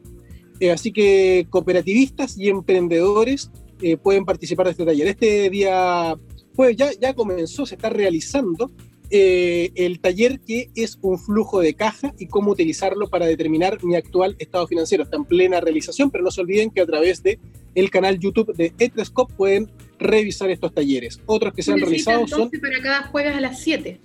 Eh, 0.61 0.71
así 0.71 0.93
que 0.93 1.47
cooperativistas 1.49 2.39
y 2.39 2.49
emprendedores 2.49 3.51
eh, 3.83 3.97
pueden 3.97 4.25
participar 4.25 4.67
de 4.67 4.73
este 4.73 4.85
taller. 4.85 5.07
Este 5.09 5.51
día, 5.51 6.17
pues 6.55 6.77
ya, 6.77 6.91
ya 7.01 7.15
comenzó, 7.15 7.67
se 7.67 7.75
está 7.77 7.89
realizando 7.89 8.71
eh, 9.13 9.73
el 9.75 9.99
taller 9.99 10.39
que 10.41 10.71
es 10.77 10.99
un 11.03 11.19
flujo 11.19 11.61
de 11.61 11.75
caja 11.75 12.15
y 12.17 12.27
cómo 12.27 12.53
utilizarlo 12.53 13.09
para 13.09 13.27
determinar 13.27 13.83
mi 13.83 13.97
actual 13.97 14.37
estado 14.39 14.69
financiero. 14.69 15.03
Está 15.03 15.17
en 15.17 15.25
plena 15.25 15.61
realización, 15.61 16.11
pero 16.11 16.23
no 16.23 16.31
se 16.31 16.43
olviden 16.43 16.71
que 16.71 16.81
a 16.81 16.87
través 16.87 17.23
de 17.23 17.41
el 17.75 17.91
canal 17.91 18.19
YouTube 18.19 18.55
de 18.55 18.73
Etrescope 18.79 19.35
pueden 19.35 19.71
revisar 19.99 20.51
estos 20.51 20.73
talleres. 20.73 21.21
Otros 21.27 21.53
que 21.53 21.63
se 21.63 21.73
han 21.73 21.81
realizado 21.81 22.27
son... 22.27 22.51
Para 22.51 22.81
cada 22.83 23.03
jueves 23.05 23.37
a 23.37 23.41
las 23.41 23.61
7. 23.61 24.01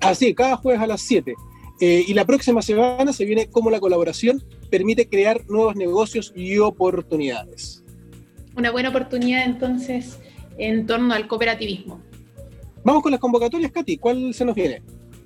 Así, 0.00 0.34
cada 0.34 0.56
jueves 0.56 0.80
a 0.80 0.86
las 0.86 1.00
7. 1.02 1.34
Eh, 1.80 2.04
y 2.06 2.14
la 2.14 2.24
próxima 2.24 2.62
semana 2.62 3.12
se 3.12 3.24
viene 3.24 3.48
cómo 3.48 3.70
la 3.70 3.80
colaboración 3.80 4.42
permite 4.70 5.08
crear 5.08 5.44
nuevos 5.48 5.76
negocios 5.76 6.32
y 6.34 6.58
oportunidades. 6.58 7.84
Una 8.56 8.70
buena 8.70 8.90
oportunidad 8.90 9.44
entonces 9.44 10.18
en 10.56 10.86
torno 10.86 11.14
al 11.14 11.26
cooperativismo. 11.26 12.00
Vamos 12.84 13.02
con 13.02 13.12
las 13.12 13.20
convocatorias, 13.20 13.72
Katy. 13.72 13.96
¿Cuál 13.96 14.32
se 14.34 14.44
nos 14.44 14.54
viene? 14.54 14.82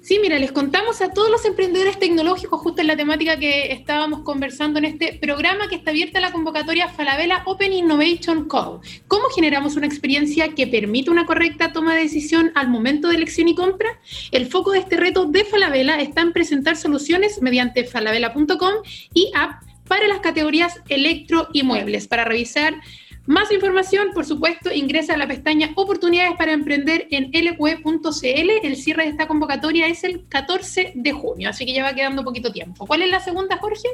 Sí, 0.09 0.19
mira, 0.23 0.39
les 0.39 0.53
contamos 0.53 1.03
a 1.03 1.11
todos 1.11 1.31
los 1.31 1.45
emprendedores 1.45 1.99
tecnológicos 1.99 2.63
justo 2.63 2.81
en 2.81 2.87
la 2.87 2.97
temática 2.97 3.39
que 3.39 3.73
estábamos 3.73 4.23
conversando 4.23 4.79
en 4.79 4.87
este 4.87 5.19
programa 5.21 5.69
que 5.69 5.75
está 5.75 5.91
abierta 5.91 6.19
la 6.19 6.33
convocatoria 6.33 6.89
Falabella 6.89 7.43
Open 7.45 7.75
Innovation 7.75 8.49
Call. 8.49 8.81
¿Cómo 9.07 9.29
generamos 9.29 9.77
una 9.77 9.85
experiencia 9.85 10.55
que 10.55 10.67
permita 10.67 11.11
una 11.11 11.27
correcta 11.27 11.75
toma 11.75 11.95
de 11.95 12.05
decisión 12.05 12.53
al 12.55 12.71
momento 12.71 13.09
de 13.09 13.17
elección 13.17 13.49
y 13.49 13.55
compra? 13.55 14.01
El 14.33 14.47
foco 14.47 14.73
de 14.73 14.79
este 14.79 14.97
reto 14.97 15.27
de 15.27 15.45
Falabella 15.45 16.01
está 16.01 16.23
en 16.23 16.33
presentar 16.33 16.79
soluciones 16.79 17.43
mediante 17.43 17.85
falabella.com 17.85 18.77
y 19.13 19.31
app 19.35 19.63
para 19.87 20.09
las 20.09 20.21
categorías 20.21 20.81
electro 20.89 21.49
y 21.53 21.65
muebles. 21.65 22.09
Para 22.09 22.25
revisar 22.25 22.81
más 23.29 23.53
información, 23.53 24.09
por 24.15 24.25
supuesto, 24.25 24.73
ingresa 24.73 25.13
a 25.13 25.19
la 25.19 25.29
pestaña 25.29 25.71
Oportunidades 25.75 26.33
para 26.39 26.53
Emprender 26.53 27.07
en 27.11 27.31
lq.cl. 27.31 28.51
El 28.63 28.77
cierre 28.77 29.05
de 29.05 29.11
esta 29.11 29.29
convocatoria 29.29 29.87
es 29.87 30.03
el 30.03 30.27
14 30.29 30.93
de 30.95 31.13
junio, 31.13 31.51
así 31.51 31.67
que 31.67 31.75
ya 31.75 31.83
va 31.83 31.93
quedando 31.93 32.25
poquito 32.25 32.51
tiempo. 32.51 32.87
¿Cuál 32.87 33.03
es 33.03 33.11
la 33.11 33.21
segunda, 33.21 33.59
Jorge? 33.59 33.87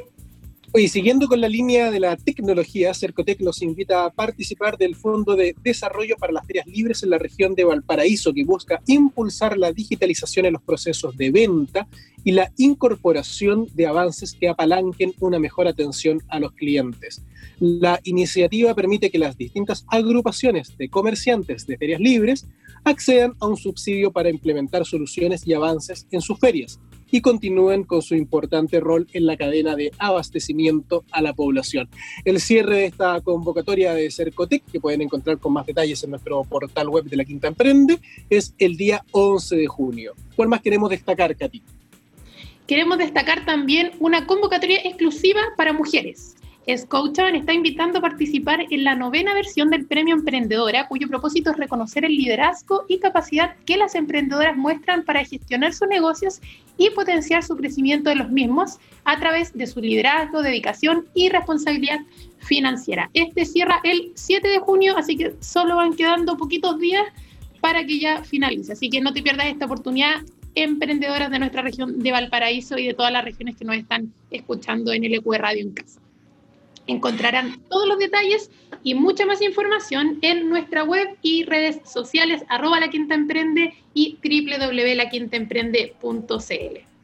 Y 0.77 0.89
siguiendo 0.89 1.29
con 1.29 1.39
la 1.39 1.47
línea 1.47 1.89
de 1.89 2.01
la 2.01 2.17
tecnología, 2.17 2.93
Cercotec 2.93 3.39
nos 3.39 3.61
invita 3.61 4.03
a 4.03 4.09
participar 4.09 4.77
del 4.77 4.93
Fondo 4.97 5.37
de 5.37 5.55
Desarrollo 5.63 6.17
para 6.17 6.33
las 6.33 6.45
Ferias 6.45 6.67
Libres 6.67 7.01
en 7.01 7.11
la 7.11 7.17
región 7.17 7.55
de 7.55 7.63
Valparaíso, 7.63 8.33
que 8.33 8.43
busca 8.43 8.81
impulsar 8.85 9.57
la 9.57 9.71
digitalización 9.71 10.47
en 10.47 10.53
los 10.53 10.61
procesos 10.61 11.15
de 11.15 11.31
venta 11.31 11.87
y 12.25 12.33
la 12.33 12.51
incorporación 12.57 13.69
de 13.73 13.87
avances 13.87 14.33
que 14.37 14.49
apalanquen 14.49 15.13
una 15.21 15.39
mejor 15.39 15.69
atención 15.69 16.21
a 16.27 16.41
los 16.41 16.51
clientes. 16.51 17.23
La 17.59 18.01
iniciativa 18.03 18.75
permite 18.75 19.09
que 19.09 19.17
las 19.17 19.37
distintas 19.37 19.85
agrupaciones 19.87 20.75
de 20.77 20.89
comerciantes 20.89 21.65
de 21.67 21.77
ferias 21.77 22.01
libres 22.01 22.47
accedan 22.83 23.33
a 23.39 23.47
un 23.47 23.55
subsidio 23.55 24.11
para 24.11 24.29
implementar 24.29 24.85
soluciones 24.85 25.47
y 25.47 25.53
avances 25.53 26.05
en 26.11 26.19
sus 26.19 26.37
ferias 26.37 26.81
y 27.15 27.21
continúen 27.21 27.85
con 27.85 28.01
su 28.01 28.13
importante 28.13 28.81
rol 28.81 29.07
en 29.13 29.25
la 29.25 29.37
cadena 29.37 29.77
de 29.77 29.89
abastecimiento 29.99 31.05
a 31.11 31.21
la 31.21 31.31
población. 31.31 31.87
El 32.25 32.41
cierre 32.41 32.79
de 32.79 32.85
esta 32.87 33.21
convocatoria 33.21 33.93
de 33.93 34.11
Cercotec, 34.11 34.65
que 34.69 34.81
pueden 34.81 35.01
encontrar 35.01 35.37
con 35.37 35.53
más 35.53 35.65
detalles 35.65 36.03
en 36.03 36.09
nuestro 36.09 36.43
portal 36.43 36.89
web 36.89 37.05
de 37.05 37.15
la 37.15 37.23
Quinta 37.23 37.47
Emprende, 37.47 37.99
es 38.29 38.53
el 38.57 38.75
día 38.75 39.05
11 39.11 39.55
de 39.55 39.65
junio. 39.65 40.13
¿Cuál 40.35 40.49
más 40.49 40.61
queremos 40.61 40.89
destacar, 40.89 41.33
Katy? 41.37 41.63
Queremos 42.67 42.97
destacar 42.97 43.45
también 43.45 43.91
una 44.01 44.27
convocatoria 44.27 44.81
exclusiva 44.83 45.39
para 45.55 45.71
mujeres. 45.71 46.35
Scotiabank 46.67 47.35
está 47.35 47.53
invitando 47.53 47.99
a 47.99 48.01
participar 48.01 48.65
en 48.71 48.83
la 48.83 48.95
novena 48.95 49.35
versión 49.35 49.69
del 49.69 49.85
Premio 49.85 50.15
Emprendedora, 50.15 50.87
cuyo 50.87 51.07
propósito 51.07 51.51
es 51.51 51.57
reconocer 51.57 52.05
el 52.05 52.15
liderazgo 52.15 52.85
y 52.87 52.97
capacidad 52.97 53.55
que 53.65 53.77
las 53.77 53.93
emprendedoras 53.93 54.57
muestran 54.57 55.03
para 55.03 55.23
gestionar 55.23 55.73
sus 55.73 55.87
negocios 55.87 56.41
y 56.77 56.89
potenciar 56.89 57.43
su 57.43 57.55
crecimiento 57.55 58.09
de 58.09 58.15
los 58.15 58.31
mismos 58.31 58.79
a 59.03 59.19
través 59.19 59.53
de 59.53 59.67
su 59.67 59.79
liderazgo, 59.79 60.41
dedicación 60.41 61.05
y 61.13 61.29
responsabilidad 61.29 61.99
financiera. 62.39 63.11
Este 63.13 63.45
cierra 63.45 63.79
el 63.83 64.11
7 64.15 64.47
de 64.47 64.57
junio, 64.57 64.97
así 64.97 65.15
que 65.15 65.35
solo 65.41 65.75
van 65.75 65.93
quedando 65.93 66.35
poquitos 66.35 66.79
días 66.79 67.05
para 67.61 67.85
que 67.85 67.99
ya 67.99 68.23
finalice. 68.23 68.73
Así 68.73 68.89
que 68.89 69.01
no 69.01 69.13
te 69.13 69.21
pierdas 69.21 69.47
esta 69.47 69.65
oportunidad, 69.65 70.23
emprendedoras 70.55 71.29
de 71.29 71.37
nuestra 71.37 71.61
región 71.61 71.99
de 71.99 72.11
Valparaíso 72.11 72.75
y 72.79 72.87
de 72.87 72.95
todas 72.95 73.11
las 73.11 73.23
regiones 73.23 73.55
que 73.55 73.65
nos 73.65 73.75
están 73.75 74.11
escuchando 74.31 74.91
en 74.91 75.03
el 75.03 75.13
EQ 75.13 75.33
Radio 75.33 75.61
en 75.61 75.71
casa. 75.71 76.04
Encontrarán 76.87 77.59
todos 77.69 77.87
los 77.87 77.97
detalles 77.97 78.51
y 78.83 78.93
mucha 78.93 79.25
más 79.25 79.41
información 79.41 80.19
en 80.21 80.49
nuestra 80.49 80.83
web 80.83 81.17
y 81.21 81.43
redes 81.43 81.79
sociales 81.85 82.43
arroba 82.49 82.79
la 82.79 82.89
quinta 82.89 83.15
emprende 83.15 83.73
y 83.93 84.19
www.laquintaemprende.cl. 84.23 86.95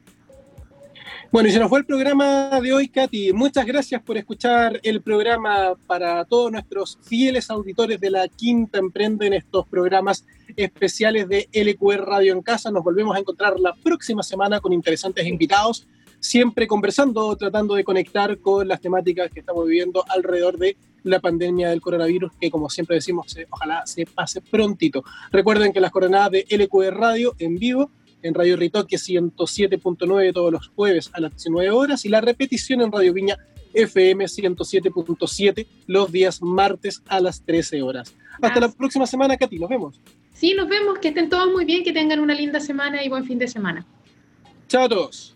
Bueno, 1.31 1.47
y 1.47 1.53
se 1.53 1.59
nos 1.59 1.69
fue 1.69 1.79
el 1.79 1.85
programa 1.85 2.59
de 2.61 2.73
hoy, 2.73 2.89
Katy. 2.89 3.31
Muchas 3.31 3.65
gracias 3.65 4.01
por 4.01 4.17
escuchar 4.17 4.81
el 4.83 5.01
programa 5.01 5.75
para 5.87 6.25
todos 6.25 6.51
nuestros 6.51 6.99
fieles 7.03 7.49
auditores 7.49 8.01
de 8.01 8.09
la 8.09 8.27
Quinta 8.27 8.79
Emprende 8.79 9.27
en 9.27 9.33
estos 9.33 9.65
programas 9.65 10.25
especiales 10.57 11.29
de 11.29 11.47
LQR 11.53 12.05
Radio 12.05 12.33
en 12.33 12.41
Casa. 12.41 12.69
Nos 12.69 12.83
volvemos 12.83 13.15
a 13.15 13.19
encontrar 13.19 13.57
la 13.61 13.73
próxima 13.73 14.23
semana 14.23 14.59
con 14.59 14.73
interesantes 14.73 15.25
invitados 15.25 15.87
siempre 16.21 16.67
conversando, 16.67 17.35
tratando 17.35 17.75
de 17.75 17.83
conectar 17.83 18.37
con 18.39 18.67
las 18.67 18.79
temáticas 18.79 19.29
que 19.31 19.41
estamos 19.41 19.65
viviendo 19.67 20.05
alrededor 20.07 20.57
de 20.57 20.77
la 21.03 21.19
pandemia 21.19 21.69
del 21.69 21.81
coronavirus, 21.81 22.31
que 22.39 22.51
como 22.51 22.69
siempre 22.69 22.95
decimos, 22.95 23.35
ojalá 23.49 23.85
se 23.85 24.05
pase 24.05 24.39
prontito. 24.39 25.03
Recuerden 25.31 25.73
que 25.73 25.81
las 25.81 25.91
coordenadas 25.91 26.31
de 26.31 26.45
LQR 26.49 26.95
Radio 26.95 27.35
en 27.39 27.57
vivo, 27.57 27.91
en 28.21 28.35
Radio 28.35 28.55
Ritoque 28.55 28.97
107.9 28.97 30.33
todos 30.33 30.51
los 30.51 30.67
jueves 30.69 31.09
a 31.13 31.19
las 31.19 31.31
19 31.31 31.71
horas 31.71 32.05
y 32.05 32.09
la 32.09 32.21
repetición 32.21 32.81
en 32.81 32.91
Radio 32.91 33.13
Viña 33.13 33.37
FM 33.73 34.25
107.7 34.25 35.65
los 35.87 36.11
días 36.11 36.41
martes 36.41 37.01
a 37.07 37.19
las 37.19 37.43
13 37.43 37.81
horas. 37.81 38.13
Hasta 38.39 38.59
la 38.59 38.71
próxima 38.71 39.07
semana, 39.07 39.37
Katy, 39.37 39.57
nos 39.57 39.69
vemos. 39.69 39.99
Sí, 40.33 40.53
nos 40.53 40.67
vemos, 40.69 40.99
que 40.99 41.09
estén 41.09 41.29
todos 41.29 41.51
muy 41.51 41.65
bien, 41.65 41.83
que 41.83 41.93
tengan 41.93 42.19
una 42.19 42.35
linda 42.35 42.59
semana 42.59 43.03
y 43.03 43.09
buen 43.09 43.25
fin 43.25 43.39
de 43.39 43.47
semana. 43.47 43.85
Chao 44.67 44.83
a 44.83 44.89
todos. 44.89 45.35